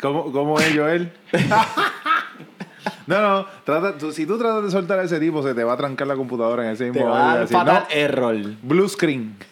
¿Cómo, 0.00 0.32
cómo 0.32 0.58
es 0.58 0.74
Joel? 0.76 1.12
no, 3.06 3.20
no, 3.20 3.46
trata, 3.64 3.96
tú- 3.98 4.10
si 4.12 4.26
tú 4.26 4.38
tratas 4.38 4.64
de 4.64 4.70
soltar 4.70 4.98
a 4.98 5.04
ese 5.04 5.20
tipo, 5.20 5.42
se 5.42 5.54
te 5.54 5.62
va 5.64 5.74
a 5.74 5.76
trancar 5.76 6.06
la 6.06 6.16
computadora 6.16 6.64
en 6.64 6.70
ese 6.72 6.86
te 6.86 6.90
mismo 6.92 7.08
va 7.10 7.16
a 7.18 7.34
momento. 7.34 7.36
dar 7.36 7.44
Así, 7.44 7.54
fatal 7.54 7.86
no, 7.88 7.94
error. 7.94 8.36
Blue 8.62 8.88
screen. 8.88 9.36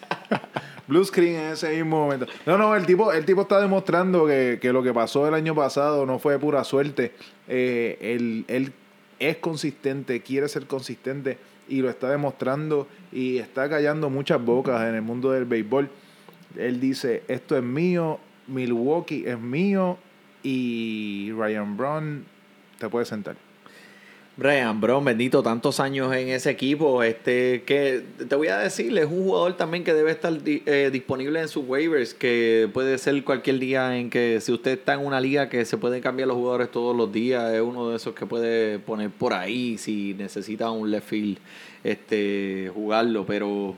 Blue 0.91 1.05
screen 1.05 1.35
en 1.35 1.51
ese 1.53 1.73
mismo 1.73 2.03
momento. 2.03 2.25
No, 2.45 2.57
no, 2.57 2.75
el 2.75 2.85
tipo, 2.85 3.13
el 3.13 3.23
tipo 3.23 3.43
está 3.43 3.61
demostrando 3.61 4.27
que, 4.27 4.59
que 4.61 4.73
lo 4.73 4.83
que 4.83 4.93
pasó 4.93 5.25
el 5.25 5.33
año 5.33 5.55
pasado 5.55 6.05
no 6.05 6.19
fue 6.19 6.37
pura 6.37 6.65
suerte. 6.65 7.13
Eh, 7.47 7.97
él, 8.01 8.43
él 8.49 8.73
es 9.17 9.37
consistente, 9.37 10.19
quiere 10.19 10.49
ser 10.49 10.67
consistente 10.67 11.37
y 11.69 11.81
lo 11.81 11.89
está 11.89 12.09
demostrando 12.09 12.89
y 13.09 13.37
está 13.37 13.69
callando 13.69 14.09
muchas 14.09 14.43
bocas 14.43 14.81
en 14.81 14.95
el 14.95 15.01
mundo 15.01 15.31
del 15.31 15.45
béisbol. 15.45 15.89
Él 16.57 16.81
dice, 16.81 17.23
esto 17.29 17.55
es 17.55 17.63
mío, 17.63 18.19
Milwaukee 18.47 19.23
es 19.25 19.39
mío 19.39 19.97
y 20.43 21.31
Ryan 21.37 21.77
Brown 21.77 22.25
te 22.79 22.89
puede 22.89 23.05
sentar. 23.05 23.37
Brian 24.41 24.81
Brown, 24.81 25.05
bendito, 25.05 25.43
tantos 25.43 25.79
años 25.79 26.11
en 26.15 26.29
ese 26.29 26.49
equipo. 26.49 27.03
Este, 27.03 27.61
que 27.61 28.03
te 28.27 28.35
voy 28.35 28.47
a 28.47 28.57
decir, 28.57 28.97
es 28.97 29.05
un 29.05 29.25
jugador 29.25 29.55
también 29.55 29.83
que 29.83 29.93
debe 29.93 30.09
estar 30.09 30.33
eh, 30.43 30.89
disponible 30.91 31.39
en 31.39 31.47
sus 31.47 31.63
waivers, 31.67 32.15
que 32.15 32.67
puede 32.73 32.97
ser 32.97 33.23
cualquier 33.23 33.59
día 33.59 33.95
en 33.95 34.09
que 34.09 34.41
si 34.41 34.51
usted 34.51 34.71
está 34.71 34.95
en 34.95 35.05
una 35.05 35.21
liga 35.21 35.47
que 35.47 35.63
se 35.63 35.77
pueden 35.77 36.01
cambiar 36.01 36.27
los 36.27 36.37
jugadores 36.37 36.71
todos 36.71 36.97
los 36.97 37.11
días, 37.11 37.53
es 37.53 37.61
uno 37.61 37.89
de 37.89 37.97
esos 37.97 38.15
que 38.15 38.25
puede 38.25 38.79
poner 38.79 39.11
por 39.11 39.33
ahí 39.33 39.77
si 39.77 40.15
necesita 40.15 40.71
un 40.71 40.89
left 40.89 41.07
field 41.07 41.37
este, 41.83 42.71
jugarlo, 42.73 43.27
pero 43.27 43.77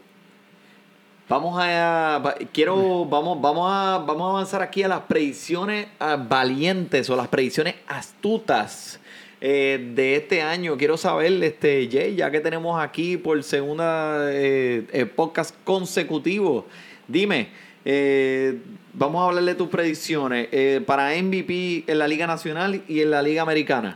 Vamos 1.28 1.58
a 1.58 2.36
quiero 2.54 3.06
vamos 3.10 3.42
vamos 3.42 3.70
a 3.70 3.98
vamos 3.98 4.28
a 4.28 4.30
avanzar 4.30 4.62
aquí 4.62 4.84
a 4.84 4.88
las 4.88 5.02
predicciones 5.02 5.88
ah, 6.00 6.18
valientes 6.18 7.10
o 7.10 7.16
las 7.16 7.30
predicciones 7.30 7.76
astutas 7.88 9.00
eh, 9.46 9.92
de 9.94 10.16
este 10.16 10.42
año. 10.42 10.78
Quiero 10.78 10.96
saber 10.96 11.44
este 11.44 11.90
Jay, 11.92 12.16
ya 12.16 12.32
que 12.32 12.40
tenemos 12.40 12.82
aquí 12.82 13.18
por 13.18 13.44
segunda 13.44 14.32
eh, 14.32 14.86
eh, 14.94 15.06
podcast 15.06 15.54
consecutivo. 15.66 16.66
Dime, 17.10 17.50
eh, 17.84 18.58
vamos 18.94 19.22
a 19.22 19.28
hablar 19.28 19.44
de 19.44 19.56
tus 19.56 19.68
predicciones 19.68 20.48
para 20.86 21.10
MVP 21.22 21.84
en 21.88 22.00
la 22.00 22.08
Liga 22.08 22.26
Nacional 22.26 22.84
y 22.88 23.02
en 23.02 23.12
la 23.12 23.22
Liga 23.22 23.42
Americana. 23.42 23.96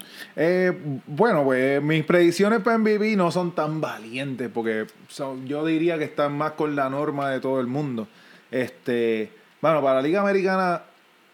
Bueno, 1.05 1.45
pues 1.45 1.81
mis 1.81 2.03
predicciones 2.03 2.59
para 2.59 2.77
MVP 2.77 3.15
no 3.15 3.31
son 3.31 3.55
tan 3.55 3.79
valientes 3.79 4.49
porque 4.53 4.85
son- 5.07 5.47
yo 5.47 5.65
diría 5.65 5.97
que 5.97 6.03
están 6.03 6.37
más 6.37 6.51
con 6.51 6.75
la 6.75 6.89
norma 6.89 7.31
de 7.31 7.39
todo 7.39 7.61
el 7.61 7.67
mundo. 7.67 8.09
Este, 8.51 9.29
bueno, 9.61 9.81
para 9.81 9.95
la 9.95 10.01
Liga 10.01 10.19
Americana, 10.19 10.81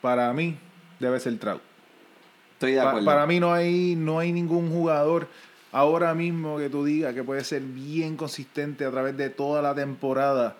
para 0.01 0.32
mí, 0.34 0.55
debe 0.99 1.20
ser 1.20 1.38
Trout. 1.39 1.73
Estoy 2.68 2.74
de 2.74 2.82
Pa- 2.82 2.89
acuerdo. 2.89 3.05
para 3.05 3.26
mí 3.28 3.39
no 3.39 3.53
hay, 3.53 3.95
no 3.95 4.20
hay 4.20 4.32
ningún 4.32 4.70
jugador 4.72 5.28
ahora 5.72 6.14
mismo 6.14 6.57
que 6.57 6.70
tú 6.70 6.86
digas 6.86 7.14
que 7.14 7.24
puede 7.24 7.43
ser 7.43 7.61
bien 7.61 8.16
consistente 8.16 8.86
a 8.86 8.91
través 8.91 9.18
de 9.18 9.30
toda 9.30 9.61
la 9.61 9.74
temporada. 9.76 10.55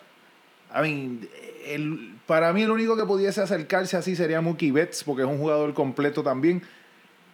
I 0.76 0.82
mean, 0.82 1.30
el, 1.68 2.16
para 2.26 2.52
mí 2.52 2.64
el 2.64 2.72
único 2.72 2.98
que 2.98 3.06
pudiese 3.06 3.42
acercarse 3.42 3.96
así 3.96 4.16
sería 4.16 4.42
Mookie 4.42 4.72
Betts, 4.72 5.04
porque 5.04 5.22
es 5.22 5.28
un 5.28 5.38
jugador 5.38 5.74
completo 5.74 6.24
también. 6.24 6.62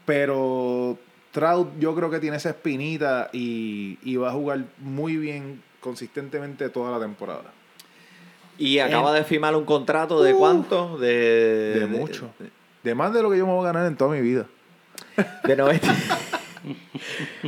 Pero 0.05 0.97
Trout 1.31 1.69
yo 1.79 1.95
creo 1.95 2.09
que 2.09 2.19
tiene 2.19 2.37
esa 2.37 2.49
espinita 2.49 3.29
y, 3.31 3.97
y 4.03 4.15
va 4.15 4.29
a 4.29 4.33
jugar 4.33 4.65
muy 4.79 5.15
bien 5.17 5.61
consistentemente 5.79 6.69
toda 6.69 6.91
la 6.91 6.99
temporada. 6.99 7.51
y 8.57 8.79
acaba 8.79 9.13
de 9.13 9.23
firmar 9.23 9.55
un 9.55 9.65
contrato 9.65 10.21
de 10.21 10.33
cuánto? 10.33 10.97
De, 10.97 11.79
De 11.79 11.85
mucho. 11.87 12.29
De 12.83 12.95
más 12.95 13.13
de 13.13 13.21
lo 13.21 13.29
que 13.29 13.37
yo 13.37 13.45
me 13.45 13.53
voy 13.53 13.63
a 13.67 13.71
ganar 13.71 13.85
en 13.87 13.95
toda 13.95 14.11
mi 14.15 14.21
vida. 14.21 14.47
De 15.43 15.55
90. 15.55 15.87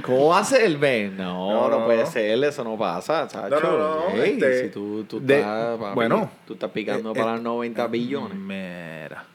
¿Cómo 0.04 0.30
va 0.30 0.40
a 0.40 0.44
ser, 0.44 0.78
Ben? 0.78 1.18
No, 1.18 1.52
No, 1.52 1.70
no, 1.70 1.80
no, 1.80 1.86
puede 1.86 2.06
ser, 2.06 2.42
eso 2.44 2.64
no 2.64 2.78
pasa, 2.78 3.28
chacho. 3.28 3.60
No, 3.60 3.78
no, 3.78 4.10
no, 4.10 4.24
Ey, 4.24 4.32
este, 4.34 4.64
si 4.64 4.70
tú, 4.70 5.04
tú 5.04 5.20
de- 5.20 5.40
estás, 5.40 5.78
papi, 5.78 5.96
bueno, 5.96 6.32
tú 6.48 6.54
estás 6.54 6.72
picando 6.72 7.12
eh, 7.12 7.16
para 7.16 7.32
eh, 7.32 7.36
los 7.36 7.44
90 7.44 7.88
billones. 7.88 8.38
Mira. 8.38 9.26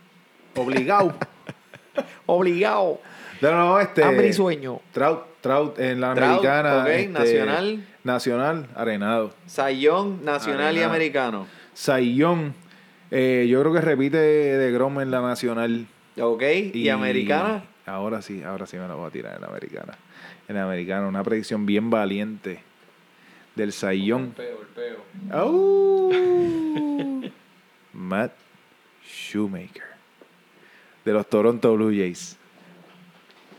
Obligado. 0.57 1.13
Obligado. 2.27 3.01
No, 3.41 3.51
no, 3.53 3.81
este. 3.81 4.03
Hambre 4.03 4.29
y 4.29 4.33
sueño. 4.33 4.81
Trout, 4.93 5.21
Trout 5.43 5.79
en 5.79 6.01
la 6.01 6.15
Trout, 6.15 6.31
americana. 6.31 6.83
ok, 6.83 6.89
este, 6.89 7.09
nacional. 7.13 7.87
Nacional, 8.03 8.67
arenado. 8.75 9.33
Sayón, 9.47 10.25
nacional 10.25 10.77
y 10.77 10.83
americano. 10.83 11.47
Sayón, 11.75 12.55
eh, 13.11 13.47
yo 13.49 13.61
creo 13.61 13.73
que 13.75 13.81
repite 13.83 14.17
de 14.17 14.73
Grom 14.73 15.01
en 15.01 15.11
la 15.11 15.21
nacional. 15.21 15.87
¿Ok? 16.19 16.43
¿Y, 16.73 16.89
americana? 16.89 17.65
Ahora 17.87 18.21
sí, 18.21 18.43
ahora 18.43 18.67
sí 18.67 18.77
me 18.77 18.87
la 18.89 18.95
voy 18.95 19.07
a 19.07 19.11
tirar 19.11 19.35
en 19.37 19.41
la 19.43 19.47
americana. 19.49 19.97
En 20.49 20.57
la 20.57 20.65
americana, 20.65 21.07
una 21.07 21.23
predicción 21.23 21.65
bien 21.67 21.89
valiente 21.89 22.61
del 23.55 23.73
Sayón. 23.73 24.35
¡Au! 25.31 26.11
Matt 27.93 28.33
Shoemaker. 29.05 29.85
De 31.05 31.13
los 31.13 31.29
Toronto 31.29 31.75
Blue 31.75 31.91
Jays. 31.97 32.37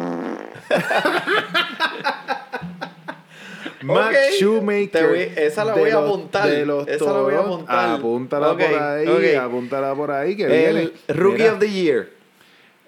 Matt. 3.83 4.15
Shoemaker. 4.39 4.91
Te 4.91 5.07
voy- 5.07 5.33
esa 5.37 5.65
la 5.65 5.75
de 5.75 5.81
voy 5.81 5.91
a 5.91 5.95
los- 5.95 6.05
apuntar. 6.05 6.49
de 6.49 6.67
los 6.67 6.89
Esa 6.89 7.05
la 7.05 7.21
voy 7.21 7.35
a 7.35 7.37
Toronto- 7.37 7.55
apuntar. 7.55 7.89
Apúntala 7.91 8.53
por 8.53 8.63
ahí. 8.63 9.07
ok. 9.09 9.25
Apúntala 9.45 9.95
por 9.95 10.11
ahí 10.11 10.37
que 10.37 10.47
viene. 10.47 10.91
El 11.09 11.17
Rookie 11.17 11.43
Mira, 11.43 11.53
of 11.53 11.59
the 11.61 11.71
Year. 11.71 12.16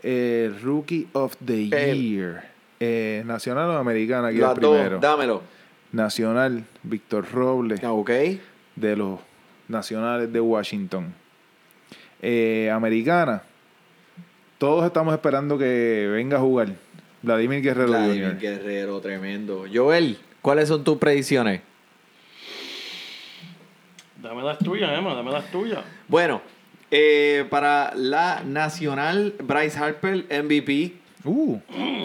Eh, 0.03 0.53
Rookie 0.63 1.09
of 1.13 1.35
the 1.45 1.69
El- 1.91 2.03
Year. 2.03 2.45
Eh, 2.81 3.23
nacional 3.27 3.71
o 3.71 3.77
americana, 3.79 4.29
aquí 4.29 4.39
Las 4.39 4.55
el 4.55 4.61
dos, 4.61 4.77
primero. 4.77 4.99
dámelo. 5.01 5.43
Nacional, 5.91 6.65
Víctor 6.83 7.27
Robles, 7.33 7.81
Ok. 7.83 8.11
de 8.77 8.97
los 8.97 9.19
Nacionales 9.69 10.33
de 10.33 10.41
Washington. 10.41 11.13
Eh, 12.23 12.71
americana, 12.73 13.43
todos 14.59 14.85
estamos 14.87 15.13
esperando 15.15 15.59
que 15.59 16.09
venga 16.13 16.37
a 16.37 16.41
jugar. 16.41 16.69
Vladimir 17.23 17.61
Guerrero 17.63 17.89
Vladimir 17.89 18.25
Jr. 18.29 18.39
Guerrero, 18.39 19.01
tremendo. 19.01 19.65
Joel, 19.73 20.19
¿cuáles 20.41 20.69
son 20.69 20.85
tus 20.85 20.99
predicciones? 20.99 21.61
Dame 24.23 24.43
las 24.43 24.59
tuyas, 24.59 24.91
Emma, 24.99 25.15
dame 25.15 25.31
las 25.31 25.51
tuyas. 25.51 25.81
Bueno, 26.09 26.41
eh, 26.91 27.45
para 27.51 27.93
la 27.95 28.43
nacional, 28.45 29.35
Bryce 29.43 29.79
Harper, 29.79 30.25
MVP. 30.31 30.95
Uh, 31.25 31.59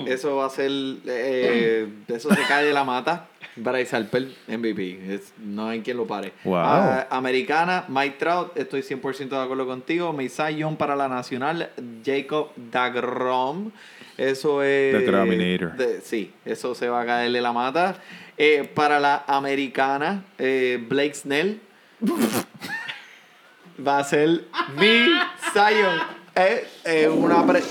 Eso 0.07 0.37
va 0.37 0.47
a 0.47 0.49
ser. 0.49 0.71
eh, 1.05 1.87
eso 2.07 2.33
se 2.33 2.41
cae 2.47 2.65
de 2.65 2.73
la 2.73 2.83
mata. 2.83 3.27
Bryce 3.55 3.95
Harper, 3.95 4.27
MVP. 4.47 5.13
Es- 5.13 5.31
no 5.37 5.67
hay 5.69 5.81
quien 5.81 5.97
lo 5.97 6.07
pare. 6.07 6.33
Wow. 6.43 6.55
Ah, 6.57 7.07
americana, 7.11 7.85
Mike 7.87 8.15
Trout. 8.17 8.57
Estoy 8.57 8.81
100% 8.81 9.29
de 9.37 9.43
acuerdo 9.43 9.67
contigo. 9.67 10.11
Misai 10.11 10.55
Young 10.57 10.75
para 10.75 10.95
la 10.95 11.07
nacional, 11.07 11.69
Jacob 12.03 12.49
Dagrom. 12.71 13.71
Eso 14.17 14.63
es. 14.63 14.95
The 14.97 15.05
Terminator. 15.05 15.77
de- 15.77 16.01
sí, 16.01 16.31
eso 16.45 16.73
se 16.75 16.89
va 16.89 17.01
a 17.01 17.05
caer 17.05 17.31
de 17.31 17.41
la 17.41 17.53
mata. 17.53 17.95
Eh, 18.37 18.67
para 18.73 18.99
la 18.99 19.23
americana, 19.27 20.23
eh, 20.39 20.83
Blake 20.89 21.13
Snell. 21.13 21.59
va 23.85 23.99
a 23.99 24.03
ser 24.03 24.45
mi 24.77 25.07
Zion. 25.53 25.99
Eh, 26.35 26.67
eh, 26.85 27.07
una 27.07 27.45
pre- 27.45 27.61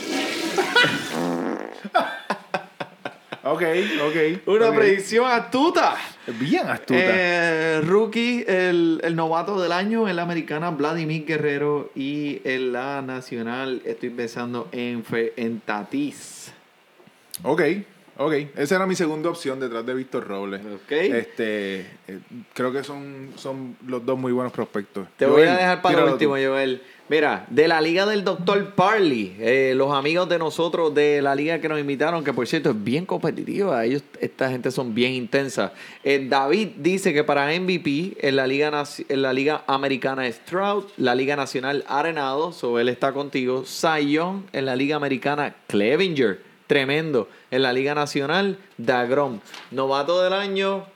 ok, 3.44 3.62
ok. 4.06 4.46
Una 4.48 4.72
predicción 4.72 5.26
astuta. 5.30 5.96
Bien 6.38 6.68
astuta. 6.68 7.00
Eh, 7.02 7.80
rookie, 7.84 8.44
el, 8.46 9.00
el 9.02 9.16
novato 9.16 9.60
del 9.60 9.72
año 9.72 10.08
en 10.08 10.14
la 10.16 10.22
americana, 10.22 10.70
Vladimir 10.70 11.24
Guerrero. 11.26 11.90
Y 11.96 12.40
en 12.44 12.72
la 12.72 13.02
nacional, 13.02 13.82
estoy 13.84 14.10
pensando 14.10 14.68
en, 14.72 15.04
Fe- 15.04 15.32
en 15.36 15.60
Tatis. 15.60 16.52
Ok, 17.42 17.62
ok. 18.16 18.32
Esa 18.56 18.76
era 18.76 18.86
mi 18.86 18.94
segunda 18.94 19.30
opción 19.30 19.60
detrás 19.60 19.84
de 19.84 19.94
Víctor 19.94 20.26
Robles. 20.26 20.60
Ok. 20.60 20.92
Este, 20.92 21.80
eh, 21.80 22.18
creo 22.54 22.72
que 22.72 22.84
son, 22.84 23.30
son 23.36 23.76
los 23.86 24.04
dos 24.04 24.18
muy 24.18 24.32
buenos 24.32 24.52
prospectos. 24.52 25.08
Te 25.16 25.26
voy 25.26 25.42
a 25.42 25.56
dejar 25.56 25.82
para 25.82 26.00
lo 26.00 26.12
último, 26.12 26.36
tú. 26.36 26.42
Joel. 26.42 26.82
Mira, 27.12 27.44
de 27.50 27.68
la 27.68 27.80
liga 27.82 28.06
del 28.06 28.24
Dr. 28.24 28.74
Parley, 28.74 29.36
eh, 29.38 29.74
los 29.76 29.92
amigos 29.92 30.28
de 30.30 30.38
nosotros 30.38 30.94
de 30.94 31.20
la 31.20 31.34
liga 31.34 31.60
que 31.60 31.68
nos 31.68 31.78
invitaron, 31.78 32.24
que 32.24 32.32
por 32.32 32.46
cierto 32.46 32.70
es 32.70 32.82
bien 32.82 33.04
competitiva, 33.04 33.84
ellos, 33.84 34.02
esta 34.18 34.48
gente 34.48 34.70
son 34.70 34.94
bien 34.94 35.12
intensas. 35.12 35.72
Eh, 36.04 36.26
David 36.26 36.68
dice 36.76 37.12
que 37.12 37.22
para 37.22 37.48
MVP 37.48 38.16
en 38.18 38.36
la 38.36 38.46
liga 38.46 38.84
en 39.08 39.22
la 39.22 39.32
liga 39.34 39.62
americana 39.66 40.26
es 40.26 40.42
Trout, 40.46 40.90
la 40.96 41.14
liga 41.14 41.36
nacional 41.36 41.84
Arenado, 41.86 42.50
so 42.50 42.78
él 42.78 42.88
está 42.88 43.12
contigo. 43.12 43.64
Young 44.00 44.44
en 44.54 44.64
la 44.64 44.74
liga 44.74 44.96
americana 44.96 45.54
Clevinger. 45.66 46.40
tremendo. 46.66 47.28
En 47.52 47.62
la 47.62 47.72
Liga 47.72 47.94
Nacional, 47.94 48.58
Dagrom. 48.78 49.38
Novato 49.70 50.20
del 50.22 50.32
año, 50.32 50.86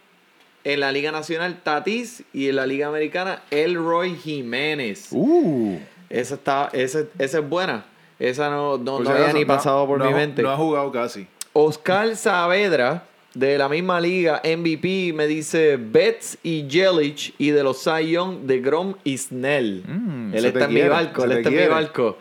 en 0.64 0.80
la 0.80 0.90
Liga 0.90 1.12
Nacional, 1.12 1.60
Tatis. 1.62 2.24
Y 2.32 2.48
en 2.48 2.56
la 2.56 2.66
Liga 2.66 2.88
Americana, 2.88 3.42
Elroy 3.52 4.16
Jiménez. 4.16 5.08
Uh. 5.12 5.78
Esa, 6.10 6.34
está, 6.34 6.70
esa, 6.72 7.04
esa 7.18 7.38
es 7.38 7.48
buena. 7.48 7.84
Esa 8.18 8.48
no, 8.48 8.78
no, 8.78 9.00
no 9.00 9.10
había 9.10 9.32
ni 9.32 9.44
pasado 9.44 9.86
por 9.86 9.98
no- 9.98 10.06
mi 10.06 10.14
mente. 10.14 10.42
No 10.42 10.50
ha 10.50 10.56
jugado 10.56 10.90
casi. 10.90 11.26
Oscar 11.52 12.16
Saavedra, 12.16 13.04
de 13.34 13.58
la 13.58 13.68
misma 13.68 14.00
liga, 14.00 14.40
MVP, 14.42 15.12
me 15.14 15.26
dice 15.26 15.76
Betts 15.76 16.38
y 16.42 16.66
Jelich, 16.68 17.34
y 17.38 17.50
de 17.50 17.62
los 17.62 17.84
Young, 17.84 18.40
de 18.40 18.60
Grom 18.60 18.94
y 19.04 19.18
Snell. 19.18 19.82
Mm, 19.86 20.34
él 20.34 20.44
está 20.46 20.64
en 20.64 20.70
quiere, 20.70 20.84
mi 20.84 20.88
barco, 20.88 21.24
él 21.24 21.32
está 21.32 21.48
en 21.50 21.56
mi 21.56 21.66
barco. 21.66 22.16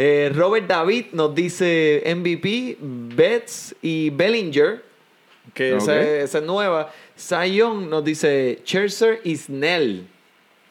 Eh, 0.00 0.30
Robert 0.32 0.66
David 0.68 1.06
nos 1.12 1.34
dice 1.34 2.02
MVP, 2.06 2.76
Betts 2.80 3.74
y 3.82 4.10
Bellinger, 4.10 4.84
que 5.52 5.76
esa, 5.76 6.00
es, 6.00 6.24
esa 6.30 6.38
es 6.38 6.44
nueva. 6.44 6.90
Young 7.16 7.88
nos 7.88 8.04
dice 8.04 8.60
Scherzer 8.64 9.20
y 9.24 9.36
Snell. 9.36 10.06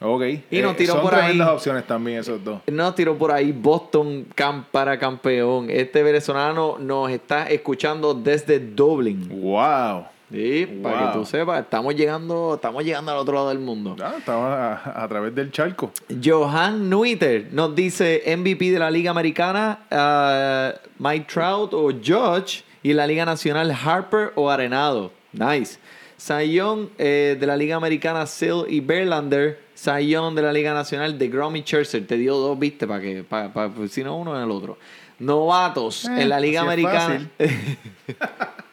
Ok. 0.00 0.22
Y 0.50 0.60
nos 0.60 0.72
Eh, 0.72 0.76
tiró 0.78 0.94
son 0.94 1.02
por 1.02 1.14
ahí. 1.14 1.20
tremendas 1.32 1.48
opciones 1.50 1.86
también 1.86 2.20
esos 2.20 2.42
dos. 2.42 2.60
Nos 2.68 2.94
tiró 2.94 3.18
por 3.18 3.30
ahí 3.32 3.52
Boston 3.52 4.26
para 4.70 4.98
campeón. 4.98 5.68
Este 5.68 6.02
venezolano 6.02 6.78
nos 6.78 7.10
está 7.10 7.50
escuchando 7.50 8.14
desde 8.14 8.58
Dublin. 8.60 9.28
Wow. 9.28 10.06
Sí, 10.30 10.66
para 10.82 10.98
que 10.98 11.04
Wow. 11.04 11.12
tú 11.14 11.24
sepas, 11.24 11.60
estamos 11.62 11.94
llegando, 11.94 12.54
estamos 12.56 12.84
llegando 12.84 13.12
al 13.12 13.18
otro 13.18 13.34
lado 13.34 13.48
del 13.48 13.58
mundo. 13.60 13.96
Ah, 14.02 14.14
estaba 14.18 14.74
a, 14.74 15.04
a 15.04 15.08
través 15.08 15.34
del 15.34 15.50
charco. 15.50 15.90
Johan 16.22 16.90
Nuiter 16.90 17.48
nos 17.52 17.74
dice 17.74 18.22
MVP 18.36 18.70
de 18.70 18.78
la 18.78 18.90
Liga 18.90 19.10
Americana, 19.10 19.80
ah, 19.90 20.72
Mike 20.98 21.26
Trout 21.32 21.72
o 21.72 21.90
Judge, 21.92 22.62
y 22.82 22.92
la 22.92 23.06
Liga 23.06 23.24
Nacional 23.24 23.70
Harper 23.72 24.32
o 24.34 24.50
Arenado. 24.50 25.12
Nice. 25.32 25.78
Young, 26.46 26.88
eh, 26.98 27.36
de 27.38 27.46
la 27.46 27.56
Liga 27.56 27.76
Americana, 27.76 28.26
Sill 28.26 28.64
y 28.68 28.80
Verlander. 28.80 29.66
Cy 29.74 30.08
Young 30.08 30.34
de 30.34 30.42
la 30.42 30.52
Liga 30.52 30.74
Nacional, 30.74 31.16
de 31.18 31.28
Grom 31.28 31.54
y 31.56 31.60
Scherzer. 31.62 32.04
Te 32.06 32.16
dio 32.16 32.34
dos, 32.36 32.58
viste, 32.58 32.86
para 32.86 33.00
que, 33.00 33.22
para, 33.22 33.52
para- 33.52 33.70
si 33.88 34.02
no 34.02 34.16
uno 34.16 34.36
en 34.36 34.42
el 34.42 34.50
otro. 34.50 34.76
Novatos 35.20 36.04
Eh, 36.06 36.22
en 36.22 36.28
la 36.28 36.40
Liga 36.40 36.60
Americana. 36.62 37.28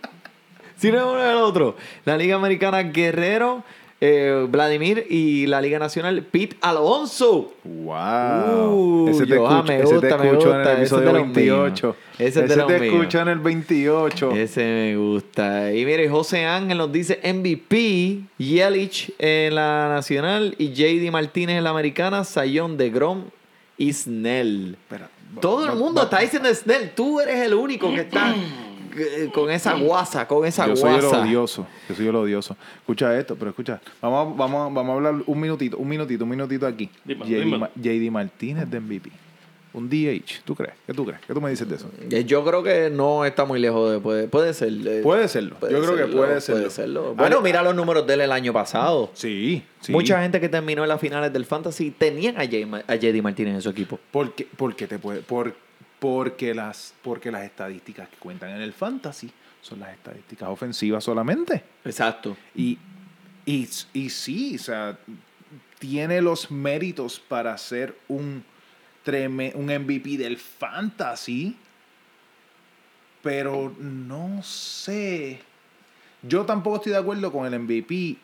Si 0.78 0.92
no 0.92 0.98
es 0.98 1.04
uno 1.04 1.22
del 1.22 1.38
otro. 1.38 1.76
La 2.06 2.18
Liga 2.18 2.36
Americana 2.36 2.84
Guerrero, 2.84 3.64
eh, 4.02 4.46
Vladimir 4.50 5.08
y 5.10 5.48
la 5.48 5.62
Liga 5.62 5.80
Nacional 5.80 6.22
Pete 6.24 6.58
Alonso. 6.62 7.54
Wow. 7.64 9.06
Uh, 9.06 9.10
ese 9.10 9.26
te 9.26 9.36
escucho, 9.36 9.64
me 9.64 9.76
ese 9.78 9.88
te 9.88 9.94
gusta, 9.94 10.18
me 10.18 10.28
escucho 10.28 10.52
en 10.52 10.58
gusta, 10.58 10.62
el 10.62 10.68
ese 10.68 10.82
episodio 10.82 11.06
los 11.06 11.34
28. 11.34 11.88
míos. 11.88 11.98
Ese 12.20 12.42
te 12.44 12.56
míos. 12.56 12.82
escucha 12.82 13.22
en 13.22 13.28
el 13.30 13.40
28. 13.40 14.32
Ese 14.32 14.64
me 14.64 14.98
gusta. 14.98 15.74
Y 15.74 15.86
mire, 15.86 16.10
José 16.10 16.46
Ángel 16.46 16.78
nos 16.78 16.92
dice 16.92 17.20
MVP, 17.24 18.20
Yelich 18.38 19.14
en 19.18 19.56
la 19.56 19.88
Nacional 19.90 20.56
y 20.58 20.74
JD 20.74 21.10
Martínez 21.12 21.58
en 21.58 21.64
la 21.64 21.70
Americana, 21.70 22.24
Sayón 22.26 22.78
de 22.78 22.90
Grom 22.90 23.24
y 23.78 23.94
Snell. 23.94 24.78
Todo 25.42 25.66
el 25.72 25.78
mundo 25.78 26.04
está 26.04 26.20
diciendo 26.20 26.54
Snell. 26.54 26.92
Tú 26.96 27.20
eres 27.20 27.42
el 27.42 27.54
único 27.54 27.90
que 27.94 28.02
está 28.02 28.36
con 29.34 29.50
esa 29.52 29.74
guasa, 29.74 30.28
con 30.28 30.46
esa 30.46 30.68
Yo 30.68 30.76
soy 30.76 30.94
el 30.96 31.02
guasa. 31.02 31.22
odioso. 31.22 31.68
Yo 31.90 31.96
soy 31.96 32.08
el 32.08 32.16
odioso. 32.16 32.56
Escucha 32.78 33.18
esto, 33.18 33.36
pero 33.36 33.50
escucha. 33.52 33.82
Vamos, 34.02 34.34
a- 34.34 34.38
vamos, 34.38 34.62
a- 34.72 34.74
vamos 34.74 34.90
a 34.90 34.94
hablar 34.96 35.16
un 35.26 35.40
minutito, 35.40 35.78
un 35.78 35.88
minutito, 35.88 36.24
un 36.24 36.30
minutito 36.30 36.66
aquí. 36.68 36.90
JD, 37.06 38.10
Martínez 38.12 38.70
de 38.70 38.80
MVP. 38.80 39.10
Un 39.74 39.90
DH. 39.90 40.42
¿Tú 40.46 40.56
crees? 40.56 40.74
¿Qué 40.88 40.94
tú 40.94 41.04
crees? 41.06 41.20
¿Qué 41.28 41.34
tú 41.34 41.42
me 41.42 41.50
dices 41.50 41.68
de 41.68 41.76
eso? 41.76 41.92
Eh, 42.10 42.24
Yo 42.24 42.46
creo 42.46 42.64
que 42.64 42.90
no 42.90 43.26
está 43.26 43.44
muy 43.44 43.60
lejos 43.60 43.92
de 43.92 44.00
puede, 44.00 44.30
puede 44.30 44.54
ser. 44.54 44.70
eh, 44.88 45.02
Puede 45.04 45.28
serlo. 45.28 45.58
puede 45.58 45.74
Yo 45.74 45.82
creo 45.82 45.98
que 46.08 46.16
puede 46.16 46.40
serlo. 46.40 46.62
Puede 46.62 46.70
serlo. 46.72 47.08
Ah, 47.10 47.14
Bueno, 47.18 47.36
no. 47.38 47.42
mira 47.42 47.62
los 47.62 47.76
números 47.76 48.08
de 48.08 48.14
él 48.14 48.22
el 48.22 48.32
año 48.32 48.54
pasado. 48.54 49.12
Sí, 49.16 49.64
sí. 49.82 49.92
Mucha 49.92 50.22
gente 50.22 50.40
que 50.40 50.48
terminó 50.48 50.84
en 50.84 50.88
las 50.88 51.02
finales 51.02 51.34
del 51.34 51.44
Fantasy 51.44 51.92
tenían 51.92 52.38
a, 52.38 52.46
J- 52.46 52.84
a 52.88 52.96
JD 52.96 53.22
Martínez 53.22 53.56
en 53.56 53.62
su 53.62 53.70
equipo. 53.70 54.00
Porque, 54.12 54.48
porque 54.56 54.88
te 54.88 54.98
puede, 54.98 55.20
por, 55.20 55.54
porque 56.00 56.54
las, 56.54 56.94
porque 57.02 57.32
las 57.32 57.44
estadísticas 57.44 58.10
que 58.10 58.18
cuentan 58.18 58.50
en 58.52 58.62
el 58.62 58.74
fantasy 58.74 59.32
son 59.62 59.80
las 59.80 59.94
estadísticas 59.94 60.50
ofensivas 60.50 61.04
solamente. 61.04 61.64
Exacto. 61.84 62.38
Y, 62.54 62.78
y, 63.46 63.68
y 63.94 64.10
sí, 64.10 64.56
o 64.56 64.60
sea, 64.60 64.98
tiene 65.80 66.22
los 66.22 66.52
méritos 66.52 67.20
para 67.20 67.58
ser 67.58 67.98
un, 68.08 68.44
treme- 69.06 69.54
un 69.56 69.66
MVP 69.66 70.18
del 70.18 70.38
fantasy, 70.38 71.56
pero 73.24 73.74
no 73.80 74.42
sé. 74.44 75.40
Yo 76.22 76.46
tampoco 76.46 76.78
estoy 76.78 76.92
de 76.92 76.98
acuerdo 77.00 77.32
con 77.32 77.52
el 77.52 77.60
MVP 77.60 78.18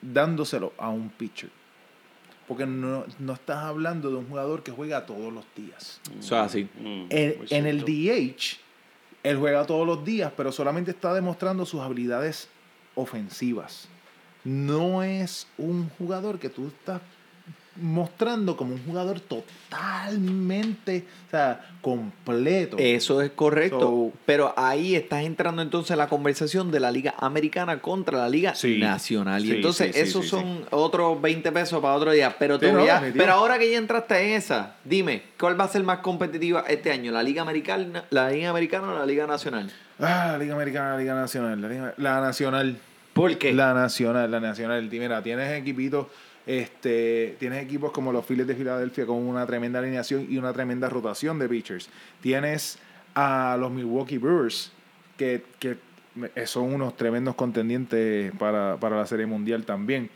dándoselo 0.00 0.72
a 0.78 0.88
un 0.88 1.10
pitcher. 1.10 1.50
Porque 2.52 2.66
no, 2.66 3.06
no 3.18 3.32
estás 3.32 3.64
hablando 3.64 4.10
de 4.10 4.16
un 4.16 4.28
jugador 4.28 4.62
que 4.62 4.70
juega 4.70 5.06
todos 5.06 5.32
los 5.32 5.42
días. 5.56 6.02
Eso 6.20 6.36
es 6.36 6.42
así. 6.42 6.68
En, 6.78 7.66
el. 7.66 7.80
DH, 7.80 8.58
él 9.22 9.38
juega 9.38 9.64
todos 9.64 9.86
los 9.86 10.04
días, 10.04 10.30
pero 10.36 10.52
solamente 10.52 10.90
está 10.90 11.14
demostrando 11.14 11.64
sus 11.64 11.80
habilidades 11.80 12.50
ofensivas. 12.94 13.88
No 14.44 15.02
es 15.02 15.46
un 15.56 15.88
jugador 15.96 16.38
que 16.38 16.50
tú 16.50 16.66
estás 16.66 17.00
mostrando 17.76 18.56
como 18.56 18.74
un 18.74 18.84
jugador 18.84 19.20
totalmente, 19.20 21.04
o 21.28 21.30
sea, 21.30 21.60
completo. 21.80 22.76
Eso 22.78 23.20
es 23.22 23.30
correcto. 23.30 23.80
So- 23.80 24.12
pero 24.26 24.52
ahí 24.56 24.94
estás 24.94 25.24
entrando 25.24 25.62
entonces 25.62 25.92
en 25.92 25.98
la 25.98 26.08
conversación 26.08 26.70
de 26.70 26.80
la 26.80 26.90
Liga 26.90 27.14
Americana 27.18 27.78
contra 27.80 28.18
la 28.18 28.28
Liga 28.28 28.54
Sí. 28.54 28.78
Nacional. 28.78 29.44
Y 29.44 29.52
entonces 29.52 29.94
sí, 29.94 30.00
esos 30.00 30.26
son 30.28 30.64
otros 30.70 31.20
20 31.20 31.50
pesos 31.52 31.80
para 31.80 31.94
otro 31.94 32.12
día. 32.12 32.34
Pero, 32.38 32.54
Sí, 32.56 32.60
te 32.60 32.72
voy 32.72 32.84
no, 32.86 32.90
a- 32.90 32.94
definitivo. 32.94 33.22
pero 33.24 33.32
ahora 33.34 33.58
que 33.58 33.70
ya 33.70 33.78
entraste 33.78 34.20
en 34.20 34.32
esa, 34.34 34.76
dime, 34.84 35.22
¿cuál 35.38 35.58
va 35.58 35.64
a 35.64 35.68
ser 35.68 35.82
más 35.82 35.98
competitiva 35.98 36.64
este 36.68 36.90
año? 36.92 37.10
¿La 37.12 37.22
Liga 37.22 37.42
Americana, 37.42 38.04
la 38.10 38.30
Liga 38.30 38.50
Americana 38.50 38.92
o 38.92 38.98
la 38.98 39.06
Liga 39.06 39.26
Nacional? 39.26 39.70
Ah, 39.98 40.28
la 40.32 40.38
Liga 40.38 40.54
Americana, 40.54 40.90
la 40.92 40.98
Liga 40.98 41.14
Nacional, 41.14 41.60
la, 41.60 41.68
Liga- 41.68 41.94
la 41.96 42.20
Nacional. 42.20 42.76
¿Por 43.12 43.36
qué? 43.38 43.52
La 43.52 43.74
Nacional, 43.74 44.30
la 44.30 44.40
Nacional. 44.40 44.88
Mira, 44.90 45.22
tienes 45.22 45.52
equipitos, 45.60 46.06
este, 46.46 47.36
tienes 47.38 47.62
equipos 47.62 47.92
como 47.92 48.12
los 48.12 48.26
Phillies 48.26 48.46
de 48.46 48.54
Filadelfia 48.54 49.06
con 49.06 49.16
una 49.16 49.46
tremenda 49.46 49.78
alineación 49.78 50.26
y 50.28 50.38
una 50.38 50.52
tremenda 50.52 50.88
rotación 50.88 51.38
de 51.38 51.48
pitchers. 51.48 51.88
Tienes 52.20 52.78
a 53.14 53.56
los 53.58 53.70
Milwaukee 53.70 54.18
Brewers, 54.18 54.72
que, 55.16 55.44
que 55.58 55.76
son 56.46 56.74
unos 56.74 56.96
tremendos 56.96 57.34
contendientes 57.34 58.32
para, 58.38 58.76
para 58.78 58.96
la 58.96 59.06
Serie 59.06 59.26
Mundial 59.26 59.64
también. 59.64 60.10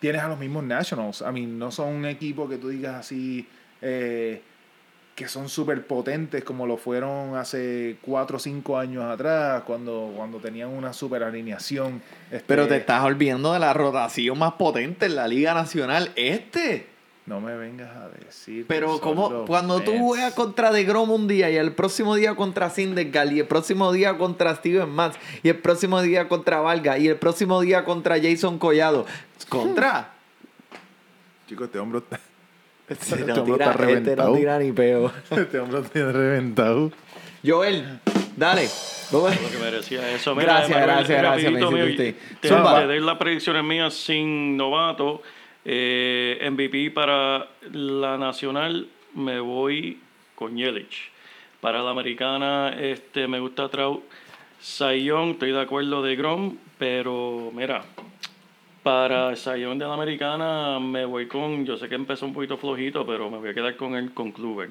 Tienes 0.00 0.22
a 0.22 0.28
los 0.28 0.38
mismos 0.38 0.64
Nationals. 0.64 1.22
I 1.22 1.32
mean, 1.32 1.58
no 1.58 1.70
son 1.70 1.88
un 1.88 2.06
equipo 2.06 2.48
que 2.48 2.58
tú 2.58 2.68
digas 2.68 2.96
así, 2.96 3.46
eh, 3.82 4.42
que 5.18 5.26
son 5.26 5.48
súper 5.48 5.84
potentes 5.84 6.44
como 6.44 6.64
lo 6.64 6.76
fueron 6.76 7.34
hace 7.34 7.96
4 8.02 8.36
o 8.36 8.38
5 8.38 8.78
años 8.78 9.02
atrás, 9.02 9.64
cuando, 9.66 10.12
cuando 10.14 10.38
tenían 10.38 10.68
una 10.68 10.92
super 10.92 11.24
alineación. 11.24 12.00
este, 12.30 12.44
Pero 12.46 12.68
te 12.68 12.76
estás 12.76 13.02
olvidando 13.02 13.52
de 13.52 13.58
la 13.58 13.72
rotación 13.72 14.38
más 14.38 14.52
potente 14.52 15.06
en 15.06 15.16
la 15.16 15.26
Liga 15.26 15.54
Nacional. 15.54 16.12
Este. 16.14 16.86
No 17.26 17.40
me 17.40 17.56
vengas 17.56 17.96
a 17.96 18.08
decir. 18.10 18.64
Pero 18.68 19.00
como 19.00 19.44
cuando 19.46 19.80
tú 19.80 19.98
juegas 19.98 20.34
contra 20.34 20.70
De 20.70 20.84
Grom 20.84 21.10
un 21.10 21.26
día 21.26 21.50
y 21.50 21.56
el 21.56 21.72
próximo 21.72 22.14
día 22.14 22.36
contra 22.36 22.70
Sindergaard 22.70 23.32
y 23.32 23.40
el 23.40 23.48
próximo 23.48 23.90
día 23.90 24.16
contra 24.16 24.54
Steven 24.54 24.88
Matz 24.88 25.18
y 25.42 25.48
el 25.48 25.58
próximo 25.58 26.00
día 26.00 26.28
contra 26.28 26.60
Valga 26.60 26.96
y 26.96 27.08
el 27.08 27.16
próximo 27.16 27.60
día 27.60 27.84
contra 27.84 28.22
Jason 28.22 28.56
Collado. 28.60 29.04
Contra. 29.48 30.12
Chicos, 31.48 31.66
este 31.66 31.80
hombre 31.80 31.98
está, 31.98 32.20
Este 32.88 33.16
Este 33.16 33.24
no 33.26 33.42
tira, 33.44 33.70
está 33.70 33.70
este 33.70 33.82
no 33.82 33.86
reventado. 33.86 34.34
tira 34.36 34.58
ni 34.58 34.72
peo. 34.72 35.12
este 35.30 35.58
hombre 35.58 35.80
está 35.80 36.12
reventado. 36.12 36.92
Joel, 37.44 38.00
dale. 38.36 38.68
Lo 39.12 39.26
que 39.26 39.58
merecía 39.58 40.10
eso. 40.14 40.34
Gracias, 40.34 40.70
Emanuel, 40.70 40.86
gracias, 40.88 41.18
gracias, 41.18 41.52
rapidito, 41.52 42.20
te 42.40 42.86
doy 42.86 43.00
las 43.00 43.16
predicciones 43.16 43.64
mías 43.64 43.94
sin 43.94 44.56
novato. 44.56 45.22
Eh, 45.64 46.48
MVP 46.50 46.90
para 46.92 47.48
la 47.72 48.16
nacional 48.16 48.88
me 49.14 49.40
voy 49.40 50.00
con 50.34 50.56
Yelich. 50.56 51.10
Para 51.60 51.82
la 51.82 51.90
americana 51.90 52.74
este, 52.78 53.26
me 53.28 53.40
gusta 53.40 53.68
Trout. 53.68 54.02
Sayón, 54.60 55.30
estoy 55.30 55.52
de 55.52 55.60
acuerdo 55.60 56.02
de 56.02 56.16
Grom, 56.16 56.56
pero 56.78 57.50
mira, 57.54 57.84
para 58.92 59.36
Sayón 59.36 59.78
de 59.78 59.84
la 59.84 59.92
americana 59.92 60.80
me 60.80 61.04
voy 61.04 61.26
con, 61.28 61.66
yo 61.66 61.76
sé 61.76 61.90
que 61.90 61.94
empezó 61.94 62.24
un 62.24 62.32
poquito 62.32 62.56
flojito, 62.56 63.04
pero 63.06 63.28
me 63.30 63.36
voy 63.36 63.50
a 63.50 63.52
quedar 63.54 63.76
con 63.76 63.94
el 63.94 64.12
con 64.14 64.32
Kluber. 64.32 64.70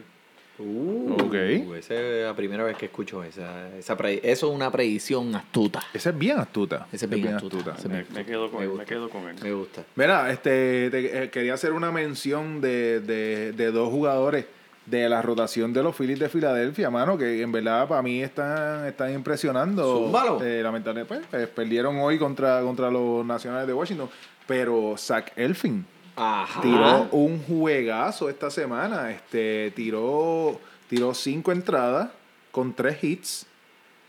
Ok. 0.59 1.36
Esa 1.78 1.93
es 1.93 2.26
la 2.26 2.36
primera 2.36 2.63
vez 2.63 2.76
que 2.78 2.88
escucho 2.88 3.24
esa. 3.24 3.70
esa 3.78 3.95
pre- 3.95 4.20
eso 4.24 4.49
es 4.49 4.55
una 4.55 4.72
predicción 4.72 5.36
astuta. 5.36 5.84
Esa 5.93 6.09
es 6.09 6.18
bien 6.18 6.39
astuta. 6.39 6.88
Esa 6.91 7.05
es 7.05 7.11
bien 7.11 7.36
astuta. 7.36 7.76
Esa 7.78 7.82
es 7.82 7.86
Me, 7.89 7.93
bien 8.01 8.07
me 8.15 8.26
quedo 8.26 8.49
con 8.49 8.59
Me 8.61 8.65
él, 8.65 8.70
gusta. 8.72 8.82
me 8.84 8.88
quedo 8.89 9.09
con 9.09 9.28
él. 9.30 9.36
Me 9.43 9.53
gusta. 9.53 9.84
Mira, 9.95 10.32
este, 10.32 10.89
te- 10.89 11.24
eh, 11.26 11.30
quería 11.30 11.53
hacer 11.53 11.74
una 11.74 11.91
mención 11.91 12.59
de, 12.59 13.01
de- 13.01 13.51
de 13.51 13.72
dos 13.72 13.89
jugadores 13.91 14.47
de 14.90 15.10
la 15.10 15.22
rotación 15.22 15.74
de 15.74 15.84
los 15.84 15.96
Phillies 15.96 16.18
de 16.18 16.30
Filadelfia, 16.30 16.90
mano, 16.90 17.18
que 17.18 17.42
en 17.42 17.52
verdad 17.52 17.88
para 17.90 18.02
mí 18.02 18.22
están, 18.24 18.86
están 18.88 19.14
impresionando. 19.14 20.10
Eh, 20.42 20.62
lamentablemente, 20.64 21.26
pues, 21.30 21.44
eh, 21.44 21.46
perdieron 21.48 21.98
hoy 22.00 22.18
contra, 22.18 22.62
contra 22.62 22.90
los 22.90 23.26
Nacionales 23.26 23.68
de 23.68 23.74
Washington, 23.74 24.10
pero 24.48 24.96
Zach 24.98 25.34
Elfin 25.36 25.86
Ajá. 26.16 26.62
tiró 26.62 27.10
un 27.12 27.44
juegazo 27.44 28.30
esta 28.30 28.50
semana. 28.50 29.12
Este, 29.12 29.72
tiró, 29.76 30.58
tiró 30.90 31.14
cinco 31.14 31.52
entradas 31.52 32.10
con 32.52 32.74
tres 32.74 33.04
hits, 33.04 33.46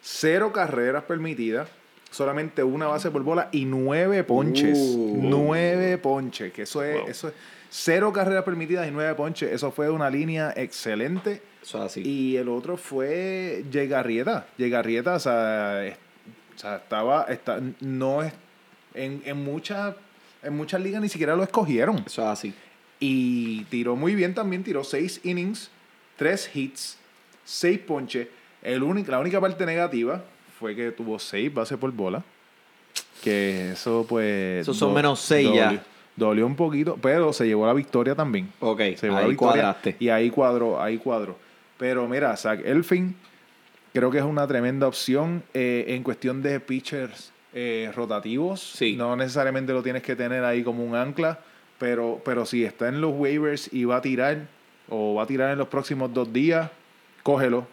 cero 0.01 0.53
carreras 0.53 1.03
permitidas, 1.03 1.69
solamente 2.13 2.63
una 2.63 2.87
base 2.87 3.11
por 3.11 3.25
bola 3.25 3.49
y 3.51 3.65
nueve 3.65 4.23
ponches. 4.23 4.79
Uh. 4.79 5.19
Nueve 5.23 5.99
ponches, 5.99 6.53
que 6.53 6.63
eso 6.63 6.85
es, 6.85 7.01
Wow. 7.01 7.09
eso 7.09 7.29
es 7.29 7.35
cero 7.71 8.13
carreras 8.13 8.45
permitidas 8.45 8.87
y 8.89 8.91
nueve 8.91 9.15
ponches. 9.15 9.51
Eso 9.53 9.71
fue 9.71 9.91
una 9.91 10.09
línea 10.11 10.53
excelente. 10.57 11.43
Eso 11.63 11.79
es 11.79 11.85
así. 11.85 12.03
Y 12.03 12.37
el 12.37 12.49
otro 12.49 12.77
fue 12.77 13.65
Llegarrieta. 13.71 14.47
Llegarrieta, 14.57 15.15
o 15.15 15.21
sea, 15.21 15.85
es- 15.87 15.97
o 16.57 16.59
sea, 16.61 16.77
estaba, 16.77 17.25
está, 17.29 17.61
no 17.81 18.23
es, 18.23 18.33
en, 18.95 19.23
en 19.25 19.45
muchas, 19.45 19.95
en 20.43 20.57
muchas 20.57 20.81
ligas 20.81 21.01
ni 21.01 21.09
siquiera 21.09 21.37
lo 21.37 21.43
escogieron. 21.45 21.99
Eso 22.07 22.23
es 22.23 22.29
así. 22.29 22.55
Y 22.99 23.63
tiró 23.65 23.95
muy 23.95 24.17
bien 24.17 24.35
también, 24.35 24.65
tiró 24.65 24.83
seis 24.83 25.21
innings, 25.23 25.71
tres 26.17 26.51
hits, 26.53 26.99
seis 27.45 27.79
ponches. 27.79 28.27
El 28.61 28.83
único, 28.83 29.13
la 29.13 29.21
única 29.21 29.41
parte 29.41 29.65
negativa 29.67 30.25
fue 30.59 30.75
que 30.75 30.91
tuvo 30.91 31.19
seis 31.21 31.55
bases 31.55 31.79
por 31.79 31.93
bola. 31.93 32.25
Que 33.23 33.73
eso 33.73 34.05
pues... 34.09 34.63
Esos 34.63 34.77
son 34.77 34.89
do- 34.91 34.95
menos 34.97 35.21
seis 35.21 35.49
ya. 35.55 35.81
Dolió- 36.19 36.47
un 36.47 36.57
poquito, 36.57 36.99
pero 37.01 37.33
se 37.33 37.47
llevó 37.47 37.67
la 37.67 37.73
victoria 37.75 38.15
también. 38.15 38.53
Ok, 38.61 38.79
Se 38.97 39.07
llevó 39.07 39.15
la 39.17 39.21
ahí 39.23 39.29
victoria 39.31 39.63
cuadraste. 39.63 39.97
Y 39.99 40.09
ahí 40.09 40.31
cuadró, 40.31 40.81
ahí 40.83 40.99
cuadró. 40.99 41.37
Pero 41.79 42.07
mira, 42.09 42.37
Zach 42.37 42.61
Elfin 42.65 43.15
creo 43.93 44.11
que 44.11 44.19
es 44.19 44.25
una 44.25 44.47
tremenda 44.47 44.87
opción 44.87 45.43
eh, 45.55 45.85
en 45.89 46.03
cuestión 46.03 46.43
de 46.43 46.61
pitchers 46.61 47.33
eh, 47.55 47.91
rotativos. 47.95 48.61
Sí. 48.61 48.97
No 48.97 49.17
necesariamente 49.17 49.73
lo 49.73 49.83
tienes 49.83 50.03
que 50.03 50.15
tener 50.17 50.45
ahí 50.45 50.63
como 50.63 50.85
un 50.85 50.95
ancla, 50.95 51.39
pero, 51.79 52.21
pero 52.25 52.45
si 52.45 52.65
está 52.65 52.89
en 52.89 53.01
los 53.01 53.13
waivers 53.17 53.73
y 53.73 53.85
va 53.85 53.97
a 53.97 54.03
tirar, 54.03 54.47
o 54.89 55.15
va 55.15 55.23
a 55.23 55.27
tirar 55.27 55.53
en 55.53 55.59
los 55.59 55.69
próximos 55.69 56.13
dos 56.13 56.33
días, 56.33 56.71
cógelo, 57.23 57.67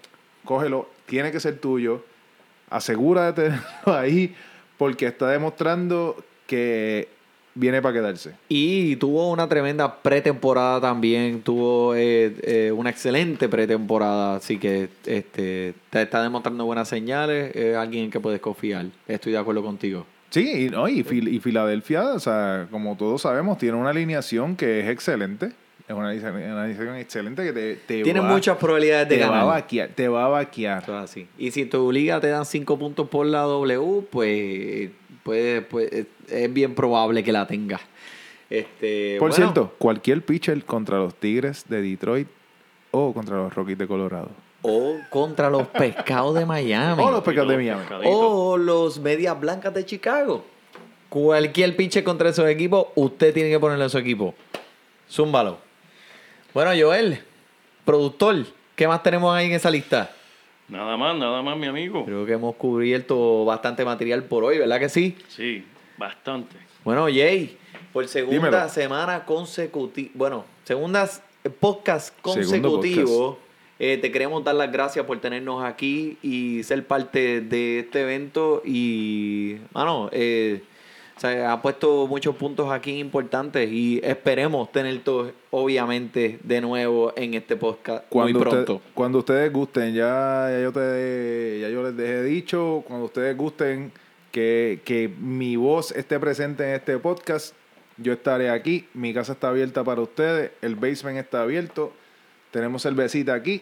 cógelo, 0.44 0.90
tiene 1.08 1.32
que 1.32 1.40
ser 1.40 1.58
tuyo. 1.60 2.04
Asegura 2.70 3.32
de 3.32 3.34
tenerlo 3.34 3.68
ahí, 3.98 4.36
porque 4.78 5.08
está 5.08 5.28
demostrando 5.30 6.24
que 6.48 7.08
viene 7.56 7.82
para 7.82 7.94
quedarse. 7.94 8.34
Y 8.50 8.98
tuvo 8.98 9.32
una 9.32 9.48
tremenda 9.50 10.02
pretemporada 10.02 10.80
también, 10.82 11.42
tuvo 11.42 11.96
eh, 11.96 12.36
eh, 12.44 12.72
una 12.76 12.90
excelente 12.90 13.50
pretemporada, 13.50 14.36
así 14.36 14.58
que 14.58 14.90
este 15.06 15.74
te 15.90 16.02
está 16.02 16.22
demostrando 16.22 16.66
buenas 16.66 16.88
señales, 16.90 17.56
es 17.56 17.76
alguien 17.76 18.06
en 18.06 18.12
que 18.12 18.20
puedes 18.20 18.40
confiar. 18.42 18.86
Estoy 19.08 19.32
de 19.32 19.38
acuerdo 19.38 19.64
contigo. 19.64 20.06
Sí, 20.30 20.66
y, 20.66 20.70
no, 20.70 20.88
y, 20.90 21.04
Fil- 21.04 21.32
y 21.32 21.40
Filadelfia, 21.40 22.04
o 22.14 22.20
sea, 22.20 22.68
como 22.70 22.98
todos 22.98 23.22
sabemos, 23.22 23.58
tiene 23.58 23.78
una 23.78 23.92
alineación 23.92 24.56
que 24.58 24.82
es 24.82 24.90
excelente. 24.90 25.52
Es 25.88 25.94
una 25.96 26.10
alineación, 26.10 26.96
excelente 26.98 27.44
que 27.44 27.54
te, 27.54 27.76
te 27.76 28.02
Tiene 28.04 28.20
va, 28.20 28.28
muchas 28.34 28.58
probabilidades 28.58 29.08
de 29.08 29.18
te 29.18 29.22
va 29.22 29.28
a 29.28 29.32
ganar. 29.32 29.46
vaquear. 29.48 29.90
Te 29.90 30.08
va 30.08 30.26
a 30.26 30.30
vaquear. 30.30 30.90
Así. 30.92 31.28
Y 31.38 31.52
si 31.52 31.66
tu 31.66 31.92
liga 31.92 32.20
te 32.20 32.28
dan 32.28 32.44
5 32.46 32.78
puntos 32.80 33.08
por 33.08 33.28
la 33.28 33.42
W, 33.44 34.02
pues, 34.10 34.90
pues, 35.26 35.66
pues 35.66 35.92
es- 36.30 36.54
bien 36.54 36.76
probable 36.76 37.24
que 37.24 37.32
la 37.32 37.48
tengas. 37.48 37.82
Este, 38.48 39.16
Por 39.18 39.30
bueno, 39.30 39.44
cierto, 39.44 39.74
cualquier 39.80 40.24
pitcher 40.24 40.64
contra 40.66 41.00
los 41.00 41.16
Tigres 41.16 41.66
de 41.68 41.82
Detroit 41.82 42.28
o 42.92 43.12
contra 43.12 43.38
los 43.38 43.54
Rockies 43.56 43.80
de 43.80 43.88
Colorado. 43.88 44.30
O 44.62 44.98
contra 45.10 45.50
los 45.50 45.68
pescados 45.70 46.36
de 46.36 46.46
Miami. 46.46 47.02
O 47.02 47.10
los 47.10 47.24
Pecados 47.24 47.50
de 47.50 47.58
Miami. 47.58 47.84
O 48.06 48.56
los 48.56 49.00
medias 49.00 49.40
blancas 49.40 49.74
de 49.74 49.84
Chicago. 49.84 50.46
Cualquier 51.10 51.76
pinche 51.76 52.04
contra 52.04 52.30
esos 52.30 52.48
equipos, 52.48 52.88
usted 52.94 53.34
tiene 53.34 53.50
que 53.50 53.60
ponerle 53.60 53.86
a 53.86 53.90
su 53.90 53.98
equipo. 53.98 54.36
Zúmbalo. 55.10 55.58
Bueno, 56.54 56.70
Joel, 56.80 57.20
productor, 57.84 58.46
¿qué 58.76 58.88
más 58.88 59.02
tenemos 59.02 59.34
ahí 59.36 59.48
en 59.48 59.54
esa 59.54 59.72
lista? 59.72 60.12
Nada 60.68 60.98
más, 60.98 61.16
nada 61.16 61.42
más, 61.42 61.58
mi 61.58 61.68
amigo. 61.68 62.06
Creo 62.06 62.26
que 62.26 62.34
hemos 62.34 62.56
cubierto 62.56 63.46
bastante 63.46 63.86
material 63.86 64.24
por 64.24 64.44
hoy, 64.44 64.58
¿verdad 64.58 64.80
que 64.80 64.90
sí? 64.90 65.16
Sí, 65.28 65.64
bastante. 65.98 66.56
Bueno, 66.84 67.06
Jay, 67.06 67.58
por 67.94 68.08
segunda 68.08 68.48
Dímelo. 68.48 68.70
semana 68.70 69.26
consecutiva, 69.26 70.12
bueno, 70.16 70.46
segundas 70.64 71.22
eh, 71.44 71.50
podcast 71.50 72.20
consecutivo, 72.22 73.38
eh, 73.78 73.98
te 73.98 74.12
queremos 74.12 74.44
dar 74.44 74.56
las 74.56 74.72
gracias 74.72 75.06
por 75.06 75.20
tenernos 75.20 75.64
aquí 75.64 76.18
y 76.24 76.64
ser 76.64 76.86
parte 76.88 77.42
de 77.42 77.80
este 77.80 78.02
evento 78.02 78.64
y, 78.66 79.58
mano, 79.74 80.10
eh, 80.12 80.64
o 81.16 81.20
sea, 81.20 81.54
ha 81.54 81.62
puesto 81.62 82.08
muchos 82.08 82.36
puntos 82.36 82.72
aquí 82.72 83.00
importantes 83.00 83.70
y 83.72 84.02
esperemos 84.04 84.72
tener 84.72 85.00
todos, 85.04 85.32
obviamente, 85.52 86.40
de 86.44 86.60
nuevo 86.62 87.14
en 87.16 87.34
este 87.36 87.56
podcast 87.56 88.06
Cuando, 88.10 88.34
muy 88.40 88.48
usted- 88.48 88.66
pronto. 88.66 88.82
cuando 88.94 89.20
ustedes 89.20 89.52
gusten, 89.54 89.94
ya, 89.94 90.50
ya 90.52 90.60
yo 90.62 90.74
te, 90.74 91.60
ya 91.62 91.70
yo 91.70 91.84
les 91.84 91.96
dejé 91.96 92.24
dicho, 92.24 92.84
cuando 92.88 93.06
ustedes 93.06 93.36
gusten 93.38 93.92
que, 94.32 94.82
que 94.84 95.10
mi 95.20 95.56
voz 95.56 95.92
esté 95.92 96.20
presente 96.20 96.64
en 96.68 96.76
este 96.76 96.98
podcast, 96.98 97.56
yo 97.98 98.12
estaré 98.12 98.50
aquí. 98.50 98.86
Mi 98.94 99.14
casa 99.14 99.32
está 99.32 99.48
abierta 99.48 99.82
para 99.86 100.02
ustedes, 100.02 100.52
el 100.62 100.76
basement 100.76 101.18
está 101.18 101.44
abierto, 101.44 101.94
tenemos 102.52 102.84
cervecita 102.84 103.34
aquí, 103.34 103.62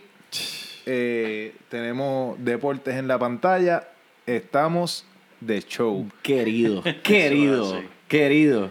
eh, 0.87 1.53
tenemos 1.69 2.35
deportes 2.43 2.95
en 2.95 3.07
la 3.07 3.19
pantalla, 3.19 3.87
estamos 4.25 5.05
de 5.45 5.61
show. 5.61 6.07
Querido, 6.21 6.83
querido, 7.03 7.63
Eso 7.63 7.75
es 7.77 7.79
así. 7.83 7.87
querido. 8.07 8.69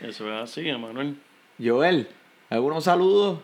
Eso 0.00 0.32
es 0.34 0.42
así, 0.42 0.68
Emanuel. 0.68 1.16
Joel, 1.62 2.08
¿algunos 2.50 2.84
saludos? 2.84 3.38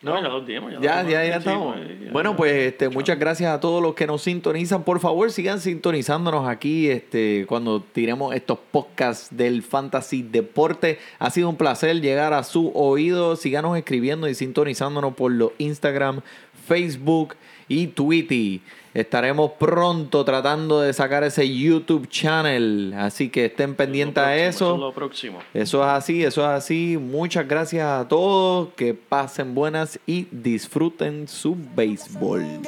No, 0.00 0.14
ya 0.22 0.28
los 0.28 0.46
dimos. 0.46 0.70
Ya, 0.80 1.02
los 1.02 1.10
ya, 1.10 1.22
dimos. 1.22 1.28
ya 1.28 1.32
Sí, 1.32 1.38
estamos. 1.38 1.76
ya, 2.04 2.12
Bueno, 2.12 2.30
ya. 2.30 2.36
pues 2.36 2.52
este, 2.52 2.88
muchas 2.88 3.18
gracias 3.18 3.52
a 3.52 3.58
todos 3.58 3.82
los 3.82 3.94
que 3.94 4.06
nos 4.06 4.22
sintonizan. 4.22 4.84
Por 4.84 5.00
favor, 5.00 5.32
sigan 5.32 5.60
sintonizándonos 5.60 6.48
aquí 6.48 6.88
este, 6.88 7.46
cuando 7.48 7.80
tiremos 7.82 8.32
estos 8.32 8.60
podcasts 8.70 9.36
del 9.36 9.64
Fantasy 9.64 10.22
Deporte. 10.22 11.00
Ha 11.18 11.30
sido 11.30 11.48
un 11.48 11.56
placer 11.56 12.00
llegar 12.00 12.32
a 12.32 12.44
su 12.44 12.70
oído. 12.76 13.34
Síganos 13.34 13.76
escribiendo 13.76 14.28
y 14.28 14.34
sintonizándonos 14.36 15.14
por 15.14 15.32
los 15.32 15.50
Instagram, 15.58 16.20
Facebook 16.68 17.34
y 17.66 17.88
Twitter. 17.88 18.60
Estaremos 18.98 19.52
pronto 19.52 20.24
tratando 20.24 20.80
de 20.80 20.92
sacar 20.92 21.22
ese 21.22 21.48
YouTube 21.48 22.08
channel. 22.08 22.92
Así 22.98 23.28
que 23.30 23.44
estén 23.44 23.76
pendientes 23.76 24.22
a 24.22 24.26
Lo 24.34 24.34
próximo, 24.34 24.48
eso. 24.48 24.74
es 24.74 24.80
lo 24.80 24.92
próximo. 24.92 25.38
Eso 25.54 25.82
es 25.84 25.88
así, 25.88 26.24
eso 26.24 26.42
es 26.42 26.48
así. 26.48 26.98
Muchas 27.00 27.46
gracias 27.46 27.86
a 27.86 28.08
todos. 28.08 28.70
Que 28.74 28.94
pasen 28.94 29.54
buenas 29.54 30.00
y 30.04 30.26
disfruten 30.32 31.28
su 31.28 31.56
béisbol. 31.76 32.62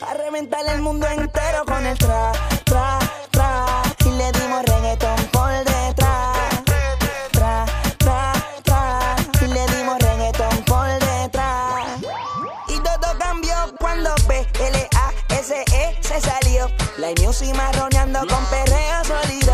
A 0.00 0.14
reventar 0.14 0.60
el 0.74 0.80
mundo 0.80 1.06
entero 1.06 1.64
con 1.66 1.84
el 1.84 1.98
tra, 1.98 2.32
tra, 2.64 2.98
tra. 3.30 3.66
Y 4.06 4.10
le 4.16 4.32
dimos 4.40 4.64
reggaetón 4.64 5.16
por 5.32 5.67
La 16.98 17.10
music 17.22 17.54
marroneando 17.54 18.18
con 18.26 18.44
perreo 18.46 19.04
sólido. 19.04 19.52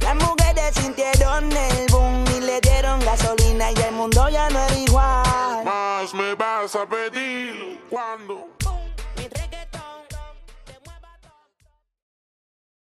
Las 0.00 0.14
mujeres 0.14 0.76
sintieron 0.80 1.50
el 1.50 1.86
boom 1.90 2.24
y 2.36 2.40
le 2.40 2.60
dieron 2.60 3.00
gasolina 3.00 3.72
y 3.72 3.74
el 3.80 3.92
mundo 3.92 4.28
ya 4.28 4.48
no 4.50 4.60
era 4.60 4.78
igual. 4.78 5.64
Más 5.64 6.14
me 6.14 6.34
vas 6.36 6.76
a 6.76 6.86
pedir. 6.86 7.15